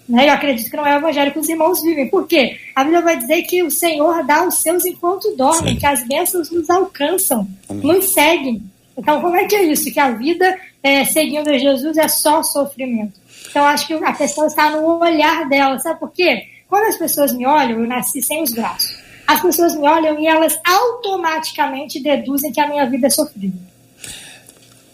Né? 0.09 0.29
Eu 0.29 0.33
acredito 0.33 0.69
que 0.69 0.77
não 0.77 0.87
é 0.87 0.95
o 0.95 0.99
evangelho 0.99 1.33
que 1.33 1.39
os 1.39 1.49
irmãos 1.49 1.83
vivem. 1.83 2.09
Por 2.09 2.27
quê? 2.27 2.59
A 2.75 2.83
Bíblia 2.83 3.03
vai 3.03 3.17
dizer 3.17 3.43
que 3.43 3.63
o 3.63 3.71
Senhor 3.71 4.25
dá 4.25 4.47
os 4.47 4.57
seus 4.57 4.85
enquanto 4.85 5.35
dormem, 5.37 5.75
Sim. 5.75 5.81
que 5.81 5.87
as 5.87 6.07
bênçãos 6.07 6.51
nos 6.51 6.69
alcançam, 6.69 7.47
Amém. 7.69 7.83
nos 7.83 8.13
seguem. 8.13 8.63
Então, 8.97 9.21
como 9.21 9.37
é 9.37 9.47
que 9.47 9.55
é 9.55 9.63
isso? 9.65 9.91
Que 9.91 10.01
a 10.01 10.11
vida 10.11 10.59
é, 10.83 11.05
seguindo 11.05 11.49
a 11.49 11.57
Jesus 11.57 11.97
é 11.97 12.09
só 12.09 12.43
sofrimento. 12.43 13.22
Então, 13.49 13.65
acho 13.65 13.87
que 13.87 13.95
a 13.95 14.13
questão 14.13 14.47
está 14.47 14.71
no 14.71 14.99
olhar 14.99 15.49
dela. 15.49 15.79
Sabe 15.79 16.01
por 16.01 16.11
quê? 16.11 16.47
Quando 16.69 16.87
as 16.87 16.97
pessoas 16.97 17.33
me 17.33 17.47
olham, 17.47 17.81
eu 17.81 17.87
nasci 17.87 18.23
sem 18.23 18.43
os 18.43 18.53
braços. 18.53 18.97
As 19.27 19.41
pessoas 19.41 19.75
me 19.75 19.87
olham 19.87 20.19
e 20.19 20.27
elas 20.27 20.59
automaticamente 20.65 22.01
deduzem 22.01 22.53
que 22.53 22.61
a 22.61 22.69
minha 22.69 22.89
vida 22.89 23.07
é 23.07 23.11
sofrida. 23.11 23.57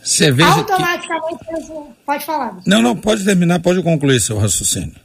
Você 0.03 0.31
veja 0.31 0.49
automaticamente 0.49 1.45
que... 1.45 2.05
pode 2.05 2.25
falar. 2.25 2.59
Não, 2.67 2.81
não, 2.81 2.97
pode 2.97 3.25
terminar, 3.25 3.61
pode 3.61 3.83
concluir 3.83 4.21
seu 4.21 4.39
raciocínio. 4.39 4.97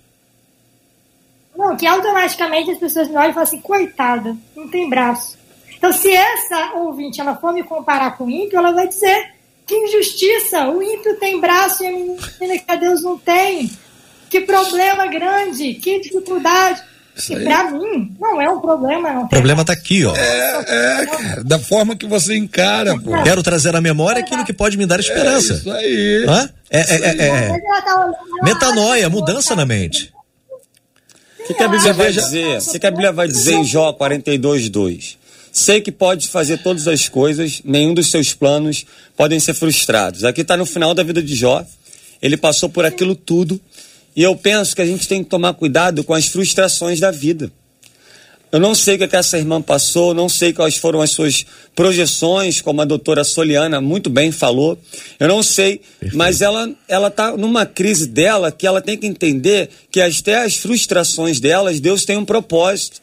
Não, 1.56 1.76
que 1.76 1.86
automaticamente 1.86 2.72
as 2.72 2.78
pessoas 2.78 3.08
me 3.08 3.16
olham 3.16 3.30
e 3.30 3.34
falam 3.34 3.48
assim, 3.48 3.62
coitada, 3.62 4.36
não 4.56 4.68
tem 4.70 4.90
braço. 4.90 5.38
Então, 5.78 5.92
se 5.92 6.10
essa 6.12 6.74
ouvinte 6.76 7.20
ela 7.20 7.36
for 7.36 7.54
me 7.54 7.64
comparar 7.64 8.18
com 8.18 8.26
o 8.26 8.30
ímpio, 8.30 8.58
ela 8.58 8.72
vai 8.72 8.88
dizer 8.88 9.33
que 9.66 9.76
injustiça, 9.76 10.68
o 10.70 10.82
ímpio 10.82 11.16
tem 11.20 11.40
braço 11.40 11.84
e 11.84 11.88
a 11.88 11.92
menina 11.92 12.18
que 12.40 12.66
a 12.68 12.76
Deus 12.76 13.02
não 13.02 13.18
tem. 13.18 13.72
Que 14.30 14.42
problema 14.42 15.08
grande, 15.08 15.76
que 15.76 16.00
dificuldade. 16.00 16.82
E 17.30 17.44
para 17.44 17.70
mim, 17.70 18.16
não 18.20 18.42
é 18.42 18.50
um 18.50 18.60
problema. 18.60 19.14
Não 19.14 19.24
o 19.26 19.30
problema 19.30 19.64
tá 19.64 19.72
aqui, 19.72 20.04
ó. 20.04 20.16
É, 20.16 20.66
é, 20.68 21.06
cara, 21.06 21.44
da 21.44 21.60
forma 21.60 21.96
que 21.96 22.08
você 22.08 22.36
encara, 22.36 23.00
pô. 23.00 23.12
Quero 23.24 23.44
trazer 23.44 23.76
à 23.76 23.82
memória 23.82 24.20
aquilo 24.20 24.44
que 24.44 24.52
pode 24.52 24.78
me 24.78 24.88
dar 24.88 25.00
esperança. 25.00 25.54
É 25.54 25.58
isso 25.58 25.72
aí. 25.72 26.26
Hã? 26.28 26.50
É, 26.72 26.80
é, 26.80 26.96
é, 26.96 27.28
é. 27.28 27.62
Metanoia, 28.42 29.10
mudança 29.10 29.56
na 29.56 29.66
mente. 29.66 30.12
O 31.40 31.46
que, 31.46 31.54
que, 31.54 31.64
a 31.64 31.68
Bíblia 31.68 31.94
vai 31.94 32.12
dizer? 32.12 32.58
O 32.58 32.72
que, 32.72 32.80
que 32.80 32.88
a 32.88 32.92
Bíblia 32.92 33.12
vai 33.12 33.28
dizer 33.28 33.54
em 33.54 33.64
Jó 33.64 33.94
42, 33.94 34.70
2? 34.70 35.18
Sei 35.56 35.80
que 35.82 35.92
pode 35.92 36.30
fazer 36.30 36.58
todas 36.64 36.88
as 36.88 37.08
coisas, 37.08 37.62
nenhum 37.64 37.94
dos 37.94 38.10
seus 38.10 38.34
planos 38.34 38.88
podem 39.16 39.40
ser 39.40 39.54
frustrados. 39.54 40.24
Aqui 40.24 40.42
está 40.42 40.58
no 40.58 40.66
final 40.66 40.96
da 40.96 41.04
vida 41.04 41.22
de 41.22 41.36
Jó. 41.36 41.64
Ele 42.20 42.36
passou 42.36 42.70
por 42.70 42.84
aquilo 42.84 43.14
tudo 43.14 43.62
e 44.16 44.24
eu 44.24 44.36
penso 44.36 44.76
que 44.76 44.82
a 44.82 44.86
gente 44.86 45.08
tem 45.08 45.24
que 45.24 45.30
tomar 45.30 45.54
cuidado 45.54 46.04
com 46.04 46.12
as 46.16 46.26
frustrações 46.28 47.00
da 47.00 47.12
vida. 47.12 47.52
Eu 48.52 48.60
não 48.60 48.74
sei 48.74 48.96
o 48.96 48.98
que, 48.98 49.04
é 49.04 49.08
que 49.08 49.16
essa 49.16 49.38
irmã 49.38 49.62
passou, 49.62 50.12
não 50.14 50.28
sei 50.28 50.54
quais 50.54 50.78
foram 50.78 51.02
as 51.02 51.12
suas 51.12 51.46
projeções, 51.76 52.60
como 52.60 52.82
a 52.82 52.86
doutora 52.86 53.24
Soliana 53.24 53.80
muito 53.80 54.10
bem 54.10 54.32
falou. 54.32 54.78
Eu 55.20 55.28
não 55.28 55.44
sei, 55.44 55.82
Perfeito. 56.00 56.18
mas 56.18 56.42
ela 56.42 56.72
ela 56.88 57.10
está 57.10 57.38
numa 57.38 57.66
crise 57.66 58.08
dela 58.08 58.52
que 58.52 58.66
ela 58.66 58.82
tem 58.82 58.98
que 58.98 59.06
entender 59.06 59.70
que 59.92 60.02
até 60.02 60.44
as 60.44 60.56
frustrações 60.56 61.40
delas, 61.40 61.80
Deus 61.80 62.06
tem 62.06 62.18
um 62.18 62.26
propósito. 62.26 63.02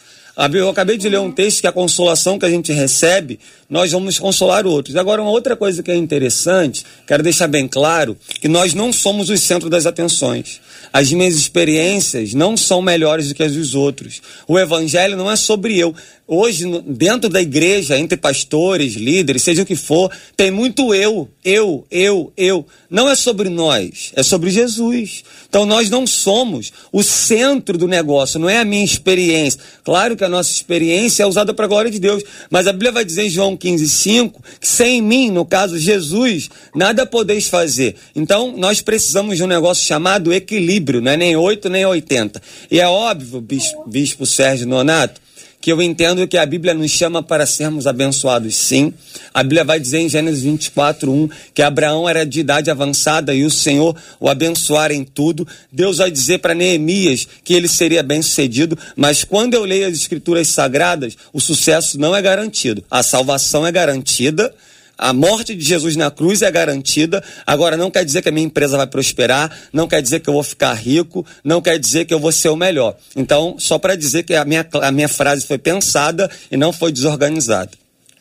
Eu 0.55 0.71
acabei 0.71 0.97
de 0.97 1.07
ler 1.07 1.19
um 1.19 1.31
texto 1.31 1.61
que 1.61 1.67
a 1.67 1.73
consolação 1.73 2.39
que 2.39 2.47
a 2.47 2.51
gente 2.51 2.73
recebe, 2.73 3.39
nós 3.69 3.93
vamos 3.93 4.19
consolar 4.19 4.67
outros. 4.67 4.97
Agora, 4.97 5.21
uma 5.21 5.31
outra 5.31 5.55
coisa 5.55 5.83
que 5.83 5.91
é 5.91 5.97
interessante, 5.97 6.83
quero 7.07 7.23
deixar 7.23 7.47
bem 7.47 7.69
claro, 7.69 8.17
que 8.41 8.49
nós 8.49 8.73
não 8.73 8.91
somos 8.91 9.29
o 9.29 9.37
centro 9.37 9.69
das 9.69 9.85
atenções. 9.85 10.61
As 10.93 11.13
minhas 11.13 11.35
experiências 11.35 12.35
não 12.35 12.57
são 12.57 12.83
melhores 12.83 13.29
do 13.29 13.35
que 13.35 13.43
as 13.43 13.53
dos 13.53 13.75
outros. 13.75 14.21
O 14.47 14.59
evangelho 14.59 15.17
não 15.17 15.31
é 15.31 15.37
sobre 15.37 15.79
eu. 15.79 15.95
Hoje, 16.33 16.65
dentro 16.87 17.29
da 17.29 17.43
igreja, 17.43 17.99
entre 17.99 18.17
pastores, 18.17 18.95
líderes, 18.95 19.43
seja 19.43 19.63
o 19.63 19.67
que 19.67 19.75
for, 19.75 20.13
tem 20.37 20.49
muito 20.49 20.95
eu, 20.95 21.29
eu, 21.45 21.85
eu, 21.91 22.33
eu. 22.37 22.65
Não 22.89 23.09
é 23.09 23.17
sobre 23.17 23.49
nós, 23.49 24.13
é 24.15 24.23
sobre 24.23 24.49
Jesus. 24.49 25.25
Então 25.49 25.67
nós 25.67 25.91
não 25.91 26.07
somos 26.07 26.73
o 26.93 27.03
centro 27.03 27.77
do 27.77 27.89
negócio, 27.89 28.39
não 28.39 28.49
é 28.49 28.59
a 28.61 28.65
minha 28.65 28.85
experiência. 28.85 29.61
Claro 29.83 30.17
que 30.17 30.23
a 30.23 30.29
nossa 30.29 30.53
experiência 30.53 31.25
é 31.25 31.27
usada 31.27 31.53
para 31.53 31.65
a 31.65 31.69
glória 31.69 31.91
de 31.91 31.99
Deus, 31.99 32.23
mas 32.49 32.69
a 32.69 32.73
Bíblia 32.73 32.93
vai 32.93 33.05
dizer 33.05 33.25
em 33.25 33.31
João 33.31 33.57
15, 33.57 33.89
5, 33.89 34.45
que 34.61 34.69
sem 34.69 35.03
mim, 35.03 35.33
no 35.33 35.45
caso 35.45 35.77
Jesus, 35.77 36.49
nada 36.73 37.05
podeis 37.05 37.49
fazer. 37.49 37.97
Então 38.15 38.57
nós 38.57 38.81
precisamos 38.81 39.37
de 39.37 39.43
um 39.43 39.49
negócio 39.49 39.85
chamado 39.85 40.33
equilíbrio, 40.33 40.80
não 41.01 41.13
é 41.13 41.17
nem 41.17 41.37
8 41.37 41.69
nem 41.69 41.85
80. 41.85 42.41
E 42.71 42.81
é 42.81 42.87
óbvio, 42.87 43.41
bispo, 43.41 43.85
bispo 43.89 44.27
Sérgio 44.27 44.67
Nonato, 44.67 45.21
que 45.61 45.71
eu 45.71 45.83
entendo 45.83 46.27
que 46.27 46.39
a 46.39 46.47
Bíblia 46.47 46.73
nos 46.73 46.91
chama 46.91 47.23
para 47.23 47.45
sermos 47.45 47.87
abençoados, 47.87 48.57
sim. 48.57 48.95
A 49.35 49.43
Bíblia 49.43 49.63
vai 49.63 49.79
dizer 49.79 49.99
em 49.99 50.09
Gênesis 50.09 50.43
24, 50.43 51.13
1 51.13 51.29
que 51.53 51.61
Abraão 51.61 52.09
era 52.09 52.25
de 52.25 52.41
idade 52.41 52.71
avançada 52.71 53.35
e 53.35 53.45
o 53.45 53.51
Senhor 53.51 53.95
o 54.19 54.29
abençoara 54.29 54.95
em 54.95 55.05
tudo. 55.05 55.47
Deus 55.71 55.99
vai 55.99 56.11
dizer 56.11 56.39
para 56.39 56.55
Neemias 56.55 57.29
que 57.45 57.53
ele 57.53 57.69
seria 57.69 58.03
bem 58.03 58.23
sucedido, 58.23 58.79
mas 58.97 59.23
quando 59.23 59.55
eu 59.55 59.65
leio 59.65 59.87
as 59.87 59.95
Escrituras 59.95 60.49
Sagradas, 60.49 61.17
o 61.33 61.41
sucesso 61.41 61.99
não 62.01 62.17
é 62.17 62.23
garantido. 62.23 62.83
A 62.91 63.03
salvação 63.03 63.67
é 63.67 63.71
garantida 63.71 64.55
a 65.01 65.15
morte 65.15 65.57
de 65.57 65.65
Jesus 65.65 65.97
na 65.97 66.11
cruz 66.11 66.43
é 66.43 66.51
garantida. 66.51 67.25
Agora, 67.47 67.75
não 67.75 67.91
quer 67.91 68.05
dizer 68.05 68.21
que 68.21 68.29
a 68.29 68.33
minha 68.33 68.45
empresa 68.45 68.77
vai 68.77 68.87
prosperar, 68.87 69.51
não 69.73 69.89
quer 69.89 70.03
dizer 70.03 70.21
que 70.21 70.29
eu 70.29 70.35
vou 70.35 70.43
ficar 70.43 70.75
rico, 70.75 71.27
não 71.43 71.63
quer 71.63 71.79
dizer 71.79 72.05
que 72.05 72.13
eu 72.13 72.21
vou 72.21 72.31
ser 72.31 72.51
o 72.51 72.57
melhor. 72.57 72.95
Então, 73.17 73.57
só 73.59 73.79
para 73.79 73.97
dizer 73.97 74.25
que 74.25 74.35
a 74.35 74.45
minha, 74.45 74.67
a 74.75 74.93
minha 74.93 75.09
frase 75.09 75.47
foi 75.47 75.57
pensada 75.57 76.31
e 76.53 76.57
não 76.57 76.71
foi 76.71 76.93
desorganizada. 76.93 77.71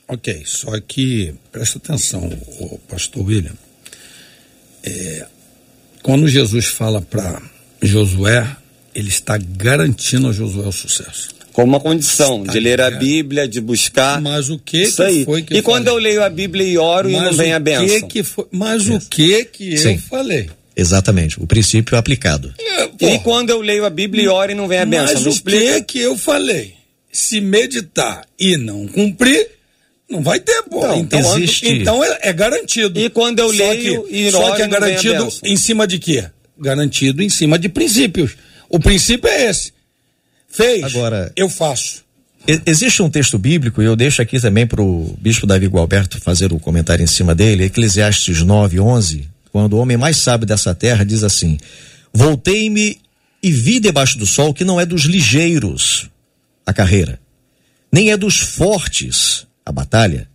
Ok, 0.08 0.44
só 0.46 0.72
que 0.80 1.36
presta 1.52 1.78
atenção, 1.78 2.30
pastor 2.88 3.26
William. 3.26 3.54
É, 4.82 5.28
quando 6.02 6.30
Jesus 6.30 6.68
fala 6.68 7.02
para 7.02 7.42
Josué, 7.82 8.56
ele 8.96 9.10
está 9.10 9.38
garantindo 9.38 10.30
a 10.30 10.32
Josué 10.32 10.66
o 10.66 10.72
sucesso 10.72 11.39
como 11.60 11.74
uma 11.74 11.80
condição 11.80 12.44
de 12.44 12.58
ler 12.58 12.80
a 12.80 12.90
Bíblia, 12.90 13.46
de 13.46 13.60
buscar. 13.60 14.22
Mas 14.22 14.50
o 14.50 14.58
que, 14.58 14.84
Isso 14.84 15.04
aí. 15.04 15.26
foi 15.26 15.42
que 15.42 15.58
E 15.58 15.62
quando 15.62 15.88
falei? 15.88 16.00
eu 16.00 16.04
leio 16.04 16.24
a 16.24 16.30
Bíblia 16.30 16.66
e 16.66 16.78
oro 16.78 17.10
mas 17.12 17.22
e 17.22 17.26
não 17.26 17.34
vem 17.34 17.54
a 17.54 17.60
benção? 17.60 18.08
Que 18.08 18.08
que 18.08 18.24
foi? 18.24 18.46
Mas 18.50 18.88
o 18.88 19.00
que 19.10 19.44
que 19.44 19.78
Sim. 19.78 19.96
eu 19.96 20.00
falei? 20.00 20.50
Exatamente, 20.74 21.42
o 21.44 21.46
princípio 21.46 21.98
aplicado. 21.98 22.54
É, 22.58 23.14
e 23.14 23.20
quando 23.20 23.50
eu 23.50 23.60
leio 23.60 23.84
a 23.84 23.90
Bíblia 23.90 24.24
e 24.24 24.28
oro 24.30 24.54
e 24.54 24.56
não 24.56 24.70
vem 24.70 24.80
a 24.80 24.86
benção? 24.86 25.22
Mas 25.22 25.26
o 25.26 25.44
que 25.44 25.82
que 25.82 26.00
eu 26.00 26.18
falei? 26.18 26.76
Se 27.12 27.42
meditar 27.42 28.26
e 28.40 28.56
não 28.56 28.88
cumprir, 28.88 29.50
não 30.10 30.22
vai 30.22 30.40
ter, 30.40 30.64
pô. 30.64 30.86
Então, 30.94 31.20
então, 31.20 31.38
existe... 31.38 31.68
então 31.68 32.02
é, 32.02 32.20
é, 32.22 32.34
garantido. 32.34 32.98
E 32.98 33.10
quando 33.10 33.40
eu 33.40 33.52
leio 33.52 34.04
que, 34.06 34.16
e 34.16 34.32
Só 34.32 34.56
que 34.56 34.62
é 34.62 34.68
garantido 34.68 35.28
em 35.44 35.58
cima 35.58 35.86
de 35.86 36.00
quê? 36.00 36.24
Garantido 36.58 37.22
em 37.22 37.30
cima 37.30 37.60
de 37.60 37.68
princípios. 37.68 38.38
O 38.70 38.80
princípio 38.80 39.28
é 39.30 39.50
esse. 39.50 39.74
Fez. 40.50 40.84
Agora, 40.84 41.32
eu 41.36 41.50
faço. 41.50 42.04
Existe 42.66 43.02
um 43.04 43.10
texto 43.10 43.38
bíblico, 43.38 43.82
e 43.82 43.86
eu 43.86 43.96
deixo 43.96 44.22
aqui 44.22 44.40
também 44.40 44.66
para 44.66 44.82
o 44.82 45.16
bispo 45.20 45.46
Davi 45.46 45.68
Gualberto 45.68 46.20
fazer 46.20 46.52
o 46.52 46.60
comentário 46.60 47.04
em 47.04 47.08
cima 47.08 47.36
dele, 47.36 47.66
Eclesiastes 47.66 48.42
9, 48.42 48.80
11, 48.80 49.30
quando 49.52 49.74
o 49.74 49.78
homem 49.78 49.98
mais 49.98 50.18
sábio 50.18 50.48
dessa 50.48 50.74
terra 50.74 51.04
diz 51.04 51.24
assim: 51.24 51.58
Voltei-me 52.14 52.98
e 53.44 53.52
vi 53.52 53.80
debaixo 53.80 54.18
do 54.18 54.26
sol 54.26 54.54
que 54.54 54.64
não 54.64 54.80
é 54.80 54.86
dos 54.86 55.04
ligeiros 55.04 56.10
a 56.66 56.74
carreira, 56.74 57.20
nem 57.92 58.12
é 58.12 58.18
dos 58.18 58.40
fortes 58.40 59.46
a 59.66 59.72
batalha, 59.72 60.28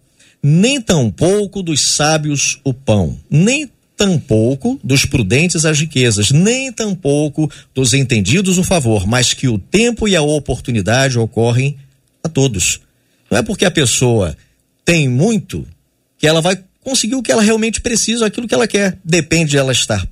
nem 0.42 0.80
tampouco 0.80 1.62
dos 1.62 1.80
sábios 1.80 2.60
o 2.62 2.72
pão, 2.72 3.18
nem 3.28 3.68
tampouco 3.96 4.78
dos 4.82 5.04
prudentes 5.04 5.64
as 5.64 5.78
riquezas, 5.78 6.30
nem 6.30 6.72
tampouco 6.72 7.50
dos 7.74 7.94
entendidos 7.94 8.58
o 8.58 8.64
favor, 8.64 9.06
mas 9.06 9.32
que 9.32 9.48
o 9.48 9.58
tempo 9.58 10.08
e 10.08 10.16
a 10.16 10.22
oportunidade 10.22 11.18
ocorrem 11.18 11.76
a 12.22 12.28
todos. 12.28 12.80
Não 13.30 13.38
é 13.38 13.42
porque 13.42 13.64
a 13.64 13.70
pessoa 13.70 14.36
tem 14.84 15.08
muito 15.08 15.66
que 16.18 16.26
ela 16.26 16.40
vai 16.40 16.58
conseguir 16.82 17.14
o 17.14 17.22
que 17.22 17.32
ela 17.32 17.42
realmente 17.42 17.80
precisa, 17.80 18.26
aquilo 18.26 18.46
que 18.46 18.54
ela 18.54 18.68
quer. 18.68 18.98
Depende 19.04 19.52
de 19.52 19.56
ela 19.56 19.72
estar 19.72 20.06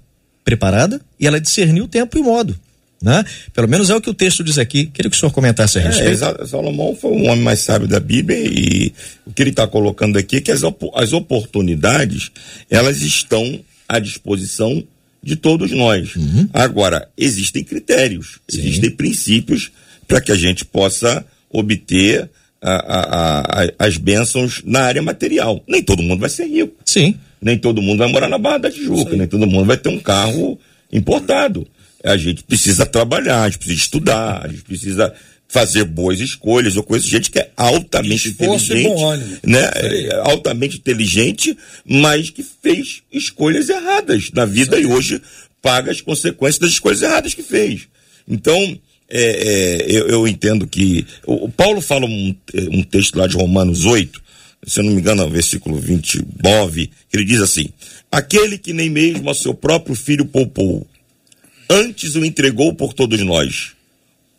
preparada 0.44 1.00
e 1.18 1.26
ela 1.26 1.40
discernir 1.40 1.82
o 1.82 1.88
tempo 1.88 2.16
e 2.16 2.20
o 2.20 2.24
modo. 2.24 2.58
Né? 3.00 3.24
Pelo 3.52 3.68
menos 3.68 3.90
é 3.90 3.96
o 3.96 4.00
que 4.00 4.08
o 4.08 4.14
texto 4.14 4.44
diz 4.44 4.58
aqui. 4.58 4.86
Queria 4.86 5.10
que 5.10 5.16
o 5.16 5.18
senhor 5.18 5.32
comentasse 5.32 5.76
a 5.78 5.82
é, 5.82 5.86
respeito. 5.86 6.24
É, 6.24 6.46
Salomão 6.46 6.94
foi 6.94 7.10
um 7.10 7.28
homem 7.28 7.42
mais 7.42 7.60
sábio 7.60 7.88
da 7.88 7.98
Bíblia 7.98 8.38
e 8.38 8.92
o 9.26 9.32
que 9.32 9.42
ele 9.42 9.50
está 9.50 9.66
colocando 9.66 10.16
aqui 10.16 10.36
é 10.36 10.40
que 10.40 10.52
as, 10.52 10.62
as 10.94 11.12
oportunidades 11.12 12.30
elas 12.70 13.02
estão 13.02 13.60
à 13.88 13.98
disposição 13.98 14.82
de 15.22 15.36
todos 15.36 15.70
nós. 15.70 16.16
Uhum. 16.16 16.48
Agora, 16.52 17.08
existem 17.16 17.62
critérios, 17.62 18.40
Sim. 18.48 18.60
existem 18.60 18.90
princípios 18.90 19.70
para 20.08 20.20
que 20.20 20.32
a 20.32 20.36
gente 20.36 20.64
possa 20.64 21.24
obter 21.50 22.28
a, 22.60 22.72
a, 22.72 23.40
a, 23.40 23.72
as 23.78 23.96
bênçãos 23.96 24.62
na 24.64 24.80
área 24.80 25.02
material. 25.02 25.62
Nem 25.66 25.82
todo 25.82 26.02
mundo 26.02 26.20
vai 26.20 26.28
ser 26.30 26.46
rico. 26.46 26.74
Sim. 26.84 27.14
Nem 27.40 27.58
todo 27.58 27.82
mundo 27.82 27.98
vai 27.98 28.10
morar 28.10 28.28
na 28.28 28.38
Barra 28.38 28.58
da 28.58 28.70
Tijuca, 28.70 29.16
nem 29.16 29.26
todo 29.26 29.46
mundo 29.46 29.66
vai 29.66 29.76
ter 29.76 29.88
um 29.88 29.98
carro 29.98 30.58
importado. 30.92 31.66
A 32.04 32.16
gente 32.16 32.42
precisa 32.42 32.84
trabalhar, 32.86 33.42
a 33.42 33.48
gente 33.48 33.58
precisa 33.58 33.80
estudar, 33.80 34.44
a 34.44 34.48
gente 34.48 34.62
precisa 34.62 35.12
fazer 35.52 35.84
boas 35.84 36.18
escolhas. 36.18 36.74
Eu 36.74 36.82
conheço 36.82 37.08
gente 37.08 37.30
que 37.30 37.38
é 37.38 37.50
altamente 37.54 38.30
Esforço 38.30 38.72
inteligente, 38.72 39.40
né? 39.44 39.70
É, 39.74 40.14
altamente 40.24 40.78
inteligente, 40.78 41.56
mas 41.84 42.30
que 42.30 42.42
fez 42.42 43.02
escolhas 43.12 43.68
erradas 43.68 44.30
na 44.32 44.46
vida 44.46 44.80
e 44.80 44.86
hoje 44.86 45.20
paga 45.60 45.92
as 45.92 46.00
consequências 46.00 46.58
das 46.58 46.70
escolhas 46.70 47.02
erradas 47.02 47.34
que 47.34 47.42
fez. 47.42 47.82
Então, 48.26 48.56
é, 49.10 49.20
é, 49.20 49.86
eu, 49.90 50.08
eu, 50.08 50.26
entendo 50.26 50.66
que. 50.66 51.06
O, 51.26 51.44
o 51.44 51.48
Paulo 51.50 51.82
fala 51.82 52.06
um, 52.06 52.34
um, 52.70 52.82
texto 52.82 53.16
lá 53.16 53.26
de 53.26 53.36
Romanos 53.36 53.84
8, 53.84 54.22
se 54.66 54.80
eu 54.80 54.84
não 54.84 54.92
me 54.92 55.00
engano, 55.00 55.22
é 55.22 55.28
versículo 55.28 55.78
29, 55.78 56.86
que 57.10 57.16
ele 57.18 57.26
diz 57.26 57.42
assim: 57.42 57.68
Aquele 58.10 58.56
que 58.56 58.72
nem 58.72 58.88
mesmo 58.88 59.28
a 59.28 59.34
seu 59.34 59.52
próprio 59.52 59.94
filho 59.94 60.24
poupou, 60.24 60.86
antes 61.68 62.14
o 62.14 62.24
entregou 62.24 62.74
por 62.74 62.94
todos 62.94 63.20
nós 63.20 63.72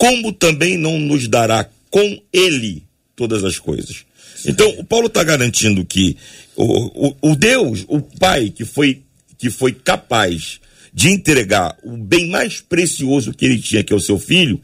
como 0.03 0.33
também 0.33 0.77
não 0.77 0.99
nos 0.99 1.29
dará 1.29 1.65
com 1.89 2.21
ele 2.33 2.83
todas 3.15 3.41
as 3.41 3.57
coisas. 3.57 4.03
Então, 4.45 4.67
o 4.71 4.83
Paulo 4.83 5.07
está 5.07 5.23
garantindo 5.23 5.85
que 5.85 6.17
o, 6.57 7.07
o, 7.07 7.17
o, 7.21 7.35
Deus, 7.37 7.85
o 7.87 8.01
Pai, 8.01 8.49
que 8.49 8.65
foi, 8.65 9.01
que 9.37 9.49
foi 9.49 9.71
capaz 9.71 10.59
de 10.93 11.07
entregar 11.07 11.77
o 11.81 11.95
bem 11.95 12.29
mais 12.29 12.59
precioso 12.59 13.31
que 13.31 13.45
ele 13.45 13.57
tinha, 13.57 13.81
que 13.81 13.93
é 13.93 13.95
o 13.95 13.99
seu 13.99 14.19
filho, 14.19 14.59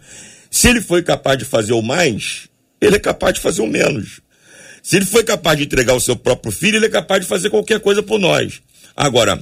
se 0.51 0.67
ele 0.67 0.81
foi 0.81 1.01
capaz 1.03 1.37
de 1.37 1.45
fazer 1.45 1.71
o 1.71 1.81
mais, 1.81 2.49
ele 2.81 2.97
é 2.97 2.99
capaz 2.99 3.35
de 3.35 3.39
fazer 3.39 3.61
o 3.61 3.67
menos. 3.67 4.19
Se 4.83 4.97
ele 4.97 5.05
foi 5.05 5.23
capaz 5.23 5.57
de 5.57 5.63
entregar 5.63 5.93
o 5.93 6.01
seu 6.01 6.17
próprio 6.17 6.51
filho, 6.51 6.75
ele 6.75 6.87
é 6.87 6.89
capaz 6.89 7.21
de 7.21 7.27
fazer 7.27 7.49
qualquer 7.49 7.79
coisa 7.79 8.03
por 8.03 8.19
nós. 8.19 8.61
Agora, 8.93 9.41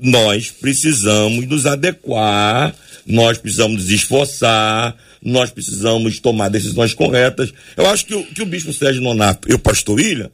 nós 0.00 0.50
precisamos 0.50 1.46
nos 1.46 1.66
adequar, 1.66 2.74
nós 3.06 3.36
precisamos 3.36 3.82
nos 3.82 3.90
esforçar, 3.90 4.96
nós 5.22 5.50
precisamos 5.50 6.20
tomar 6.20 6.48
decisões 6.48 6.94
corretas. 6.94 7.52
Eu 7.76 7.86
acho 7.88 8.06
que 8.06 8.14
o, 8.14 8.24
que 8.24 8.42
o 8.42 8.46
bispo 8.46 8.72
Sérgio 8.72 9.02
Nonato 9.02 9.50
e 9.50 9.54
o 9.54 9.58
pastor 9.58 9.96
William 9.96 10.30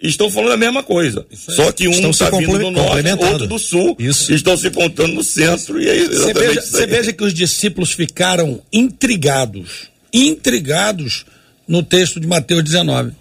estão 0.00 0.30
falando 0.30 0.52
a 0.52 0.56
mesma 0.56 0.82
coisa. 0.82 1.26
Só 1.32 1.72
que 1.72 1.88
um 1.88 2.10
está 2.10 2.30
vindo 2.30 2.58
do 2.58 2.70
norte, 2.70 3.08
outro 3.18 3.46
do 3.46 3.58
sul, 3.58 3.96
Isso. 3.98 4.32
estão 4.32 4.56
se 4.56 4.70
contando 4.70 5.14
no 5.14 5.24
centro 5.24 5.80
e 5.80 5.88
é 5.88 6.06
você 6.06 6.34
veja, 6.34 6.60
você 6.60 6.86
veja 6.86 7.12
que 7.12 7.24
os 7.24 7.32
discípulos 7.32 7.92
ficaram 7.92 8.60
intrigados, 8.72 9.88
intrigados 10.12 11.24
no 11.66 11.82
texto 11.82 12.20
de 12.20 12.26
Mateus 12.26 12.62
19. 12.62 13.12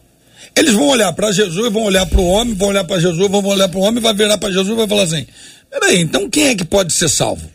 Eles 0.55 0.73
vão 0.73 0.87
olhar 0.87 1.11
para 1.13 1.31
Jesus, 1.31 1.71
vão 1.71 1.83
olhar 1.83 2.05
para 2.05 2.19
o 2.19 2.25
homem, 2.25 2.53
vão 2.53 2.69
olhar 2.69 2.83
para 2.83 2.99
Jesus, 2.99 3.29
vão 3.29 3.45
olhar 3.45 3.67
para 3.67 3.79
o 3.79 3.83
homem, 3.83 4.01
vai 4.01 4.13
virar 4.13 4.37
para 4.37 4.51
Jesus 4.51 4.69
e 4.69 4.75
vai 4.75 4.87
falar 4.87 5.03
assim: 5.03 5.25
peraí, 5.69 5.99
então 5.99 6.29
quem 6.29 6.47
é 6.47 6.55
que 6.55 6.63
pode 6.63 6.93
ser 6.93 7.09
salvo? 7.09 7.54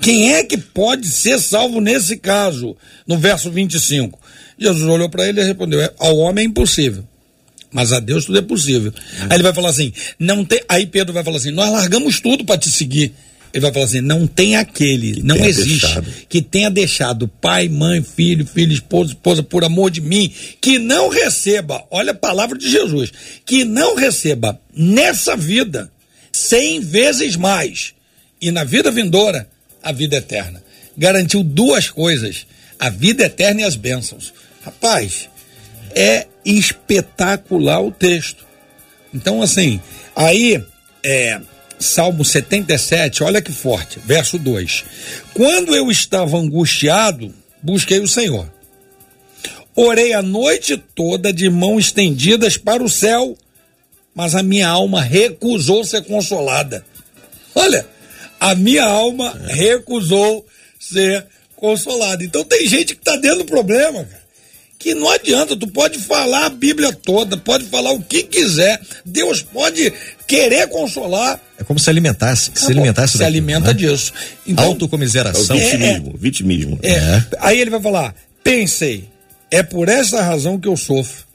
Quem 0.00 0.34
é 0.34 0.44
que 0.44 0.56
pode 0.56 1.06
ser 1.08 1.40
salvo 1.40 1.80
nesse 1.80 2.16
caso? 2.16 2.76
No 3.06 3.18
verso 3.18 3.50
25. 3.50 4.18
Jesus 4.58 4.88
olhou 4.88 5.08
para 5.08 5.28
ele 5.28 5.40
e 5.40 5.44
respondeu: 5.44 5.80
é, 5.80 5.92
Ao 5.98 6.16
homem 6.16 6.44
é 6.44 6.48
impossível. 6.48 7.04
Mas 7.70 7.92
a 7.92 8.00
Deus 8.00 8.24
tudo 8.24 8.38
é 8.38 8.42
possível. 8.42 8.92
Hum. 8.92 9.26
Aí 9.28 9.36
ele 9.36 9.42
vai 9.42 9.54
falar 9.54 9.70
assim: 9.70 9.92
não 10.18 10.44
tem. 10.44 10.60
Aí 10.68 10.86
Pedro 10.86 11.12
vai 11.12 11.22
falar 11.22 11.36
assim: 11.36 11.50
nós 11.50 11.70
largamos 11.70 12.20
tudo 12.20 12.44
para 12.44 12.58
te 12.58 12.70
seguir. 12.70 13.12
Ele 13.52 13.62
vai 13.62 13.72
falar 13.72 13.84
assim: 13.86 14.00
não 14.00 14.26
tem 14.26 14.56
aquele, 14.56 15.14
que 15.14 15.22
não 15.22 15.36
existe, 15.36 15.86
deixado. 15.86 16.12
que 16.28 16.42
tenha 16.42 16.70
deixado 16.70 17.28
pai, 17.28 17.68
mãe, 17.68 18.02
filho, 18.02 18.46
filho, 18.46 18.72
esposa, 18.72 19.12
esposa, 19.12 19.42
por 19.42 19.64
amor 19.64 19.90
de 19.90 20.00
mim, 20.00 20.32
que 20.60 20.78
não 20.78 21.08
receba, 21.08 21.84
olha 21.90 22.12
a 22.12 22.14
palavra 22.14 22.58
de 22.58 22.70
Jesus, 22.70 23.12
que 23.44 23.64
não 23.64 23.94
receba 23.96 24.60
nessa 24.74 25.36
vida 25.36 25.90
cem 26.32 26.80
vezes 26.80 27.36
mais 27.36 27.94
e 28.40 28.50
na 28.50 28.64
vida 28.64 28.90
vindoura 28.90 29.48
a 29.82 29.92
vida 29.92 30.16
eterna. 30.16 30.62
Garantiu 30.96 31.42
duas 31.42 31.90
coisas: 31.90 32.46
a 32.78 32.88
vida 32.88 33.24
eterna 33.24 33.62
e 33.62 33.64
as 33.64 33.76
bênçãos. 33.76 34.32
Rapaz, 34.62 35.28
é 35.94 36.26
espetacular 36.44 37.80
o 37.80 37.90
texto. 37.90 38.46
Então, 39.12 39.40
assim, 39.42 39.80
aí, 40.14 40.62
é, 41.02 41.40
Salmo 41.78 42.24
77, 42.24 43.22
olha 43.22 43.40
que 43.40 43.52
forte, 43.52 43.98
verso 44.04 44.38
2. 44.38 44.84
Quando 45.32 45.74
eu 45.74 45.90
estava 45.90 46.36
angustiado, 46.36 47.34
busquei 47.62 48.00
o 48.00 48.08
Senhor. 48.08 48.50
Orei 49.74 50.12
a 50.12 50.20
noite 50.20 50.76
toda 50.76 51.32
de 51.32 51.48
mãos 51.48 51.86
estendidas 51.86 52.56
para 52.56 52.82
o 52.82 52.88
céu, 52.88 53.36
mas 54.14 54.34
a 54.34 54.42
minha 54.42 54.68
alma 54.68 55.00
recusou 55.00 55.84
ser 55.84 56.02
consolada. 56.02 56.84
Olha, 57.54 57.86
a 58.40 58.54
minha 58.54 58.84
alma 58.84 59.38
recusou 59.46 60.46
ser 60.78 61.24
consolada. 61.56 62.22
Então 62.24 62.44
tem 62.44 62.66
gente 62.66 62.94
que 62.94 63.00
está 63.00 63.16
dentro 63.16 63.38
do 63.38 63.44
problema, 63.44 64.04
cara 64.04 64.28
que 64.78 64.94
não 64.94 65.10
adianta, 65.10 65.56
tu 65.56 65.66
pode 65.66 65.98
falar 65.98 66.46
a 66.46 66.50
Bíblia 66.50 66.92
toda, 66.92 67.36
pode 67.36 67.64
falar 67.64 67.90
o 67.90 68.00
que 68.00 68.22
quiser, 68.22 68.80
Deus 69.04 69.42
pode 69.42 69.92
querer 70.26 70.68
consolar. 70.68 71.40
É 71.58 71.64
como 71.64 71.80
se 71.80 71.90
alimentasse, 71.90 72.52
se 72.54 72.70
alimentasse 72.70 73.18
Se 73.18 73.24
alimenta 73.24 73.68
né? 73.68 73.72
disso. 73.74 74.12
Então, 74.46 74.66
Autocomiseração. 74.66 75.56
É, 75.56 75.58
vitimismo, 75.58 76.14
é, 76.14 76.18
vitimismo. 76.18 76.78
É. 76.82 76.92
é. 76.92 77.24
Aí 77.40 77.60
ele 77.60 77.70
vai 77.70 77.82
falar, 77.82 78.14
pensei, 78.44 79.08
é 79.50 79.62
por 79.62 79.88
essa 79.88 80.22
razão 80.22 80.60
que 80.60 80.68
eu 80.68 80.76
sofro. 80.76 81.26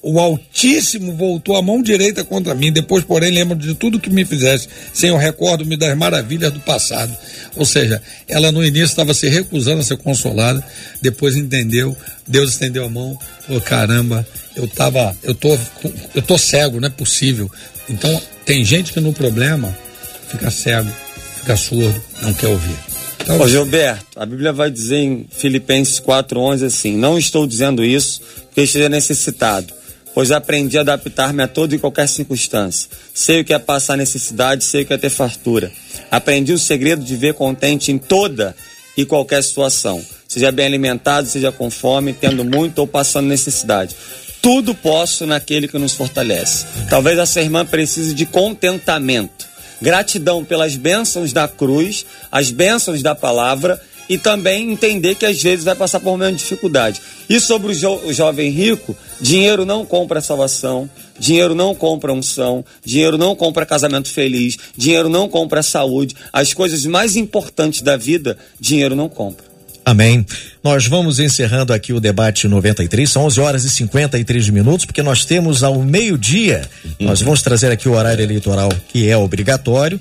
O 0.00 0.20
Altíssimo 0.20 1.14
voltou 1.16 1.56
a 1.56 1.62
mão 1.62 1.82
direita 1.82 2.24
contra 2.24 2.54
mim, 2.54 2.72
depois, 2.72 3.04
porém, 3.04 3.32
lembro 3.32 3.56
de 3.56 3.74
tudo 3.74 3.98
que 3.98 4.10
me 4.10 4.24
fizesse, 4.24 4.68
o 5.12 5.16
recordo-me 5.16 5.76
das 5.76 5.96
maravilhas 5.96 6.52
do 6.52 6.60
passado. 6.60 7.16
Ou 7.56 7.64
seja, 7.64 8.00
ela 8.28 8.52
no 8.52 8.64
início 8.64 8.86
estava 8.86 9.12
se 9.12 9.28
recusando 9.28 9.80
a 9.80 9.84
ser 9.84 9.96
consolada, 9.96 10.64
depois 11.02 11.36
entendeu, 11.36 11.96
Deus 12.26 12.52
estendeu 12.52 12.84
a 12.84 12.88
mão, 12.88 13.18
falou: 13.46 13.60
caramba, 13.60 14.26
eu 14.54 14.68
tava, 14.68 15.16
eu 15.22 15.34
tô, 15.34 15.58
eu 16.14 16.22
tô 16.22 16.38
cego, 16.38 16.80
não 16.80 16.86
é 16.86 16.90
possível. 16.90 17.50
Então, 17.88 18.20
tem 18.44 18.64
gente 18.64 18.92
que 18.92 19.00
no 19.00 19.12
problema 19.12 19.76
fica 20.28 20.50
cego, 20.50 20.90
fica 21.40 21.56
surdo, 21.56 22.00
não 22.22 22.32
quer 22.34 22.48
ouvir. 22.48 22.76
Então, 23.20 23.40
Ô 23.40 23.48
Gilberto, 23.48 24.06
a 24.16 24.24
Bíblia 24.24 24.52
vai 24.52 24.70
dizer 24.70 24.98
em 24.98 25.26
Filipenses 25.30 26.00
4,11 26.00 26.66
assim: 26.66 26.96
Não 26.96 27.18
estou 27.18 27.46
dizendo 27.46 27.84
isso 27.84 28.20
porque 28.46 28.62
esteja 28.62 28.88
necessitado, 28.88 29.72
pois 30.14 30.30
aprendi 30.30 30.78
a 30.78 30.80
adaptar-me 30.80 31.42
a 31.42 31.48
toda 31.48 31.74
e 31.74 31.78
qualquer 31.78 32.08
circunstância. 32.08 32.88
Sei 33.14 33.40
o 33.40 33.44
que 33.44 33.54
é 33.54 33.58
passar 33.58 33.96
necessidade, 33.96 34.64
sei 34.64 34.82
o 34.82 34.86
que 34.86 34.92
é 34.92 34.98
ter 34.98 35.10
fartura. 35.10 35.70
Aprendi 36.10 36.52
o 36.52 36.58
segredo 36.58 37.04
de 37.04 37.16
ver 37.16 37.34
contente 37.34 37.92
em 37.92 37.98
toda 37.98 38.54
e 38.96 39.04
qualquer 39.04 39.42
situação. 39.42 40.04
Seja 40.26 40.52
bem 40.52 40.66
alimentado, 40.66 41.28
seja 41.28 41.52
com 41.52 41.70
fome, 41.70 42.12
tendo 42.12 42.44
muito 42.44 42.80
ou 42.80 42.86
passando 42.86 43.28
necessidade. 43.28 43.94
Tudo 44.42 44.74
posso 44.74 45.26
naquele 45.26 45.68
que 45.68 45.78
nos 45.78 45.94
fortalece. 45.94 46.66
Talvez 46.90 47.18
essa 47.18 47.40
irmã 47.40 47.64
precise 47.64 48.14
de 48.14 48.26
contentamento, 48.26 49.46
gratidão 49.80 50.44
pelas 50.44 50.76
bênçãos 50.76 51.32
da 51.32 51.48
cruz, 51.48 52.04
as 52.30 52.50
bênçãos 52.50 53.02
da 53.02 53.14
palavra 53.14 53.80
e 54.08 54.16
também 54.16 54.72
entender 54.72 55.14
que 55.14 55.26
às 55.26 55.42
vezes 55.42 55.64
vai 55.64 55.74
passar 55.74 56.00
por 56.00 56.10
momentos 56.10 56.38
de 56.38 56.44
dificuldade. 56.44 57.00
E 57.28 57.40
sobre 57.40 57.72
o, 57.72 57.74
jo 57.74 58.00
o 58.04 58.12
jovem 58.12 58.50
rico, 58.50 58.96
dinheiro 59.20 59.64
não 59.64 59.84
compra 59.84 60.20
salvação, 60.20 60.88
dinheiro 61.18 61.54
não 61.54 61.74
compra 61.74 62.12
unção, 62.12 62.64
dinheiro 62.84 63.18
não 63.18 63.36
compra 63.36 63.66
casamento 63.66 64.08
feliz, 64.08 64.56
dinheiro 64.76 65.08
não 65.08 65.28
compra 65.28 65.62
saúde. 65.62 66.16
As 66.32 66.54
coisas 66.54 66.86
mais 66.86 67.16
importantes 67.16 67.82
da 67.82 67.96
vida, 67.96 68.38
dinheiro 68.60 68.96
não 68.96 69.08
compra. 69.08 69.48
Amém. 69.88 70.24
Nós 70.62 70.86
vamos 70.86 71.18
encerrando 71.18 71.72
aqui 71.72 71.94
o 71.94 72.00
debate 72.00 72.46
93, 72.46 73.10
são 73.10 73.24
11 73.24 73.40
horas 73.40 73.64
e 73.64 73.70
53 73.70 74.50
minutos, 74.50 74.84
porque 74.84 75.02
nós 75.02 75.24
temos 75.24 75.62
ao 75.62 75.82
meio-dia, 75.82 76.68
nós 77.00 77.22
vamos 77.22 77.40
trazer 77.40 77.72
aqui 77.72 77.88
o 77.88 77.92
horário 77.92 78.22
eleitoral 78.22 78.68
que 78.88 79.08
é 79.08 79.16
obrigatório. 79.16 79.98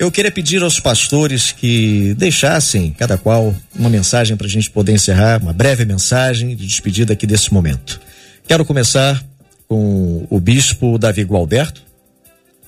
Eu 0.00 0.10
queria 0.10 0.32
pedir 0.32 0.62
aos 0.62 0.80
pastores 0.80 1.52
que 1.52 2.14
deixassem, 2.14 2.90
cada 2.90 3.18
qual, 3.18 3.54
uma 3.78 3.90
mensagem 3.90 4.34
para 4.34 4.46
a 4.46 4.50
gente 4.50 4.70
poder 4.70 4.92
encerrar, 4.92 5.42
uma 5.42 5.52
breve 5.52 5.84
mensagem 5.84 6.56
de 6.56 6.66
despedida 6.66 7.12
aqui 7.12 7.26
desse 7.26 7.52
momento. 7.52 8.00
Quero 8.48 8.64
começar 8.64 9.22
com 9.68 10.26
o 10.30 10.40
bispo 10.40 10.96
Davi 10.96 11.22
Gualberto. 11.22 11.82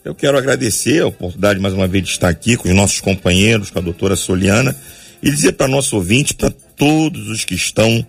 Eu 0.05 0.15
quero 0.15 0.37
agradecer 0.37 1.01
a 1.01 1.07
oportunidade 1.07 1.59
mais 1.59 1.73
uma 1.73 1.89
vez 1.89 2.05
de 2.05 2.11
estar 2.11 2.29
aqui 2.29 2.55
com 2.55 2.69
os 2.69 2.75
nossos 2.75 3.01
companheiros, 3.01 3.71
com 3.71 3.79
a 3.79 3.83
doutora 3.83 4.15
Soliana, 4.15 4.77
e 5.23 5.31
dizer 5.31 5.53
para 5.53 5.67
nosso 5.67 5.97
ouvinte, 5.97 6.35
para 6.35 6.51
todos 6.51 7.29
os 7.29 7.47
que 7.47 7.55
estão 7.55 8.07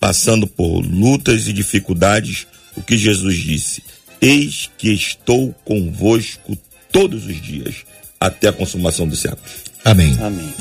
passando 0.00 0.46
por 0.46 0.80
lutas 0.80 1.46
e 1.46 1.52
dificuldades, 1.52 2.46
o 2.74 2.80
que 2.80 2.96
Jesus 2.96 3.36
disse: 3.36 3.82
Eis 4.18 4.70
que 4.78 4.94
estou 4.94 5.54
convosco 5.62 6.56
todos 6.90 7.26
os 7.26 7.38
dias 7.38 7.84
até 8.26 8.48
a 8.48 8.52
consumação 8.52 9.06
dos 9.06 9.20
séculos. 9.20 9.50
Amém. 9.84 10.16
Amém. 10.20 10.54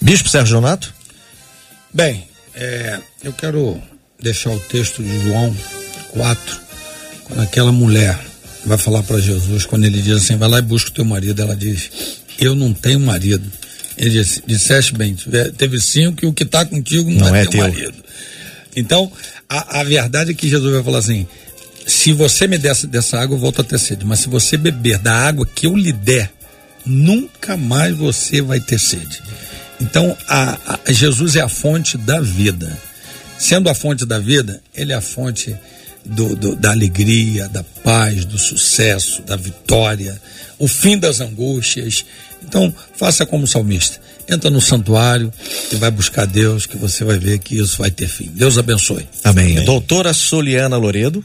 Bispo 0.00 0.28
Sérgio 0.28 0.56
Donato? 0.56 0.94
Bem, 1.92 2.26
é, 2.54 2.98
eu 3.22 3.32
quero 3.32 3.80
deixar 4.20 4.50
o 4.50 4.60
texto 4.60 5.02
de 5.02 5.22
João 5.22 5.54
4, 6.10 6.60
quando 7.24 7.42
aquela 7.42 7.72
mulher 7.72 8.18
vai 8.64 8.78
falar 8.78 9.02
para 9.02 9.20
Jesus, 9.20 9.66
quando 9.66 9.84
ele 9.84 10.00
diz 10.00 10.16
assim: 10.16 10.36
vai 10.36 10.48
lá 10.48 10.58
e 10.58 10.62
busca 10.62 10.90
o 10.90 10.92
teu 10.92 11.04
marido, 11.04 11.42
ela 11.42 11.54
diz: 11.54 11.90
eu 12.38 12.54
não 12.54 12.72
tenho 12.72 13.00
marido. 13.00 13.50
Ele 13.96 14.10
disse: 14.10 14.42
disseste 14.46 14.94
bem, 14.94 15.16
teve 15.56 15.80
cinco 15.80 16.24
e 16.24 16.28
o 16.28 16.32
que 16.32 16.44
está 16.44 16.64
contigo 16.64 17.10
não, 17.10 17.28
não 17.28 17.34
é, 17.34 17.42
é, 17.42 17.44
teu, 17.44 17.50
teu 17.52 17.60
marido. 17.60 17.96
Então, 18.74 19.10
a, 19.48 19.80
a 19.80 19.84
verdade 19.84 20.30
é 20.30 20.34
que 20.34 20.48
Jesus 20.48 20.72
vai 20.72 20.82
falar 20.82 20.98
assim: 20.98 21.26
se 21.86 22.12
você 22.12 22.46
me 22.46 22.58
desse 22.58 22.86
dessa 22.86 23.18
água, 23.18 23.36
eu 23.36 23.40
volto 23.40 23.60
a 23.60 23.64
ter 23.64 23.78
sede. 23.78 24.04
Mas 24.04 24.20
se 24.20 24.28
você 24.28 24.56
beber 24.56 24.98
da 24.98 25.14
água 25.14 25.46
que 25.46 25.66
eu 25.66 25.76
lhe 25.76 25.92
der, 25.92 26.30
nunca 26.86 27.56
mais 27.56 27.96
você 27.96 28.40
vai 28.40 28.60
ter 28.60 28.78
sede. 28.78 29.22
Então, 29.80 30.16
a, 30.28 30.78
a, 30.86 30.92
Jesus 30.92 31.36
é 31.36 31.40
a 31.40 31.48
fonte 31.48 31.98
da 31.98 32.20
vida. 32.20 32.78
Sendo 33.38 33.68
a 33.68 33.74
fonte 33.74 34.06
da 34.06 34.18
vida, 34.18 34.62
ele 34.74 34.92
é 34.92 34.96
a 34.96 35.00
fonte 35.00 35.54
do, 36.04 36.34
do, 36.34 36.56
da 36.56 36.70
alegria, 36.70 37.48
da 37.48 37.62
paz, 37.82 38.24
do 38.24 38.38
sucesso, 38.38 39.22
da 39.22 39.36
vitória, 39.36 40.20
o 40.58 40.66
fim 40.66 40.96
das 40.96 41.20
angústias. 41.20 42.04
Então, 42.42 42.72
faça 42.94 43.26
como 43.26 43.46
salmista. 43.46 44.00
Entra 44.28 44.50
no 44.50 44.60
santuário 44.60 45.32
e 45.70 45.76
vai 45.76 45.90
buscar 45.90 46.26
Deus, 46.26 46.66
que 46.66 46.76
você 46.76 47.04
vai 47.04 47.18
ver 47.18 47.38
que 47.38 47.58
isso 47.58 47.78
vai 47.78 47.90
ter 47.90 48.08
fim. 48.08 48.30
Deus 48.34 48.58
abençoe. 48.58 49.06
Amém. 49.22 49.52
Amém. 49.52 49.64
Doutora 49.64 50.12
Soliana 50.12 50.76
Loredo 50.76 51.24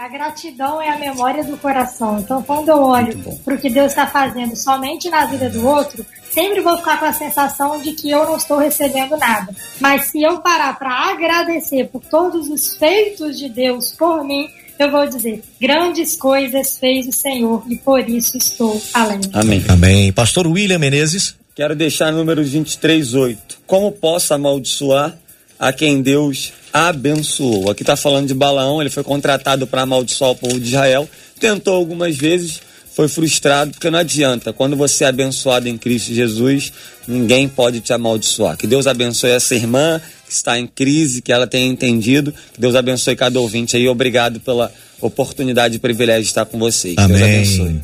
a 0.00 0.08
gratidão 0.08 0.80
é 0.80 0.88
a 0.88 0.98
memória 0.98 1.44
do 1.44 1.58
coração. 1.58 2.20
Então, 2.20 2.42
quando 2.42 2.70
eu 2.70 2.78
olho 2.78 3.18
para 3.44 3.54
o 3.54 3.58
que 3.58 3.68
Deus 3.68 3.92
está 3.92 4.06
fazendo 4.06 4.56
somente 4.56 5.10
na 5.10 5.26
vida 5.26 5.50
do 5.50 5.66
outro, 5.66 6.06
sempre 6.30 6.62
vou 6.62 6.78
ficar 6.78 6.98
com 6.98 7.04
a 7.04 7.12
sensação 7.12 7.78
de 7.82 7.92
que 7.92 8.10
eu 8.10 8.24
não 8.24 8.38
estou 8.38 8.56
recebendo 8.56 9.14
nada. 9.18 9.54
Mas 9.78 10.06
se 10.06 10.22
eu 10.22 10.38
parar 10.38 10.78
para 10.78 11.10
agradecer 11.10 11.88
por 11.88 12.00
todos 12.00 12.48
os 12.48 12.76
feitos 12.76 13.38
de 13.38 13.50
Deus 13.50 13.90
por 13.90 14.24
mim, 14.24 14.48
eu 14.78 14.90
vou 14.90 15.06
dizer: 15.06 15.42
grandes 15.60 16.16
coisas 16.16 16.78
fez 16.78 17.06
o 17.06 17.12
Senhor 17.12 17.62
e 17.68 17.76
por 17.76 18.00
isso 18.08 18.38
estou 18.38 18.80
alegre. 18.94 19.28
Amém. 19.34 19.62
Amém. 19.68 20.12
Pastor 20.14 20.46
William 20.46 20.78
Menezes. 20.78 21.36
Quero 21.54 21.76
deixar 21.76 22.10
número 22.10 22.42
23:8. 22.42 23.36
Como 23.66 23.92
posso 23.92 24.32
amaldiçoar 24.32 25.14
a 25.60 25.74
quem 25.74 26.00
Deus 26.00 26.54
abençoou. 26.72 27.70
Aqui 27.70 27.82
está 27.82 27.94
falando 27.94 28.28
de 28.28 28.34
Balaão, 28.34 28.80
ele 28.80 28.88
foi 28.88 29.04
contratado 29.04 29.66
para 29.66 29.82
amaldiçoar 29.82 30.30
o 30.30 30.36
povo 30.36 30.58
de 30.58 30.68
Israel, 30.68 31.06
tentou 31.38 31.74
algumas 31.74 32.16
vezes, 32.16 32.60
foi 32.94 33.08
frustrado, 33.08 33.72
porque 33.72 33.90
não 33.90 33.98
adianta. 33.98 34.54
Quando 34.54 34.74
você 34.74 35.04
é 35.04 35.08
abençoado 35.08 35.68
em 35.68 35.76
Cristo 35.76 36.14
Jesus, 36.14 36.72
ninguém 37.06 37.46
pode 37.46 37.80
te 37.80 37.92
amaldiçoar. 37.92 38.56
Que 38.56 38.66
Deus 38.66 38.86
abençoe 38.86 39.30
essa 39.30 39.54
irmã 39.54 40.00
que 40.26 40.32
está 40.32 40.58
em 40.58 40.66
crise, 40.66 41.20
que 41.20 41.32
ela 41.32 41.46
tenha 41.46 41.66
entendido. 41.66 42.32
Que 42.52 42.60
Deus 42.60 42.74
abençoe 42.74 43.14
cada 43.14 43.38
ouvinte 43.38 43.76
aí. 43.76 43.88
Obrigado 43.88 44.40
pela 44.40 44.72
oportunidade 45.00 45.76
e 45.76 45.78
privilégio 45.78 46.22
de 46.22 46.28
estar 46.28 46.44
com 46.44 46.58
vocês. 46.58 46.94
Amém. 46.98 47.16
Deus 47.16 47.30
abençoe. 47.30 47.80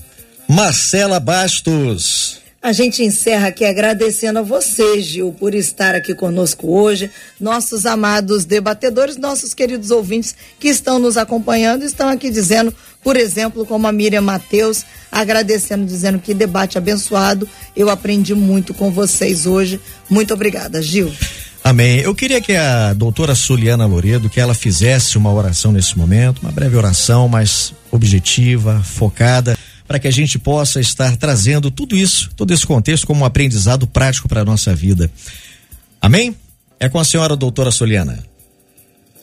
Marcela 0.49 1.21
Bastos. 1.21 2.46
A 2.63 2.73
gente 2.73 3.03
encerra 3.03 3.49
aqui 3.49 3.65
agradecendo 3.65 4.41
a 4.41 4.43
você, 4.43 5.01
Gil, 5.01 5.33
por 5.39 5.55
estar 5.55 5.95
aqui 5.95 6.15
conosco 6.15 6.69
hoje, 6.69 7.11
nossos 7.41 7.87
amados 7.87 8.45
debatedores, 8.45 9.17
nossos 9.17 9.55
queridos 9.55 9.91
ouvintes 9.91 10.35
que 10.59 10.69
estão 10.69 10.99
nos 10.99 11.17
acompanhando, 11.17 11.85
estão 11.85 12.09
aqui 12.09 12.29
dizendo, 12.29 12.75
por 13.05 13.17
exemplo, 13.17 13.65
como 13.65 13.87
a 13.87 13.93
Miriam 13.93 14.23
Mateus, 14.23 14.85
agradecendo, 15.13 15.87
dizendo 15.87 16.19
que 16.19 16.35
debate 16.35 16.77
abençoado. 16.77 17.49
Eu 17.77 17.89
aprendi 17.89 18.35
muito 18.35 18.75
com 18.75 18.91
vocês 18.91 19.47
hoje. 19.47 19.81
Muito 20.11 20.35
obrigada, 20.35 20.83
Gil. 20.83 21.13
Amém. 21.63 22.01
Eu 22.01 22.15
queria 22.15 22.41
que 22.41 22.55
a 22.57 22.93
doutora 22.95 23.35
Soliana 23.35 23.87
Loredo, 23.87 24.31
que 24.31 24.41
ela 24.41 24.55
fizesse 24.55 25.19
uma 25.19 25.33
oração 25.33 25.71
nesse 25.73 25.97
momento, 25.97 26.41
uma 26.41 26.53
breve 26.53 26.77
oração, 26.77 27.29
mais 27.29 27.73
objetiva, 27.93 28.83
focada 28.83 29.57
para 29.87 29.99
que 29.99 30.09
a 30.09 30.11
gente 30.11 30.39
possa 30.39 30.81
estar 30.81 31.17
trazendo 31.17 31.71
tudo 31.71 31.97
isso, 31.97 32.31
todo 32.37 32.53
esse 32.53 32.67
contexto 32.67 33.07
como 33.07 33.23
um 33.23 33.25
aprendizado 33.25 33.87
prático 33.87 34.29
para 34.29 34.41
a 34.41 34.45
nossa 34.45 34.75
vida. 34.75 35.11
Amém? 36.01 36.35
É 36.79 36.89
com 36.89 36.99
a 36.99 37.05
senhora 37.05 37.37
doutora 37.37 37.71
Soliana. 37.71 38.25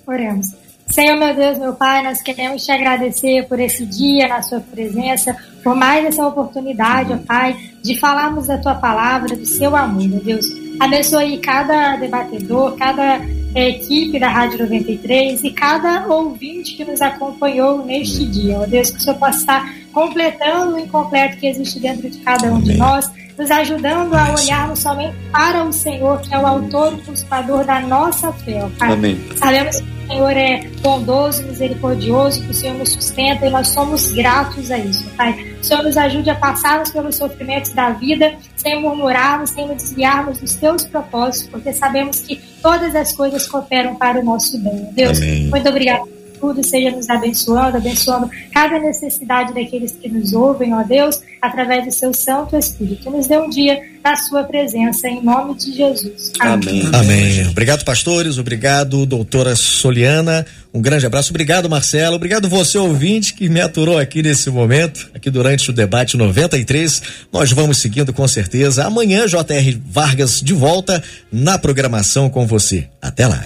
Oremos. 0.07 0.47
Senhor, 0.87 1.17
meu 1.17 1.33
Deus, 1.33 1.57
meu 1.57 1.73
Pai, 1.73 2.03
nós 2.03 2.21
queremos 2.21 2.65
te 2.65 2.71
agradecer 2.71 3.47
por 3.47 3.59
esse 3.59 3.85
dia 3.85 4.27
na 4.27 4.41
Sua 4.41 4.59
presença, 4.59 5.35
por 5.63 5.75
mais 5.75 6.05
essa 6.05 6.27
oportunidade, 6.27 7.13
ó 7.13 7.17
Pai, 7.17 7.57
de 7.81 7.97
falarmos 7.99 8.47
da 8.47 8.57
Tua 8.57 8.75
palavra, 8.75 9.35
do 9.35 9.45
Seu 9.45 9.75
amor, 9.75 10.07
meu 10.07 10.19
Deus. 10.21 10.45
Abençoe 10.79 11.37
cada 11.37 11.95
debatedor, 11.97 12.75
cada 12.75 13.21
equipe 13.55 14.19
da 14.19 14.29
Rádio 14.29 14.59
93 14.59 15.43
e 15.43 15.51
cada 15.51 16.07
ouvinte 16.07 16.75
que 16.75 16.83
nos 16.83 17.01
acompanhou 17.01 17.85
neste 17.85 18.25
dia. 18.25 18.59
Ó 18.59 18.65
Deus, 18.65 18.89
que 18.89 18.97
o 18.97 19.01
Senhor 19.01 19.17
possa 19.17 19.37
estar 19.37 19.75
completando 19.91 20.75
o 20.75 20.79
incompleto 20.79 21.37
que 21.37 21.47
existe 21.47 21.79
dentro 21.79 22.09
de 22.09 22.17
cada 22.19 22.51
um 22.51 22.59
de 22.59 22.75
nós, 22.75 23.09
nos 23.37 23.49
ajudando 23.49 24.13
a 24.13 24.33
olharmos 24.33 24.79
somente 24.79 25.15
para 25.31 25.63
o 25.63 25.73
Senhor, 25.73 26.21
que 26.21 26.33
é 26.33 26.37
o 26.37 26.45
autor 26.45 26.93
e 26.93 27.01
consumador 27.01 27.65
da 27.65 27.79
nossa 27.81 28.31
fé, 28.31 28.65
Pai. 28.77 28.91
Amém. 28.91 29.19
Sabemos 29.37 29.79
que 29.79 29.87
o 29.87 30.07
Senhor 30.07 30.37
é 30.37 30.67
bondoso, 30.81 31.43
misericordioso, 31.43 32.43
que 32.43 32.51
o 32.51 32.53
Senhor 32.53 32.77
nos 32.77 32.89
sustenta 32.89 33.45
e 33.45 33.49
nós 33.49 33.67
somos 33.69 34.11
gratos 34.11 34.69
a 34.69 34.77
isso, 34.77 35.03
Pai. 35.17 35.55
O 35.59 35.63
Senhor 35.63 35.83
nos 35.83 35.97
ajude 35.97 36.29
a 36.29 36.35
passarmos 36.35 36.91
pelos 36.91 37.15
sofrimentos 37.15 37.71
da 37.73 37.89
vida 37.91 38.35
sem 38.55 38.81
murmurarmos, 38.81 39.49
sem 39.51 39.67
nos 39.67 39.77
desviarmos 39.77 40.39
dos 40.39 40.55
teus 40.55 40.85
propósitos, 40.85 41.49
porque 41.49 41.73
sabemos 41.73 42.19
que 42.21 42.35
todas 42.61 42.95
as 42.95 43.11
coisas 43.13 43.47
cooperam 43.47 43.95
para 43.95 44.19
o 44.19 44.23
nosso 44.23 44.57
bem. 44.59 44.89
Deus, 44.93 45.17
Amém. 45.17 45.49
muito 45.49 45.67
obrigado 45.69 46.22
tudo, 46.43 46.61
seja 46.61 46.91
nos 46.91 47.09
abençoando, 47.09 47.77
abençoando 47.77 48.29
cada 48.51 48.77
necessidade 48.77 49.53
daqueles 49.53 49.93
que 49.93 50.09
nos 50.09 50.33
ouvem, 50.33 50.73
ó 50.73 50.83
Deus, 50.83 51.21
através 51.41 51.85
do 51.85 51.91
seu 51.91 52.13
Santo 52.13 52.57
Espírito. 52.57 53.09
Nos 53.09 53.27
dê 53.27 53.37
um 53.37 53.49
dia 53.49 53.79
na 54.03 54.13
sua 54.17 54.43
presença, 54.43 55.07
em 55.07 55.23
nome 55.23 55.55
de 55.55 55.71
Jesus. 55.71 56.33
Amém. 56.41 56.83
Amém. 56.93 57.47
Obrigado, 57.47 57.85
pastores. 57.85 58.37
Obrigado, 58.37 59.05
doutora 59.05 59.55
Soliana. 59.55 60.45
Um 60.73 60.81
grande 60.81 61.05
abraço. 61.05 61.29
Obrigado, 61.29 61.69
Marcelo. 61.69 62.17
Obrigado 62.17 62.49
você, 62.49 62.77
ouvinte, 62.77 63.33
que 63.33 63.47
me 63.47 63.61
aturou 63.61 63.97
aqui 63.97 64.21
nesse 64.21 64.49
momento, 64.49 65.09
aqui 65.13 65.29
durante 65.29 65.69
o 65.69 65.73
debate 65.73 66.17
93. 66.17 67.01
Nós 67.31 67.53
vamos 67.53 67.77
seguindo 67.77 68.11
com 68.11 68.27
certeza. 68.27 68.83
Amanhã, 68.83 69.25
J.R. 69.29 69.81
Vargas 69.87 70.41
de 70.41 70.53
volta 70.53 71.01
na 71.31 71.57
programação 71.57 72.29
com 72.29 72.45
você. 72.45 72.89
Até 73.01 73.27
lá. 73.27 73.45